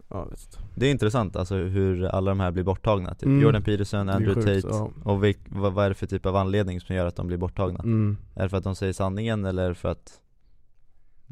Ja 0.10 0.28
inte 0.32 0.57
Det 0.76 0.88
är 0.88 0.91
intressant 0.91 1.36
alltså 1.36 1.55
hur 1.55 2.03
alla 2.05 2.32
de 2.32 2.39
här 2.39 2.51
blir 2.51 2.64
borttagna, 2.64 3.14
typ 3.14 3.24
Mm. 3.26 3.41
Jordan 3.41 3.64
Peterson, 3.64 4.10
Andrew 4.10 4.41
sjukt, 4.41 4.64
Tate 4.66 4.76
ja. 4.78 4.91
Och 5.03 5.24
vilk, 5.24 5.39
vad, 5.49 5.74
vad 5.74 5.86
är 5.86 5.89
det 5.89 5.95
för 5.95 6.07
typ 6.07 6.26
av 6.26 6.36
anledning 6.36 6.82
som 6.82 6.95
gör 6.95 7.05
att 7.05 7.16
de 7.16 7.28
blir 7.28 7.38
borttagna? 7.38 7.80
mm. 7.84 8.18
Är 8.36 8.43
det 8.43 8.49
för 8.49 8.57
att 8.57 8.64
de 8.64 8.76
säger 8.76 8.93
sanningen 8.93 9.45
eller 9.45 9.74
för 9.74 9.89
att 9.89 10.22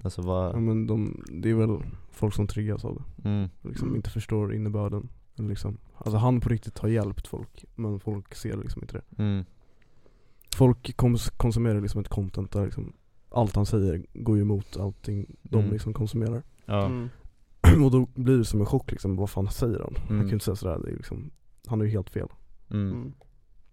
Alltså 0.04 0.22
Ja 0.22 0.28
vad, 0.28 0.62
men 0.62 0.88
de, 0.88 1.24
det 1.32 1.50
är 1.50 1.54
väl 1.56 1.78
folk 2.12 2.34
som 2.36 2.48
triggas 2.48 2.86
av 2.86 2.96
det 3.24 3.30
mm, 3.30 3.50
liksom 3.62 3.96
inte 3.96 4.10
förstår 4.10 4.54
innebörden 4.54 5.10
liksom, 5.36 5.78
Alltså 5.98 6.18
han 6.18 6.42
på 6.42 6.50
riktigt 6.50 6.80
har 6.80 6.90
hjälpt 6.90 7.28
folk 7.28 7.66
men 7.76 8.00
folk 8.00 8.36
ser 8.36 8.58
liksom 8.58 8.82
inte 8.82 8.94
det 8.98 9.24
mm, 9.24 9.46
Folk 10.56 10.96
kons- 10.98 11.32
konsumerar 11.38 11.82
liksom 11.82 12.02
ett 12.02 12.08
content 12.08 12.52
där 12.52 12.66
liksom 12.66 12.94
Allt 13.30 13.56
han 13.56 13.66
säger 13.66 14.06
går 14.14 14.36
ju 14.36 14.42
emot 14.42 14.78
allting 14.78 15.36
de 15.42 15.60
Mm. 15.60 15.72
liksom 15.72 15.94
konsumerar 15.94 16.44
ja, 16.66 16.86
Mm. 16.86 17.10
Och 17.86 17.92
då 17.92 18.08
blir 18.22 18.38
det 18.38 18.46
som 18.46 18.60
en 18.60 18.66
chock 18.66 18.92
liksom, 18.92 19.16
vad 19.16 19.30
fan 19.30 19.52
säger 19.52 19.80
han? 19.80 19.96
Han 19.98 20.08
Mm. 20.10 20.20
kan 20.20 20.28
ju 20.28 20.34
inte 20.34 20.46
säga 20.46 20.56
sådär, 20.56 20.80
det 20.86 20.92
är 20.92 20.96
liksom, 20.96 21.32
han 21.68 21.82
är 21.82 21.86
ju 21.86 21.92
helt 21.92 22.10
fel 22.10 22.28
mm, 22.72 22.92
Mm. 22.92 23.14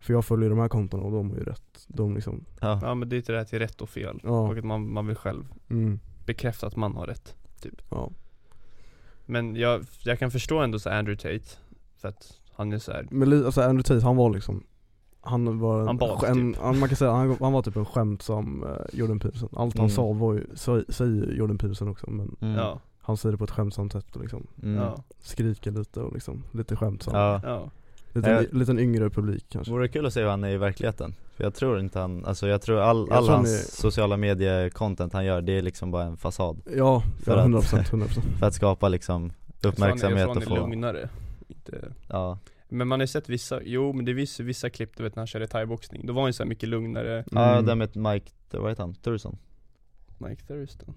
För 0.00 0.12
jag 0.12 0.24
följer 0.24 0.50
de 0.50 0.58
här 0.58 0.68
kontona 0.68 1.02
och 1.02 1.12
de 1.12 1.30
har 1.30 1.36
ju 1.36 1.44
rätt, 1.44 1.84
de 1.88 2.14
liksom, 2.14 2.44
ja, 2.60 2.78
Ja 2.82 2.94
men 2.94 3.08
det 3.08 3.16
är 3.16 3.18
inte 3.18 3.32
det 3.32 3.38
här 3.38 3.44
till 3.44 3.58
rätt 3.58 3.80
och 3.80 3.88
fel 3.88 4.20
Ja. 4.22 4.40
Och 4.48 4.58
att 4.58 4.64
man, 4.64 4.92
man 4.92 5.06
vill 5.06 5.16
själv 5.16 5.44
mm, 5.70 6.00
bekräfta 6.26 6.66
att 6.66 6.76
man 6.76 6.96
har 6.96 7.06
rätt 7.06 7.34
ja 7.90 8.10
Men 9.26 9.56
jag, 9.56 9.84
jag 10.04 10.18
kan 10.18 10.30
förstå 10.30 10.58
ändå 10.58 10.78
så 10.78 10.90
Andrew 10.90 11.16
Tate 11.22 11.50
För 11.96 12.08
att 12.08 12.40
han 12.52 12.72
är 12.72 12.78
så 12.78 12.92
här. 12.92 13.06
Men 13.10 13.44
alltså 13.46 13.60
Andrew 13.60 13.82
Tate, 13.82 14.06
han 14.06 14.16
var 14.16 14.30
liksom 14.30 14.64
Han 15.20 15.58
var 15.58 15.80
en, 15.80 15.86
Han 15.86 15.96
bad, 15.96 16.24
en, 16.24 16.52
typ. 16.52 16.62
ja, 16.62 16.72
man 16.72 16.88
kan 16.88 16.96
säga, 16.96 17.10
han, 17.12 17.36
han 17.40 17.52
var 17.52 17.62
typ 17.62 17.76
en 17.76 17.84
skämtsam 17.84 18.62
uh, 18.64 18.70
Jordan 18.92 19.18
Peterson 19.20 19.48
Allt 19.52 19.74
han 19.78 19.84
Mm. 19.86 19.96
sa 19.96 20.12
var 20.12 20.34
ju, 20.34 20.46
säger 20.88 21.32
Jordan 21.32 21.58
Peterson 21.58 21.88
också 21.88 22.10
men 22.10 22.36
mm, 22.40 22.54
Ja, 22.54 22.80
han 23.06 23.16
säger 23.16 23.32
det 23.32 23.38
på 23.38 23.44
ett 23.44 23.50
skämtsamt 23.50 23.92
sätt 23.92 24.16
och 24.16 24.22
liksom 24.22 24.46
mm. 24.62 24.76
ja, 24.82 25.02
skriker 25.20 25.70
lite 25.70 26.00
och 26.00 26.12
liksom, 26.14 26.44
lite 26.52 26.76
skämtsam 26.76 27.14
ja. 27.14 27.40
ja 27.44 27.70
Liten, 28.12 28.32
Ja. 28.32 28.42
liten 28.58 28.78
yngre 28.78 29.10
publik 29.10 29.46
kanske 29.48 29.72
Vore 29.72 29.88
kul 29.88 30.06
att 30.06 30.12
se 30.12 30.20
hur 30.20 30.28
han 30.28 30.44
är 30.44 30.48
i 30.50 30.56
verkligheten 30.56 31.14
För 31.36 31.44
jag 31.44 31.54
tror 31.54 31.80
inte 31.80 31.98
han, 31.98 32.24
alltså 32.24 32.48
jag 32.48 32.62
tror 32.62 32.78
all, 32.80 33.06
Jag 33.08 33.16
all 33.16 33.24
tror 33.24 33.34
han 33.36 33.44
hans 33.44 33.68
är- 33.68 33.76
sociala 33.82 34.16
medie-content 34.16 35.12
han 35.12 35.24
gör, 35.24 35.40
det 35.42 35.52
är 35.52 35.62
liksom 35.62 35.90
bara 35.90 36.02
en 36.04 36.16
fasad 36.16 36.60
Ja, 36.76 37.02
För 37.24 37.32
ja 37.36 37.38
att- 37.42 37.46
100%, 37.48 37.90
100% 37.90 38.08
För 38.38 38.46
att 38.46 38.54
skapa 38.54 38.88
liksom 38.88 39.32
uppmärksamhet 39.62 40.20
jag 40.20 40.28
och 40.36 40.42
tror 40.42 40.44
han 40.50 40.56
är 40.56 40.60
få, 40.62 40.66
lugnare 40.68 41.08
inte 41.48 41.92
ja, 42.08 42.38
Men 42.68 42.88
man 42.88 43.00
har 43.00 43.02
ju 43.02 43.06
sett 43.06 43.28
vissa, 43.28 43.60
jo 43.64 43.92
men 43.92 44.04
det 44.04 44.12
är 44.12 44.14
vissa, 44.14 44.42
vissa 44.42 44.70
klipp 44.70 44.96
du 44.96 45.02
vet 45.02 45.16
när 45.16 45.20
han 45.20 45.26
körde 45.26 45.46
thaiboxning 45.46 46.06
Då 46.06 46.12
var 46.12 46.22
han 46.22 46.28
ju 46.28 46.32
så 46.32 46.42
här 46.42 46.48
mycket 46.48 46.68
lugnare 46.68 47.24
ja 47.30 47.52
Mm. 47.52 47.66
det 47.66 47.74
med 47.74 47.96
Mike, 47.96 48.30
vad 48.50 48.70
heter 48.70 48.82
han? 48.82 48.94
Thurston? 48.94 49.36
Mike 50.18 50.42
Thurston 50.46 50.94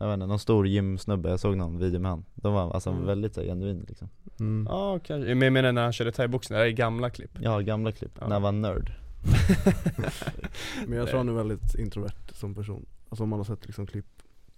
Jag 0.00 0.06
vet 0.06 0.14
inte, 0.14 0.26
någon 0.26 0.38
stor 0.38 0.66
gymsnubbe, 0.66 1.30
jag 1.30 1.40
såg 1.40 1.56
någon 1.56 1.78
video 1.78 2.00
med 2.00 2.10
han. 2.10 2.24
De 2.34 2.52
var 2.54 2.70
alltså 2.74 2.90
Mm. 2.90 3.06
väldigt 3.06 3.34
så, 3.34 3.42
genuin 3.42 3.84
liksom. 3.88 4.08
Mm. 4.40 4.66
Ja 4.70 4.98
kanske, 5.04 5.34
men 5.34 5.42
jag 5.42 5.52
menar 5.52 5.72
när 5.72 5.82
han 5.82 5.92
körde 5.92 6.12
thaiboxning, 6.12 6.54
det 6.56 6.60
här 6.62 6.66
är 6.68 6.72
gamla 6.72 7.10
klipp. 7.10 7.30
Ja, 7.40 7.58
gamla 7.60 7.92
klipp, 7.92 8.12
Ja. 8.20 8.26
när 8.26 8.32
han 8.32 8.42
var 8.42 8.52
nörd. 8.52 8.92
Men 10.86 10.98
jag 10.98 11.08
tror 11.08 11.18
han 11.18 11.28
är 11.28 11.32
väldigt 11.32 11.74
introvert 11.74 12.32
som 12.32 12.54
person. 12.54 12.86
Alltså 13.08 13.22
om 13.22 13.28
man 13.28 13.38
har 13.38 13.44
sett 13.44 13.66
liksom 13.66 13.86
klipp 13.86 14.06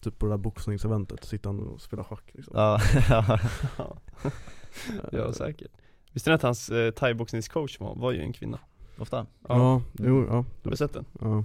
Typ 0.01 0.19
på 0.19 0.27
det 0.27 0.33
där 0.33 0.39
boxningseventet, 0.39 1.25
sitter 1.25 1.49
han 1.51 1.61
och 1.61 1.81
spelar 1.81 2.05
schack 2.05 2.25
liksom. 2.33 2.55
Ja, 2.57 2.81
ja, 3.09 3.39
Ja, 3.79 5.09
ja 5.13 5.33
säkert. 5.33 5.71
Visste 6.13 6.31
ni 6.31 6.35
att 6.35 6.43
hans 6.43 6.69
eh, 6.71 6.91
thaiboxningscoach 6.91 7.81
var, 7.81 7.95
var 7.95 8.13
ju 8.13 8.21
en 8.21 8.33
kvinna? 8.33 8.59
ofta. 8.99 9.27
Ja, 9.49 9.83
jo, 9.99 10.27
ja, 10.29 10.45
Har 10.65 10.71
du 10.71 10.77
sett 10.77 10.93
den? 10.93 11.05
ja. 11.21 11.45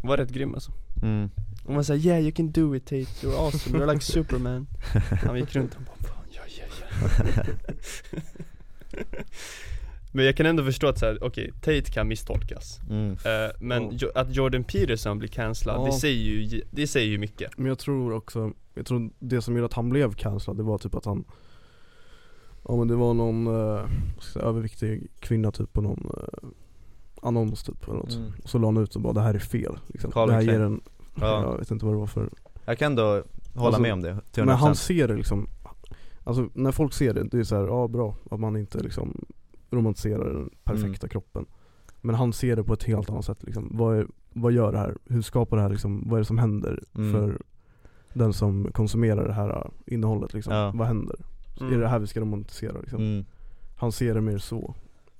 Hon 0.00 0.08
var 0.08 0.16
rätt 0.16 0.30
grym 0.30 0.54
alltså 0.54 0.72
mm. 1.02 1.30
Hon 1.64 1.76
var 1.76 1.82
såhär 1.82 2.00
'Yeah 2.00 2.20
you 2.22 2.32
can 2.32 2.50
do 2.52 2.76
it 2.76 2.84
Tate, 2.84 2.96
you're 3.26 3.36
awesome, 3.46 3.78
you're 3.78 3.92
like 3.92 4.04
superman' 4.04 4.66
Han 5.26 5.38
gick 5.38 5.54
runt 5.56 5.74
och 5.74 5.82
bara 5.82 6.08
'Fan, 6.08 6.24
ja 6.30 6.40
ja 6.58 6.64
ja' 7.36 7.44
Men 10.14 10.24
jag 10.24 10.36
kan 10.36 10.46
ändå 10.46 10.64
förstå 10.64 10.86
att 10.88 10.98
såhär, 10.98 11.18
okej, 11.24 11.52
Tate 11.54 11.82
kan 11.82 12.08
misstolkas 12.08 12.80
Mm. 12.90 13.12
Eh, 13.12 13.50
Men 13.60 13.82
Ja. 13.82 13.90
jo, 13.92 14.08
att 14.14 14.34
Jordan 14.36 14.64
Peterson 14.64 15.18
blir 15.18 15.28
cancellad, 15.28 15.80
Ja. 15.80 15.86
det 15.86 15.92
säger 15.92 16.24
ju, 16.24 16.62
det 16.70 16.86
säger 16.86 17.08
ju 17.10 17.18
mycket 17.18 17.58
Men 17.58 17.66
jag 17.66 17.78
tror 17.78 18.12
också, 18.12 18.52
jag 18.74 18.86
tror 18.86 19.10
det 19.18 19.42
som 19.42 19.54
gjorde 19.56 19.66
att 19.66 19.72
han 19.72 19.88
blev 19.90 20.12
cancellad 20.14 20.56
det 20.56 20.62
var 20.62 20.78
typ 20.78 20.94
att 20.94 21.04
han 21.04 21.24
Ja 22.68 22.76
men 22.76 22.88
det 22.88 22.94
var 22.96 23.14
någon 23.14 23.46
jag 23.46 23.88
säga, 24.32 24.44
överviktig 24.44 25.10
kvinna 25.20 25.50
typ 25.52 25.72
på 25.72 25.80
någon 25.80 26.10
eh, 26.16 26.48
annons 27.22 27.62
typ 27.62 27.84
eller 27.84 27.94
något. 27.96 28.14
Mm. 28.14 28.32
Och 28.42 28.48
så 28.50 28.58
la 28.58 28.66
han 28.68 28.76
ut 28.76 28.96
och 28.96 29.02
bara 29.02 29.12
det 29.12 29.20
här 29.20 29.34
är 29.34 29.38
fel 29.38 29.78
liksom. 29.86 30.10
Det 30.26 30.32
här 30.32 30.40
ger 30.42 30.60
en, 30.60 30.80
Ja. 31.20 31.42
jag 31.42 31.58
vet 31.58 31.70
inte 31.70 31.84
vad 31.84 31.94
det 31.94 31.98
var 31.98 32.06
för 32.06 32.30
Jag 32.64 32.78
kan 32.78 32.86
ändå 32.92 33.02
hålla 33.54 33.66
Alltså, 33.66 33.82
med 33.82 33.92
om 33.92 34.02
det, 34.02 34.16
till 34.32 34.42
100% 34.42 34.46
Men 34.46 34.56
han 34.56 34.74
ser 34.74 35.08
det 35.08 35.14
liksom 35.14 35.48
Alltså 36.24 36.48
när 36.54 36.72
folk 36.72 36.92
ser 36.92 37.14
det, 37.14 37.22
det 37.24 37.38
är 37.38 37.44
så 37.44 37.56
här, 37.56 37.66
ja 37.66 37.88
bra 37.88 38.14
att 38.30 38.40
man 38.40 38.56
inte 38.56 38.78
liksom 38.78 39.24
romantiserar 39.70 40.24
den 40.32 40.50
perfekta 40.64 41.08
kroppen 41.08 41.46
Men 42.00 42.14
han 42.14 42.32
ser 42.32 42.56
det 42.56 42.64
på 42.64 42.72
ett 42.72 42.84
helt 42.84 43.10
annat 43.10 43.24
sätt 43.24 43.42
liksom. 43.42 43.68
vad, 43.72 43.96
är, 43.98 44.06
vad 44.32 44.52
gör 44.52 44.72
det 44.72 44.78
här? 44.78 44.96
Hur 45.08 45.22
skapar 45.22 45.56
det 45.56 45.62
här 45.62 45.70
liksom, 45.70 46.02
vad 46.08 46.14
är 46.16 46.18
det 46.20 46.24
som 46.24 46.38
händer 46.38 46.82
Mm. 46.94 47.12
för 47.12 47.38
den 48.14 48.32
som 48.32 48.72
konsumerar 48.72 49.26
det 49.26 49.32
här 49.32 49.50
äh, 49.50 49.64
innehållet 49.94 50.34
liksom? 50.34 50.54
Ja. 50.54 50.72
Vad 50.74 50.86
händer? 50.86 51.16
Mm. 51.60 51.72
Är 51.74 51.78
det 51.78 51.88
här 51.88 51.98
vi 51.98 52.06
ska 52.06 52.20
romantisera 52.20 52.80
liksom? 52.80 52.98
mm. 53.00 53.24
Han 53.76 53.92
ser 53.92 54.14
det 54.14 54.20
mer 54.20 54.38
så 54.38 54.74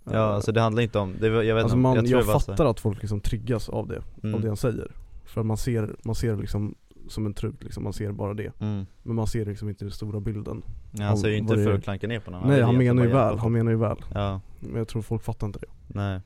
Ja 0.05 0.19
alltså 0.19 0.53
det 0.53 0.61
handlar 0.61 0.83
inte 0.83 0.99
om, 0.99 1.15
det, 1.21 1.27
jag 1.27 1.55
vet 1.55 1.63
Alltså 1.65 1.77
inte, 1.77 1.77
man, 1.77 1.95
jag 1.95 2.05
jag, 2.05 2.11
tror 2.11 2.19
det 2.21 2.27
var 2.27 2.41
fattar 2.41 2.67
att 2.67 2.81
folk 2.81 3.01
liksom 3.03 3.21
triggas 3.21 3.69
av 3.69 3.89
det, 3.89 4.03
Mm. 4.23 4.35
av 4.35 4.41
det 4.41 4.49
han 4.49 4.57
säger 4.57 4.91
För 5.25 5.43
man 5.43 5.57
ser, 5.57 5.97
man 6.05 6.15
ser 6.15 6.37
liksom 6.37 6.75
som 7.09 7.27
en 7.27 7.35
trut 7.35 7.65
liksom, 7.65 7.85
man 7.85 7.93
ser 7.93 8.13
bara 8.13 8.35
det 8.35 8.61
mm. 8.61 8.87
Men 9.03 9.17
man 9.17 9.27
ser 9.27 9.47
liksom 9.47 9.69
inte 9.69 9.85
den 9.85 9.93
stora 9.93 10.21
bilden 10.21 10.63
ja, 10.91 11.05
Han 11.05 11.19
säger 11.19 11.35
ju 11.35 11.39
inte 11.39 11.55
för 11.55 11.75
att 11.75 11.85
klanka 11.85 12.07
ner 12.07 12.21
på 12.21 12.31
någon 12.31 12.49
Nej 12.49 12.63
han 12.63 12.79
menar 12.79 13.05
ju 13.05 13.09
väl, 13.09 13.39
han 13.39 13.53
menar 13.53 13.71
ju 13.71 13.79
väl 13.79 13.97
Ja, 14.15 14.41
Men 14.61 14.77
jag 14.77 14.89
tror 14.89 15.03
folk 15.03 15.23
fattar 15.23 15.47
inte 15.47 15.59
det 15.59 15.67
nej 15.87 16.21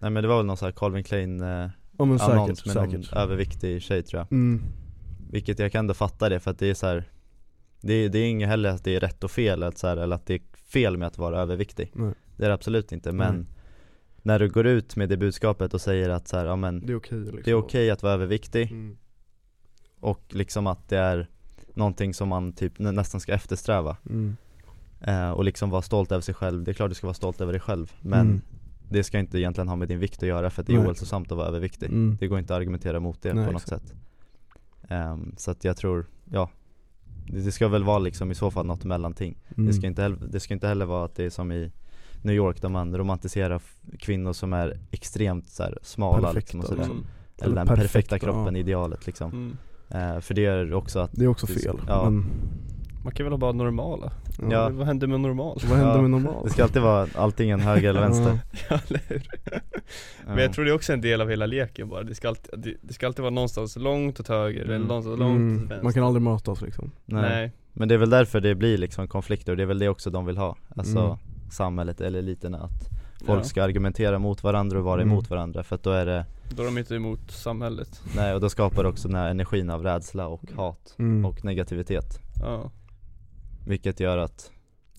Nej 0.00 0.10
men 0.10 0.22
det 0.22 0.28
var 0.28 0.36
väl 0.36 0.46
någon 0.46 0.56
sån 0.56 0.66
här 0.66 0.72
Calvin 0.72 1.04
Klein 1.04 1.40
eh, 1.40 1.68
Ja 1.98 2.04
men 2.04 2.20
annons 2.20 2.58
säkert, 2.58 2.74
med 2.74 2.84
säkert 2.84 3.12
någon 3.12 3.22
överviktig 3.22 3.82
tjej 3.82 4.02
tror 4.02 4.20
jag 4.20 4.32
mm. 4.32 4.62
Vilket 5.30 5.58
jag 5.58 5.72
kan 5.72 5.78
ändå 5.78 5.94
fatta 5.94 6.28
det 6.28 6.40
för 6.40 6.50
att 6.50 6.58
det 6.58 6.70
är 6.70 6.74
så 6.74 6.86
här. 6.86 7.04
Det 7.80 8.08
det 8.08 8.18
är 8.18 8.28
inget 8.28 8.48
heller 8.48 8.70
att 8.70 8.84
det 8.84 8.96
är 8.96 9.00
rätt 9.00 9.24
och 9.24 9.30
fel 9.30 9.62
att 9.62 9.78
så 9.78 9.86
här, 9.86 9.96
eller 9.96 10.16
att 10.16 10.26
det 10.26 10.34
är 10.34 10.40
fel 10.66 10.96
med 10.96 11.08
att 11.08 11.18
vara 11.18 11.40
överviktig 11.40 11.92
Nej. 11.94 12.12
Det 12.36 12.44
är 12.44 12.48
det 12.48 12.54
absolut 12.54 12.92
inte 12.92 13.12
men 13.12 13.34
Nej. 13.34 13.46
När 14.26 14.38
du 14.38 14.48
går 14.48 14.66
ut 14.66 14.96
med 14.96 15.08
det 15.08 15.16
budskapet 15.16 15.74
och 15.74 15.80
säger 15.80 16.08
att 16.10 16.28
så 16.28 16.36
här, 16.36 16.46
ja 16.46 16.56
men 16.56 16.86
Det 16.86 16.92
är 16.92 16.96
okej 16.96 17.18
liksom 17.18 17.40
Det 17.44 17.50
är 17.50 17.54
okej 17.54 17.90
att 17.90 18.02
vara 18.02 18.12
överviktig 18.12 18.70
mm. 18.72 18.96
och 20.00 20.20
liksom 20.28 20.66
att 20.66 20.88
det 20.88 20.98
är 20.98 21.28
Någonting 21.74 22.14
som 22.14 22.28
man 22.28 22.52
typ 22.52 22.78
nä- 22.78 22.92
nästan 22.92 23.20
ska 23.20 23.32
eftersträva 23.32 23.96
Mm. 24.10 24.36
eh, 25.00 25.30
Och 25.30 25.44
liksom 25.44 25.70
vara 25.70 25.82
stolt 25.82 26.12
över 26.12 26.22
sig 26.22 26.34
själv, 26.34 26.64
det 26.64 26.70
är 26.70 26.74
klart 26.74 26.88
du 26.90 26.94
ska 26.94 27.06
vara 27.06 27.14
stolt 27.14 27.40
över 27.40 27.52
dig 27.52 27.60
själv 27.60 27.92
Men 28.00 28.20
Mm. 28.26 28.40
det 28.88 29.04
ska 29.04 29.18
inte 29.18 29.38
egentligen 29.38 29.68
ha 29.68 29.76
med 29.76 29.88
din 29.88 29.98
vikt 29.98 30.22
att 30.22 30.28
göra 30.28 30.50
för 30.50 30.62
att 30.62 30.66
det 30.66 30.74
är 30.74 30.80
ohälsosamt 30.84 31.32
att 31.32 31.38
vara 31.38 31.48
överviktig 31.48 31.86
Mm. 31.86 32.16
Det 32.20 32.26
går 32.28 32.38
inte 32.38 32.54
att 32.54 32.58
argumentera 32.58 33.00
mot 33.00 33.22
det 33.22 33.34
Nej, 33.34 33.46
på 33.46 33.52
något 33.52 33.62
exakt. 33.62 33.88
sätt 33.88 33.96
Ehm, 34.88 35.34
Så 35.36 35.50
att 35.50 35.64
jag 35.64 35.76
tror, 35.76 36.06
ja 36.24 36.50
det, 37.26 37.52
ska 37.52 37.68
väl 37.68 37.84
vara 37.84 37.98
liksom 37.98 38.30
i 38.30 38.34
så 38.34 38.50
fall 38.50 38.66
något 38.66 38.84
mellanting 38.84 39.38
Mm. 39.56 39.66
det, 39.66 39.72
ska 39.72 39.86
inte 39.86 40.02
heller, 40.02 40.18
det 40.28 40.40
ska 40.40 40.54
inte 40.54 40.68
heller 40.68 40.86
vara 40.86 41.04
att 41.04 41.14
det 41.14 41.24
är 41.24 41.30
som 41.30 41.52
i 41.52 41.72
New 42.22 42.34
York 42.34 42.62
där 42.62 42.68
man 42.68 42.96
romantiserar 42.98 43.60
kvinnor 43.98 44.32
som 44.32 44.52
är 44.52 44.78
extremt 44.90 45.48
så 45.48 45.62
här, 45.62 45.78
smala 45.82 46.28
Perfekta, 46.32 46.58
liksom 46.58 46.76
liksom. 46.76 46.96
Mm. 46.96 47.06
Eller 47.38 47.46
Eller 47.46 47.56
den 47.56 47.66
perfekta, 47.66 47.82
perfekta 47.82 48.18
kroppen, 48.18 48.54
ja. 48.54 48.60
idealet 48.60 49.06
liksom 49.06 49.30
Mm. 49.30 49.56
Eh, 50.14 50.20
För 50.20 50.34
det 50.34 50.44
är 50.46 50.74
också 50.74 50.98
att 50.98 51.10
Det 51.12 51.24
är 51.24 51.28
också 51.28 51.46
Det- 51.46 51.52
fel, 51.52 51.76
ja. 51.88 52.04
men 52.10 52.24
Man 53.04 53.12
kan 53.14 53.24
väl 53.26 53.32
ha 53.32 53.38
bara 53.38 53.52
normala? 53.52 54.12
Ja. 54.50 54.68
Vad 54.68 54.86
händer 54.86 55.06
med 55.06 55.20
normal? 55.20 55.58
vad 55.68 55.78
händer 55.78 55.94
Ja, 55.94 56.00
med 56.02 56.10
normal? 56.10 56.44
det 56.44 56.50
ska 56.50 56.62
alltid 56.62 56.82
vara 56.82 57.08
antingen 57.14 57.60
höger 57.60 57.88
eller 57.90 58.00
vänster 58.00 58.38
Ja, 58.70 58.80
eller 58.88 59.00
hur? 59.08 59.22
Men 60.26 60.38
jag 60.38 60.52
tror 60.52 60.64
det 60.64 60.70
är 60.70 60.74
också 60.74 60.92
en 60.92 61.00
del 61.00 61.20
av 61.20 61.30
hela 61.30 61.46
leken 61.46 61.88
bara, 61.88 62.02
det 62.02 62.14
ska 62.14 62.28
alltid, 62.28 62.60
det, 62.60 62.74
det 62.82 62.92
ska 62.94 63.06
alltid 63.06 63.22
vara 63.22 63.30
någonstans 63.34 63.76
långt 63.76 64.20
åt 64.20 64.28
höger 64.28 64.60
eller 64.62 64.74
Mm. 64.76 64.88
någonstans 64.88 65.18
långt 65.18 65.30
åt 65.32 65.36
Mm, 65.36 65.58
vänster 65.58 65.82
man 65.82 65.92
kan 65.92 66.04
aldrig 66.04 66.22
mötas 66.22 66.60
liksom 66.60 66.90
Nej. 67.04 67.22
Nej, 67.22 67.52
Men 67.72 67.88
det 67.88 67.94
är 67.94 67.98
väl 67.98 68.10
därför 68.10 68.40
det 68.40 68.54
blir 68.54 68.78
liksom 68.78 69.08
konflikter 69.08 69.52
och 69.52 69.56
det 69.56 69.62
är 69.62 69.66
väl 69.66 69.78
det 69.78 69.88
också 69.88 70.10
de 70.10 70.26
vill 70.26 70.36
ha 70.38 70.56
Alltså 70.76 70.98
Mm. 70.98 71.16
Samhället 71.50 72.00
eller 72.00 72.18
eliterna 72.18 72.58
att 72.58 72.90
folk 73.26 73.40
Ja. 73.40 73.44
ska 73.44 73.62
argumentera 73.64 74.18
mot 74.18 74.42
varandra 74.42 74.78
och 74.78 74.84
vara 74.84 75.02
Mm. 75.02 75.12
emot 75.12 75.30
varandra 75.30 75.62
för 75.62 75.74
att 75.76 75.82
då 75.82 75.90
är 75.90 76.06
det 76.06 76.26
Då 76.50 76.62
är 76.62 76.66
de 76.66 76.78
inte 76.78 76.94
emot 76.94 77.30
samhället 77.30 78.02
Nej 78.16 78.34
och 78.34 78.40
då 78.40 78.48
skapar 78.48 78.82
det 78.82 78.88
också 78.88 79.08
den 79.08 79.16
här 79.16 79.30
energin 79.30 79.70
av 79.70 79.82
rädsla 79.82 80.26
och 80.28 80.50
hat 80.56 80.94
mm. 80.98 81.24
och 81.24 81.44
negativitet 81.44 82.20
Ja, 82.40 82.70
Vilket 83.66 84.00
gör 84.00 84.18
att, 84.18 84.50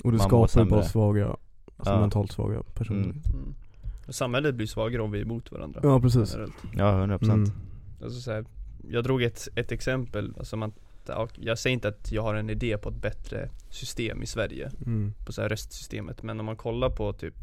Och 0.04 0.12
det 0.12 0.20
skapar 0.20 0.66
bara 0.66 0.84
svaga, 0.84 1.26
alltså 1.28 1.94
Ja. 1.94 2.00
mentalt 2.00 2.32
svaga 2.32 2.64
personer 2.74 3.04
Mm. 3.04 3.22
mm. 3.34 3.56
Samhället 4.10 4.56
blir 4.56 4.68
svagare 4.68 5.02
om 5.02 5.12
vi 5.12 5.18
är 5.20 5.24
emot 5.24 5.52
varandra 5.52 5.80
Ja 5.84 6.00
precis 6.02 6.30
generellt. 6.34 6.54
ja 6.78 6.92
100% 7.06 7.34
mm. 7.34 7.52
Alltså 8.04 8.20
så 8.22 8.32
här, 8.32 8.46
jag 8.90 9.04
drog 9.04 9.24
ett, 9.24 9.48
ett 9.56 9.72
exempel, 9.72 10.34
alltså 10.38 10.56
man, 10.58 10.72
ja, 11.10 11.28
jag 11.36 11.60
säger 11.60 11.74
inte 11.74 11.88
att 11.88 12.12
jag 12.12 12.22
har 12.24 12.36
en 12.36 12.50
idé 12.50 12.78
på 12.78 12.90
ett 12.90 12.96
bättre 13.02 13.50
system 13.70 14.24
i 14.24 14.26
Sverige 14.26 14.72
Mm. 14.86 15.14
På 15.26 15.34
så 15.34 15.42
här 15.42 15.50
röstsystemet, 15.50 16.24
men 16.24 16.40
om 16.40 16.46
man 16.46 16.56
kollar 16.58 16.90
på 16.90 17.14
typ 17.14 17.34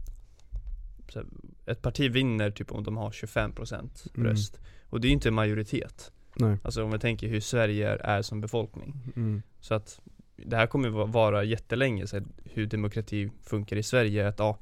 här, 1.15 1.25
Ett 1.67 1.83
parti 1.83 2.11
vinner 2.13 2.51
typ 2.51 2.73
om 2.73 2.85
de 2.85 2.97
har 2.97 3.11
25% 3.11 4.07
Mm. 4.17 4.27
röst 4.31 4.61
Och 4.91 5.01
det 5.01 5.07
är 5.07 5.09
ju 5.09 5.15
inte 5.15 5.29
en 5.29 5.35
majoritet 5.35 6.13
Nej 6.37 6.59
Alltså 6.65 6.85
om 6.85 6.91
vi 6.91 6.99
tänker 6.99 7.29
hur 7.29 7.41
Sverige 7.41 7.89
är, 7.91 7.97
är 7.97 8.23
som 8.23 8.41
befolkning 8.41 8.95
mm. 9.17 9.43
Så 9.61 9.75
att 9.75 10.01
det 10.37 10.57
här 10.57 10.67
kommer 10.67 10.89
va- 10.89 11.05
vara 11.05 11.45
jättelänge 11.45 12.07
så 12.07 12.17
här, 12.17 12.27
hur 12.45 12.67
demokrati 12.67 13.31
funkar 13.43 13.77
i 13.77 13.83
Sverige, 13.83 14.29
att 14.29 14.39
ja 14.39 14.59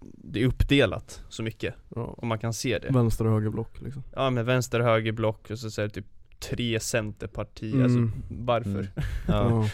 Det 0.00 0.42
är 0.42 0.46
uppdelat 0.46 1.22
så 1.28 1.42
mycket, 1.42 1.74
ja. 1.94 2.02
och 2.02 2.26
man 2.26 2.38
kan 2.38 2.52
se 2.54 2.78
det 2.78 2.90
Vänster 2.92 3.26
och 3.26 3.32
högerblock 3.32 3.80
liksom 3.80 4.02
Ja 4.14 4.30
med 4.30 4.44
vänster 4.44 4.80
och 4.80 4.86
höger 4.86 5.12
block 5.12 5.50
och 5.50 5.58
så, 5.58 5.70
så 5.70 5.80
är 5.82 5.86
det 5.86 5.94
typ 5.94 6.06
tre 6.40 6.80
centerpartier, 6.80 7.74
Mm. 7.74 7.84
alltså 7.84 8.18
varför? 8.28 8.70
Mm. 8.70 8.88
ja. 9.28 9.50
ja. 9.50 9.68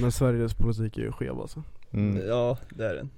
Men 0.00 0.12
Sveriges 0.12 0.54
politik 0.54 0.96
är 0.98 1.02
ju 1.02 1.12
skev 1.12 1.40
alltså 1.40 1.62
Mm. 1.92 2.22
Ja, 2.28 2.58
det 2.70 2.84
är 2.86 2.94
den 2.94 3.10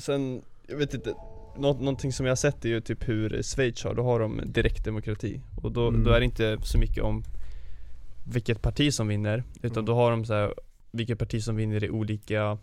Sen, 0.00 0.42
jag 0.66 0.76
vet 0.76 0.94
inte 0.94 1.14
Nå 1.56 1.72
någonting 1.72 2.12
som 2.12 2.26
jag 2.26 2.30
har 2.30 2.36
sett 2.36 2.64
är 2.64 2.68
ju 2.68 2.80
typ 2.80 3.08
hur 3.08 3.42
Schweiz 3.42 3.84
har, 3.84 3.94
då 3.94 4.02
har 4.02 4.20
de 4.20 4.40
direktdemokrati 4.46 5.40
Och 5.62 5.72
då, 5.72 5.88
Mm. 5.88 6.04
då 6.04 6.10
är 6.10 6.18
det 6.20 6.24
inte 6.24 6.58
så 6.62 6.78
mycket 6.78 7.02
om 7.04 7.24
vilket 8.24 8.62
parti 8.62 8.94
som 8.94 9.08
vinner 9.08 9.44
Utan 9.56 9.70
Mm. 9.70 9.84
då 9.84 9.94
har 9.94 10.10
de 10.10 10.24
så 10.24 10.34
här, 10.34 10.54
vilket 10.90 11.18
parti 11.18 11.42
som 11.42 11.56
vinner 11.56 11.84
i 11.84 11.90
olika 11.90 12.58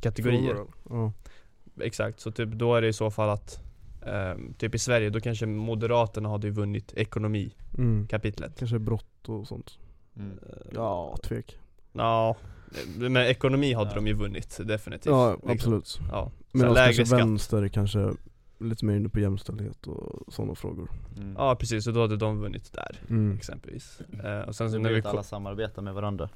kategorier 0.00 0.56
Exakt, 1.80 2.20
så 2.20 2.30
typ 2.30 2.48
då 2.52 2.74
är 2.74 2.82
det 2.82 2.88
i 2.88 2.92
så 2.92 3.10
fall 3.10 3.30
att 3.30 3.60
ehm, 4.08 4.54
Typ 4.54 4.74
i 4.74 4.78
Sverige, 4.78 5.10
då 5.10 5.20
kanske 5.20 5.46
Moderaterna 5.46 6.28
hade 6.28 6.46
ju 6.46 6.52
vunnit 6.52 6.92
ekonomikapitlet 6.96 8.48
mm. 8.48 8.56
Kanske 8.58 8.78
brott 8.78 9.28
och 9.28 9.48
sånt 9.48 9.78
Mm. 10.16 10.38
Ja, 10.74 11.16
tvek 11.22 11.58
Ja, 11.92 12.36
men 12.96 13.16
ekonomi 13.16 13.72
hade 13.72 13.90
Ja. 13.90 13.94
de 13.94 14.06
ju 14.06 14.12
vunnit 14.12 14.60
definitivt 14.64 15.06
Ja 15.12 15.30
liksom. 15.32 15.50
absolut 15.50 15.98
Ja, 16.10 16.30
Medan 16.52 16.74
lägre 16.74 16.86
kanske 16.86 17.06
skatt. 17.06 17.20
vänster 17.20 17.68
kanske 17.68 18.12
lite 18.60 18.84
mer 18.84 18.96
inne 18.96 19.08
på 19.08 19.20
jämställdhet 19.20 19.86
och 19.86 20.32
sådana 20.34 20.54
frågor 20.54 20.90
Mm. 21.16 21.34
ja 21.38 21.56
precis, 21.56 21.86
och 21.86 21.92
då 21.92 22.00
hade 22.00 22.16
de 22.16 22.38
vunnit 22.40 22.72
där 22.72 23.00
mm. 23.10 23.36
exempelvis 23.36 24.00
eh, 24.24 24.40
Och 24.40 24.56
sen 24.56 24.70
Så 24.70 24.78
när 24.78 24.90
vi 24.92 25.00
alla 25.02 25.12
kom, 25.12 25.24
samarbetar 25.24 25.82
med 25.82 25.94
varandra 25.94 26.28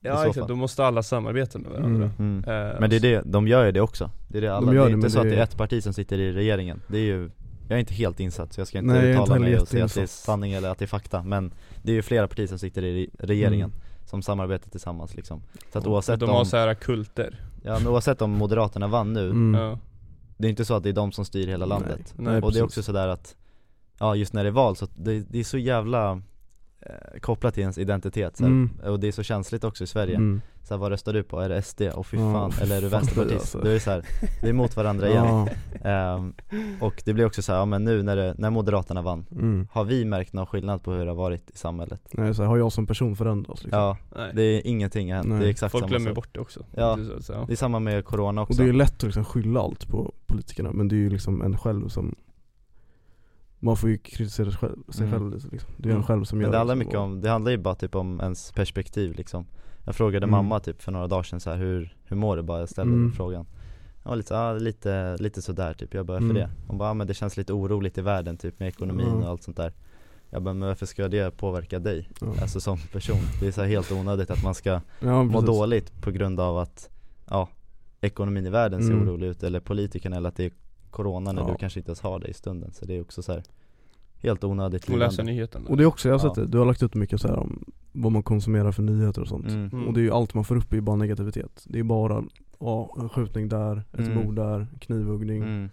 Ja 0.00 0.26
exakt, 0.26 0.48
då 0.48 0.56
måste 0.56 0.84
alla 0.84 1.02
samarbeta 1.02 1.58
med 1.58 1.70
varandra 1.70 2.10
Mm. 2.18 2.42
mm. 2.44 2.70
Eh, 2.72 2.80
Men 2.80 2.90
det 2.90 2.96
är 2.96 3.00
det, 3.00 3.22
de 3.24 3.48
gör 3.48 3.64
ju 3.64 3.72
det 3.72 3.80
också 3.80 4.10
Det 4.28 4.38
är 4.38 4.42
det 4.42 4.48
alla, 4.56 4.66
De 4.66 4.74
gör 4.76 4.82
det 4.82 4.86
är 4.86 4.90
det, 4.90 4.94
inte 4.94 5.10
så 5.10 5.18
att 5.18 5.24
det 5.24 5.30
det 5.30 5.36
är 5.36 5.42
ett 5.42 5.56
parti 5.56 5.82
som 5.82 5.92
sitter 5.92 6.18
i 6.18 6.32
regeringen 6.32 6.80
Det 6.88 6.98
är 6.98 7.02
ju 7.02 7.30
Jag 7.68 7.76
är 7.76 7.80
inte 7.80 7.94
helt 7.94 8.20
insatt 8.20 8.52
så 8.52 8.60
jag 8.60 8.68
ska 8.68 8.78
inte 8.78 8.92
Nej, 8.92 9.10
inte 9.10 9.22
uttala 9.22 9.34
heller 9.34 9.46
mig 9.50 9.58
och 9.60 9.68
säga 9.68 9.84
att 9.84 9.94
det 9.94 10.02
är 10.02 10.06
sanning 10.06 10.52
eller 10.52 10.68
att 10.70 10.78
det 10.78 10.84
är 10.84 10.86
fakta 10.86 11.22
Men 11.22 11.52
det 11.82 11.90
är 11.92 11.94
ju 11.94 12.02
flera 12.02 12.28
partier 12.28 12.46
som 12.46 12.58
sitter 12.58 12.82
i 12.84 13.06
re- 13.06 13.10
regeringen 13.18 13.70
Mm. 13.70 13.80
Som 14.06 14.22
samarbetar 14.22 14.70
tillsammans 14.70 15.14
liksom 15.16 15.42
Så 15.72 15.78
att 15.78 15.86
oavsett 15.86 16.20
De 16.20 16.28
har 16.30 16.38
om, 16.38 16.46
så 16.46 16.56
här 16.56 16.74
kulter 16.74 17.44
ja, 17.64 17.78
men 17.78 17.86
oavsett 17.86 18.22
om 18.22 18.30
Moderaterna 18.30 18.88
vann 18.88 19.12
nu 19.12 19.30
Mm. 19.30 19.60
ja. 19.60 19.78
Det 20.36 20.46
är 20.46 20.50
inte 20.50 20.64
så 20.64 20.74
att 20.74 20.82
det 20.82 20.88
är 20.88 20.92
de 20.92 21.12
som 21.12 21.24
styr 21.24 21.46
hela 21.46 21.66
Nej. 21.66 21.78
landet 21.78 22.14
Nej, 22.16 22.42
Och 22.42 22.52
det 22.52 22.58
är 22.58 22.64
också 22.64 22.82
sådär 22.82 23.08
att 23.08 23.36
Ja 23.98 24.14
just 24.16 24.32
när 24.32 24.42
det 24.44 24.48
är 24.50 24.52
val 24.52 24.76
så 24.76 24.86
det, 24.96 25.20
det 25.30 25.38
är 25.40 25.44
så 25.44 25.58
jävla 25.58 26.10
eh, 26.12 26.18
kopplat 27.20 27.54
till 27.54 27.60
ens 27.60 27.78
identitet 27.78 28.36
så 28.36 28.42
här. 28.44 28.50
Mm. 28.50 28.70
Och 28.84 29.00
det 29.00 29.08
är 29.08 29.12
så 29.12 29.22
känsligt 29.22 29.64
också 29.64 29.84
i 29.84 29.86
Sverige 29.86 30.16
Mm. 30.16 30.40
så 30.62 30.74
här, 30.74 30.78
vad 30.78 30.90
röstar 30.90 31.12
du 31.12 31.22
på? 31.22 31.40
Är 31.40 31.48
det 31.48 31.62
SD? 31.62 31.82
Och 31.82 32.06
fy 32.06 32.16
Ja, 32.16 32.32
fan, 32.32 32.52
eller 32.62 32.76
är 32.76 32.80
du 32.80 32.88
vänsterpartist? 32.88 33.34
alltså. 33.40 33.58
Är 33.58 33.64
det 33.72 33.80
så 33.80 33.90
här, 33.90 34.04
vi 34.42 34.46
är 34.46 34.50
emot 34.50 34.76
varandra 34.76 35.08
igen 35.08 35.48
Ehm, 35.84 36.34
Och 36.80 37.02
det 37.04 37.12
blir 37.14 37.26
också 37.26 37.42
så 37.42 37.52
här, 37.52 37.58
ja 37.58 37.64
men 37.64 37.84
nu 37.84 38.02
när, 38.02 38.16
det, 38.16 38.34
när 38.38 38.50
Moderaterna 38.50 39.02
vann 39.02 39.26
mm. 39.32 39.68
Har 39.72 39.84
vi 39.84 40.04
märkt 40.04 40.32
någon 40.32 40.46
skillnad 40.46 40.82
på 40.82 40.92
hur 40.92 41.04
det 41.04 41.10
har 41.10 41.16
varit 41.16 41.50
i 41.50 41.56
samhället? 41.56 42.00
Nej, 42.10 42.34
så 42.34 42.42
här, 42.42 42.48
har 42.48 42.56
jag 42.56 42.72
som 42.72 42.86
person 42.86 43.16
förändrats 43.16 43.62
liksom? 43.64 43.80
Ja, 43.80 43.96
Nej. 44.16 44.32
det 44.34 44.42
är 44.42 44.66
ingenting 44.66 45.12
hänt, 45.12 45.28
Nej. 45.28 45.38
det 45.40 45.46
är 45.46 45.50
exakt 45.50 45.72
Folk 45.72 45.82
samma 45.82 45.88
glömmer 45.90 46.10
sak 46.10 46.14
bort 46.14 46.28
det 46.32 46.40
också 46.40 46.60
Ja. 46.74 46.96
Det 47.46 47.52
är 47.52 47.56
samma 47.56 47.78
med 47.78 48.04
Corona 48.04 48.42
också 48.42 48.52
Och 48.52 48.64
det 48.64 48.70
är 48.70 48.72
lätt 48.72 48.94
att 48.94 49.02
liksom 49.02 49.24
skylla 49.24 49.60
allt 49.60 49.88
på 49.88 50.12
politikerna 50.26 50.70
men 50.72 50.88
det 50.88 50.94
är 50.94 50.98
ju 50.98 51.10
liksom 51.10 51.42
en 51.42 51.58
själv 51.58 51.88
som 51.88 52.14
Man 53.60 53.76
får 53.76 53.90
ju 53.90 53.98
kritisera 53.98 54.50
sig 54.50 54.58
själv, 54.58 54.76
sig 54.88 55.06
Mm. 55.06 55.18
själv 55.18 55.34
lite, 55.34 55.48
liksom. 55.52 55.70
Det 55.76 55.88
är 55.88 55.90
en 55.90 55.96
Mm. 55.96 56.06
själv 56.06 56.24
som 56.24 56.38
Men 56.38 56.44
gör 56.44 56.52
det 56.52 56.58
handlar 56.58 56.74
liksom, 56.74 56.88
mycket 56.88 56.98
om, 56.98 57.20
det 57.20 57.28
handlar 57.30 57.50
ju 57.50 57.58
bara 57.58 57.74
typ 57.74 57.94
om 57.94 58.20
ens 58.20 58.52
perspektiv 58.52 59.14
liksom 59.16 59.46
Jag 59.84 59.94
frågade 59.96 60.24
Mm. 60.24 60.30
mamma 60.30 60.60
typ 60.60 60.82
för 60.82 60.92
några 60.92 61.06
dagar 61.06 61.22
sedan 61.22 61.40
så 61.40 61.50
här, 61.50 61.56
hur, 61.56 61.96
hur 62.04 62.16
mår 62.16 62.36
du 62.36 62.42
bara? 62.42 62.60
Jag 62.60 62.68
ställde 62.68 62.94
Mm. 62.94 63.12
frågan 63.12 63.46
Ja 64.04 64.14
lite, 64.14 64.34
ja, 64.34 64.52
lite, 64.52 65.16
lite 65.16 65.42
sådär 65.42 65.74
typ, 65.74 65.94
jag 65.94 66.06
bara 66.06 66.18
för 66.18 66.24
Mm. 66.24 66.34
det 66.36 66.50
Hon 66.66 66.78
bara, 66.78 66.88
ja, 66.88 66.94
men 66.94 67.06
det 67.06 67.14
känns 67.14 67.36
lite 67.36 67.52
oroligt 67.52 67.98
i 67.98 68.00
världen 68.00 68.36
typ 68.36 68.60
med 68.60 68.68
ekonomin 68.68 69.06
Mm. 69.06 69.22
och 69.22 69.28
allt 69.28 69.42
sånt 69.42 69.56
där 69.56 69.72
Jag 70.32 70.42
bara, 70.42 70.54
men 70.54 70.68
varför 70.68 70.86
ska 70.86 71.08
det 71.08 71.36
påverka 71.36 71.78
dig? 71.78 72.08
Alltså 72.42 72.60
som 72.60 72.78
person, 72.92 73.20
det 73.40 73.46
är 73.46 73.52
så 73.52 73.62
helt 73.62 73.92
onödigt 73.92 74.30
att 74.30 74.42
man 74.44 74.54
ska 74.54 74.80
ja, 75.00 75.22
må 75.22 75.40
dåligt 75.40 76.00
på 76.02 76.10
grund 76.10 76.40
av 76.40 76.58
att, 76.58 76.90
ja, 77.30 77.48
ekonomin 78.00 78.46
i 78.46 78.50
världen 78.50 78.82
ser 78.82 78.92
Mm. 78.92 79.08
orolig 79.08 79.26
ut 79.26 79.42
eller 79.42 79.60
politikerna 79.60 80.16
eller 80.16 80.28
att 80.28 80.36
det 80.36 80.44
är 80.44 80.52
corona 80.90 81.32
när 81.32 81.42
Ja. 81.42 81.48
du 81.48 81.54
kanske 81.54 81.80
inte 81.80 81.88
ens 81.90 82.00
har 82.00 82.18
det 82.18 82.28
i 82.28 82.34
stunden 82.34 82.72
Så 82.72 82.84
det 82.84 82.96
är 82.96 83.00
också 83.00 83.22
så 83.22 83.32
här 83.32 83.42
helt 84.22 84.44
onödigt 84.44 84.88
Och 84.90 84.98
läsa 84.98 85.22
nyheterna 85.22 85.68
Och 85.68 85.76
det 85.76 85.82
är 85.82 85.86
också, 85.86 86.08
jag 86.08 86.18
har 86.18 86.28
Ja. 86.28 86.34
sett 86.34 86.44
det, 86.44 86.50
du 86.52 86.58
har 86.58 86.66
lagt 86.66 86.82
ut 86.82 86.94
mycket 86.94 87.20
så 87.20 87.28
här 87.28 87.36
om 87.36 87.64
vad 87.92 88.12
man 88.12 88.22
konsumerar 88.22 88.72
för 88.72 88.82
nyheter 88.82 89.22
och 89.22 89.28
sånt 89.28 89.48
mm. 89.48 89.68
Mm. 89.72 89.88
Och 89.88 89.94
det 89.94 90.00
är 90.00 90.02
ju 90.02 90.10
allt 90.12 90.34
man 90.34 90.44
får 90.44 90.56
upp 90.56 90.72
är 90.72 90.76
ju 90.76 90.80
bara 90.80 90.96
negativitet 90.96 91.64
Det 91.64 91.78
är 91.78 91.82
bara, 91.82 92.24
ja, 92.58 92.96
en 92.98 93.08
skjutning 93.08 93.48
där, 93.48 93.82
ett 93.92 93.98
Mm. 93.98 94.14
mord 94.24 94.36
där, 94.36 94.66
knivhuggning 94.80 95.42
Mm. 95.42 95.68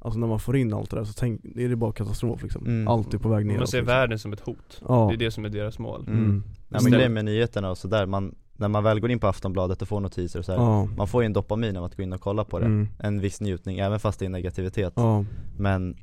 Alltså 0.00 0.20
när 0.20 0.26
man 0.26 0.40
får 0.40 0.56
in 0.56 0.72
allt 0.74 0.90
det 0.90 0.96
där 0.96 1.04
så 1.04 1.12
tänk, 1.12 1.40
det 1.44 1.64
är 1.64 1.68
det 1.68 1.76
bara 1.76 1.92
katastrof 1.92 2.42
liksom 2.42 2.66
Mm. 2.66 2.88
Allt 2.88 3.14
är 3.14 3.18
på 3.18 3.28
väg 3.28 3.46
ner 3.46 3.58
Man 3.58 3.66
ser 3.66 3.82
världen 3.82 4.18
som 4.18 4.32
ett 4.32 4.40
hot 4.40 4.82
Ja, 4.88 5.06
Det 5.08 5.14
är 5.14 5.18
det 5.18 5.30
som 5.30 5.44
är 5.44 5.48
deras 5.48 5.78
mål 5.78 6.04
Mm. 6.06 6.18
mm. 6.24 6.42
Nej 6.68 6.80
men 6.82 6.92
grejen 6.92 7.12
med 7.12 7.24
nyheterna 7.24 7.70
och 7.70 7.78
sådär, 7.78 8.06
man, 8.06 8.34
när 8.56 8.68
man 8.68 8.84
väl 8.84 9.00
går 9.00 9.10
in 9.10 9.18
på 9.18 9.26
Aftonbladet 9.26 9.82
och 9.82 9.88
får 9.88 10.00
notiser 10.00 10.38
och 10.38 10.44
så 10.44 10.52
här, 10.52 10.58
ja. 10.58 10.84
Man 10.96 11.08
får 11.08 11.22
ju 11.22 11.26
en 11.26 11.32
dopamin 11.32 11.76
av 11.76 11.84
att 11.84 11.96
gå 11.96 12.02
in 12.02 12.12
och 12.12 12.20
kolla 12.20 12.44
på 12.44 12.58
det, 12.58 12.64
Mm. 12.66 12.88
en 12.98 13.20
viss 13.20 13.40
njutning, 13.40 13.78
även 13.78 14.00
fast 14.00 14.18
det 14.18 14.24
är 14.24 14.28
negativitet 14.30 14.92
Ja. 14.96 15.24
Men 15.58 15.96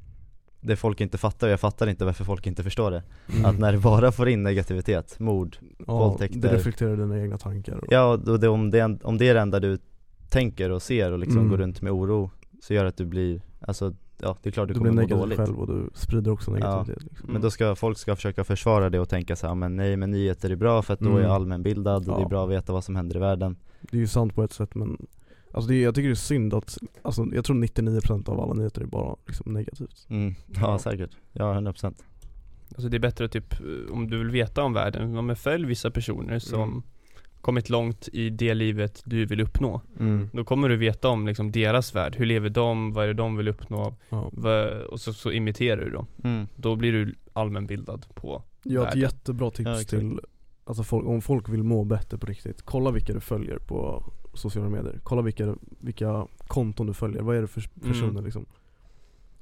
det 0.62 0.76
folk 0.76 1.02
inte 1.02 1.18
fattar, 1.18 1.48
och 1.48 1.54
jag 1.54 1.60
fattar 1.60 1.88
inte 1.88 2.06
varför 2.06 2.24
folk 2.26 2.48
inte 2.48 2.64
förstår 2.64 2.92
det 2.92 3.04
Mm. 3.34 3.46
Att 3.46 3.60
när 3.60 3.72
det 3.72 3.78
bara 3.78 4.12
får 4.12 4.30
in 4.30 4.44
negativitet, 4.44 5.20
mord, 5.20 5.58
ja, 5.88 5.98
våldtäkter. 5.98 6.40
Det 6.40 6.54
reflekterar 6.56 6.98
dina 6.98 7.22
egna 7.22 7.38
tankar 7.38 7.76
och, 7.78 7.86
ja 7.90 8.06
och 8.06 8.40
det, 8.40 8.48
om, 8.48 8.72
det, 8.72 9.00
om 9.04 9.18
det 9.18 9.30
är 9.30 9.34
det 9.34 9.40
enda 9.42 9.60
du 9.60 9.78
tänker 10.30 10.70
och 10.72 10.82
ser 10.82 11.12
och 11.12 11.20
liksom 11.20 11.38
Mm. 11.38 11.50
går 11.50 11.58
runt 11.58 11.82
med 11.82 11.92
oro 11.92 12.32
Så 12.62 12.74
gör 12.74 12.86
att 12.86 12.98
du 12.98 13.06
blir, 13.06 13.42
alltså 13.60 13.94
ja 14.24 14.38
det 14.44 14.50
är 14.50 14.52
klart 14.52 14.68
du 14.68 14.74
Du 14.74 14.80
kommer 14.80 14.92
blir 14.92 14.96
må 14.96 15.02
negativ 15.02 15.18
dåligt 15.22 15.38
själv 15.38 15.60
och 15.60 15.68
du 15.68 15.90
sprider 15.94 16.32
också 16.32 16.52
negativitet 16.52 17.04
liksom. 17.04 17.30
Men 17.34 17.42
då 17.42 17.52
ska 17.52 17.76
folk 17.76 17.98
ska 17.98 18.16
försöka 18.16 18.44
försvara 18.44 18.90
det 18.90 19.00
och 19.00 19.10
tänka 19.10 19.36
så 19.36 19.48
här, 19.48 19.56
men 19.56 19.76
nej 19.76 19.98
men 19.98 20.12
nyheter 20.12 20.50
är 20.50 20.56
bra 20.56 20.82
för 20.82 20.94
att 20.94 21.00
då 21.00 21.06
är 21.10 21.12
Mm. 21.12 21.24
jag 21.24 21.32
allmänbildad 21.32 21.96
och 22.10 22.16
det 22.16 22.22
Ja. 22.22 22.26
är 22.26 22.30
bra 22.30 22.44
att 22.44 22.50
veta 22.52 22.74
vad 22.74 22.84
som 22.84 22.96
händer 22.96 23.16
i 23.16 23.20
världen 23.20 23.56
Det 23.82 23.98
är 23.98 24.02
ju 24.02 24.08
sant 24.08 24.36
på 24.36 24.44
ett 24.44 24.54
sätt 24.54 24.76
men 24.76 24.98
Alltså 25.56 25.68
det 25.70 25.76
är, 25.76 25.84
jag 25.84 25.96
tycker 25.96 26.08
det 26.10 26.14
är 26.14 26.16
synd 26.16 26.54
att, 26.54 26.78
alltså 27.02 27.26
jag 27.34 27.46
tror 27.46 27.56
99% 27.56 28.30
av 28.30 28.40
alla 28.42 28.54
nyheter 28.54 28.82
är 28.82 28.86
bara 28.86 29.16
liksom 29.28 29.54
negativt 29.54 30.06
mm. 30.10 30.36
Ja 30.54 30.60
Ja. 30.62 30.80
säkert, 30.80 31.12
ja 31.34 31.54
100% 31.54 31.94
Alltså 32.70 32.90
det 32.90 32.98
är 32.98 33.00
bättre 33.00 33.28
typ, 33.28 33.54
eh, 33.54 33.94
om 33.94 34.10
du 34.10 34.18
vill 34.18 34.30
veta 34.30 34.64
om 34.64 34.74
världen, 34.74 35.14
ja, 35.14 35.22
men 35.22 35.36
följ 35.36 35.66
vissa 35.66 35.92
personer 35.92 36.40
som 36.40 36.62
Mm. 36.62 36.84
Kommit 37.44 37.70
långt 37.70 38.10
i 38.14 38.30
det 38.30 38.54
livet 38.54 39.02
du 39.06 39.26
vill 39.26 39.42
uppnå. 39.42 39.82
Mm. 40.00 40.30
Då 40.34 40.44
kommer 40.44 40.70
du 40.70 40.76
veta 40.78 41.10
om 41.10 41.28
liksom 41.28 41.52
deras 41.52 41.96
värld, 41.96 42.16
hur 42.16 42.26
lever 42.26 42.50
de, 42.50 42.94
vad 42.94 43.04
är 43.04 43.08
det 43.08 43.14
de 43.14 43.38
vill 43.38 43.48
uppnå, 43.48 43.96
vad, 44.32 44.82
och 44.82 45.00
så, 45.00 45.14
så 45.14 45.32
imiterar 45.32 45.86
du 45.86 45.90
dem. 45.92 46.08
Mm. 46.24 46.48
Då 46.56 46.76
blir 46.76 46.92
du 46.92 47.16
allmänbildad 47.34 48.06
på 48.16 48.44
Jag 48.64 48.82
har 48.82 48.88
ett 48.88 48.90
världen. 48.96 49.02
jättebra 49.02 49.50
tips 49.52 49.70
Ja, 49.70 49.78
till 50.00 50.20
Alltså 50.66 50.84
folk, 50.84 51.08
om 51.08 51.22
folk 51.22 51.50
vill 51.50 51.64
må 51.64 51.84
bättre 51.84 52.18
på 52.18 52.26
riktigt, 52.26 52.62
kolla 52.62 52.92
vilka 52.92 53.14
du 53.14 53.20
följer 53.20 53.58
på 53.58 54.04
sociala 54.34 54.70
medier 54.70 55.00
Kolla 55.04 55.22
vilka, 55.22 55.56
vilka 55.80 56.28
konton 56.48 56.88
du 56.88 56.94
följer, 56.94 57.22
vad 57.22 57.36
är 57.36 57.42
det 57.42 57.48
för 57.48 57.62
personer 57.82 58.10
Mm. 58.10 58.24
liksom 58.24 58.46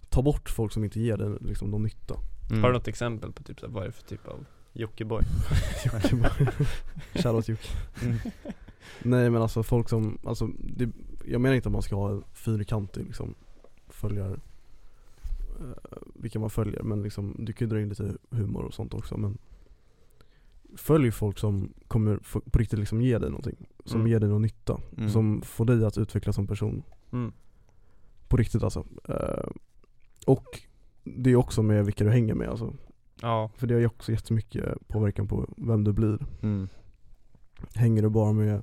Ta 0.10 0.22
bort 0.22 0.50
folk 0.50 0.72
som 0.74 0.84
inte 0.84 1.00
ger 1.00 1.18
dig 1.18 1.38
liksom, 1.42 1.70
någon 1.72 1.84
nytta 1.84 2.16
Mm. 2.50 2.64
Har 2.64 2.70
du 2.70 2.78
något 2.78 2.88
exempel 2.88 3.32
på 3.32 3.44
typ 3.44 3.58
vad 3.68 3.84
är 3.84 3.88
det 3.88 3.92
för 3.94 4.04
typ 4.04 4.28
av 4.28 4.46
Jockiboi 4.74 5.24
Shoutout 7.14 7.48
Jocke 7.50 7.68
Mm. 8.04 8.18
Nej 9.04 9.30
men 9.30 9.42
alltså 9.42 9.64
folk 9.64 9.90
som, 9.90 10.18
alltså 10.24 10.48
det, 10.60 10.90
jag 11.26 11.42
menar 11.42 11.56
inte 11.56 11.70
att 11.70 11.74
man 11.74 11.82
ska 11.82 11.96
ha 11.96 12.10
en 12.12 12.24
fyrkantig 12.34 13.06
liksom 13.06 13.36
följar 13.90 14.40
eh, 15.60 15.98
vilka 16.16 16.40
man 16.40 16.50
följer 16.50 16.84
men 16.84 17.04
liksom 17.04 17.36
du 17.40 17.54
kan 17.54 17.68
ju 17.68 17.70
dra 17.74 17.82
in 17.82 17.90
lite 17.90 18.14
humor 18.30 18.64
och 18.64 18.74
sånt 18.74 18.94
också 18.94 19.18
men 19.18 19.38
Följ 20.76 21.12
folk 21.12 21.38
som 21.40 21.74
kommer 21.88 22.18
på 22.52 22.60
riktigt 22.60 22.80
liksom 22.80 23.02
ge 23.02 23.18
dig 23.18 23.30
någonting, 23.30 23.68
som 23.86 24.00
Mm. 24.02 24.12
ger 24.12 24.20
dig 24.20 24.30
någon 24.30 24.42
nytta, 24.42 24.80
Mm. 24.98 25.10
som 25.10 25.42
får 25.42 25.66
dig 25.66 25.86
att 25.86 25.98
utvecklas 25.98 26.36
som 26.36 26.48
person 26.48 26.84
mm. 27.12 27.34
På 28.28 28.38
riktigt 28.38 28.64
alltså 28.64 28.86
Eh, 29.10 29.50
Och 30.26 30.62
det 31.04 31.30
är 31.32 31.36
också 31.36 31.64
med 31.64 31.86
vilka 31.86 32.04
du 32.04 32.10
hänger 32.10 32.34
med 32.36 32.50
alltså 32.50 32.74
Ja, 33.22 33.50
För 33.56 33.68
det 33.68 33.74
har 33.74 33.82
ju 33.82 33.88
också 33.88 34.12
jättemycket 34.12 34.88
påverkan 34.88 35.28
på 35.28 35.50
vem 35.58 35.84
du 35.84 35.92
blir 35.94 36.18
Mm. 36.42 36.68
Hänger 37.76 38.02
du 38.02 38.10
bara 38.10 38.32
med 38.34 38.62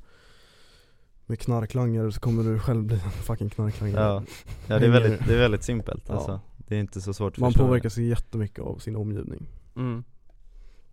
med 1.26 1.38
knarklangare 1.40 2.12
så 2.12 2.20
kommer 2.20 2.42
du 2.44 2.58
själv 2.58 2.84
bli 2.84 2.96
en 2.96 3.10
fucking 3.10 3.50
knarklangare 3.50 4.00
Ja. 4.02 4.22
ja, 4.68 4.78
det 4.78 4.86
är 4.86 4.90
väldigt, 4.90 5.26
det 5.28 5.34
är 5.34 5.38
väldigt 5.38 5.62
simpelt 5.62 6.04
Ja. 6.08 6.14
alltså. 6.14 6.40
Det 6.56 6.76
är 6.76 6.80
inte 6.80 7.00
så 7.00 7.12
svårt 7.12 7.32
att 7.32 7.38
Man 7.38 7.52
förstå. 7.52 7.66
påverkas 7.66 7.98
jättemycket 7.98 8.58
av 8.64 8.78
sin 8.78 8.96
omgivning 8.96 9.46
mm. 9.76 10.04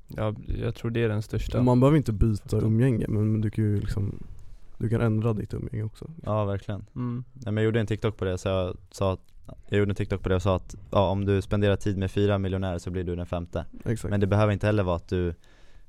ja, 0.07 0.33
jag 0.59 0.75
tror 0.75 0.91
det 0.91 1.03
är 1.03 1.09
den 1.09 1.21
största 1.21 1.63
Man 1.63 1.79
behöver 1.79 1.97
inte 1.97 2.13
byta 2.13 2.57
umgänge 2.57 3.05
men 3.07 3.31
men 3.31 3.41
du 3.41 3.49
kan 3.49 3.63
ju 3.63 3.79
liksom 3.79 4.23
Du 4.77 4.89
kan 4.89 5.01
ändra 5.01 5.33
ditt 5.33 5.53
umgänge 5.53 5.83
också 5.83 6.11
Ja 6.23 6.45
verkligen. 6.45 6.85
mm. 6.95 7.23
Nej, 7.33 7.45
men 7.45 7.55
jag 7.57 7.65
gjorde 7.65 7.79
en 7.79 7.87
TikTok 7.87 8.17
på 8.17 8.25
det 8.25 8.37
så 8.37 8.47
jag 8.49 8.77
sa 8.91 9.13
att 9.13 9.33
jag 9.67 9.79
gjorde 9.79 9.91
en 9.91 9.95
TikTok 9.95 10.21
på 10.23 10.29
det 10.29 10.35
och 10.35 10.41
sa 10.41 10.55
att 10.55 10.75
ja, 10.91 11.09
om 11.09 11.25
du 11.25 11.41
spenderar 11.41 11.75
tid 11.75 11.97
med 11.97 12.11
fyra 12.11 12.37
miljonärer 12.37 12.77
så 12.77 12.91
blir 12.91 13.03
du 13.03 13.15
den 13.15 13.25
femte 13.25 13.65
Exakt 13.85 14.11
Men 14.11 14.19
det 14.19 14.27
behöver 14.27 14.53
inte 14.53 14.65
heller 14.65 14.83
vara 14.83 14.95
att 14.95 15.07
du 15.07 15.33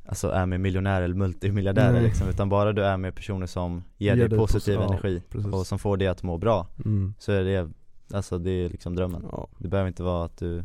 Alltså 0.09 0.31
är 0.31 0.47
med 0.47 0.61
miljonärer 0.61 1.03
eller 1.03 1.15
multimiljardärer 1.15 1.93
Nej. 1.93 2.03
liksom, 2.03 2.29
utan 2.29 2.49
bara 2.49 2.73
du 2.73 2.85
är 2.85 2.97
med 2.97 3.15
personer 3.15 3.47
som 3.47 3.85
ger, 3.99 4.17
Ger 4.17 4.29
dig 4.29 4.39
positiv 4.39 4.75
posi- 4.77 4.81
ja, 4.83 4.89
energi 4.89 5.23
precis. 5.31 5.53
och 5.53 5.67
som 5.67 5.79
får 5.79 5.97
dig 5.97 6.09
att 6.09 6.23
må 6.23 6.39
bra 6.39 6.67
mm. 6.85 7.15
Så 7.19 7.33
är 7.33 7.45
det, 7.45 7.71
alltså 8.13 8.39
det 8.39 8.51
är 8.51 8.69
liksom 8.69 8.95
drömmen 8.97 9.25
Ja, 9.33 9.49
Det 9.59 9.69
behöver 9.69 9.89
inte 9.89 10.03
vara 10.03 10.25
att 10.25 10.37
du 10.37 10.65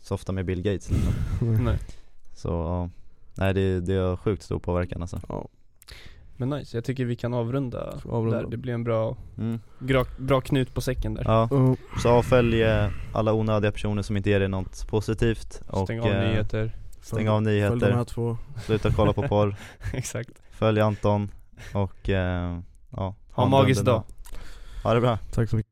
softar 0.00 0.32
med 0.32 0.44
Bill 0.46 0.62
Gates 0.62 0.90
liksom. 0.90 1.12
Nej. 1.64 1.78
Så 2.34 2.48
ja, 2.48 2.90
nej 3.34 3.54
det, 3.54 3.80
det 3.80 3.94
har 3.94 4.16
sjukt 4.16 4.42
stor 4.42 4.58
påverkan 4.58 5.02
alltså 5.02 5.20
ja. 5.28 5.48
Men 6.40 6.48
nice, 6.48 6.76
jag 6.76 6.84
tycker 6.84 7.04
vi 7.04 7.16
kan 7.16 7.34
avrunda, 7.34 8.00
avrunda? 8.04 8.42
där, 8.42 8.50
det 8.50 8.56
blir 8.56 8.72
en 8.72 8.84
bra, 8.84 9.16
mm. 9.38 9.60
bra, 9.78 10.04
bra 10.18 10.40
knut 10.40 10.74
på 10.74 10.80
säcken 10.80 11.14
där. 11.14 11.24
Ja, 11.26 11.48
Oh, 11.50 11.74
så 12.02 12.08
avfölj 12.08 12.62
eh, 12.62 12.90
alla 13.12 13.32
onödiga 13.32 13.72
personer 13.72 14.02
som 14.02 14.16
inte 14.16 14.30
ger 14.30 14.40
dig 14.40 14.48
något 14.48 14.88
positivt 14.88 15.62
och 15.66 15.84
Stäng 15.84 16.00
av 16.00 16.06
eh, 16.06 16.28
nyheter, 16.28 16.76
stäng 17.00 17.28
av 17.28 17.44
Följ 17.44 17.54
de 17.56 17.60
här 17.60 17.70
nyheter, 17.70 18.04
två. 18.04 18.36
Sluta 18.66 18.92
kolla 18.92 19.12
på 19.12 19.28
porr, 19.28 19.56
exakt. 19.92 20.30
Följ 20.50 20.80
Anton 20.80 21.30
och 21.74 22.08
eh, 22.08 22.58
ja 22.90 23.14
Ha 23.30 23.44
en 23.44 23.50
magisk 23.50 23.84
dag. 23.84 24.02
Ha 24.82 24.94
det 24.94 25.00
bra. 25.00 25.18
Tack 25.32 25.50
så 25.50 25.56
mycket 25.56 25.69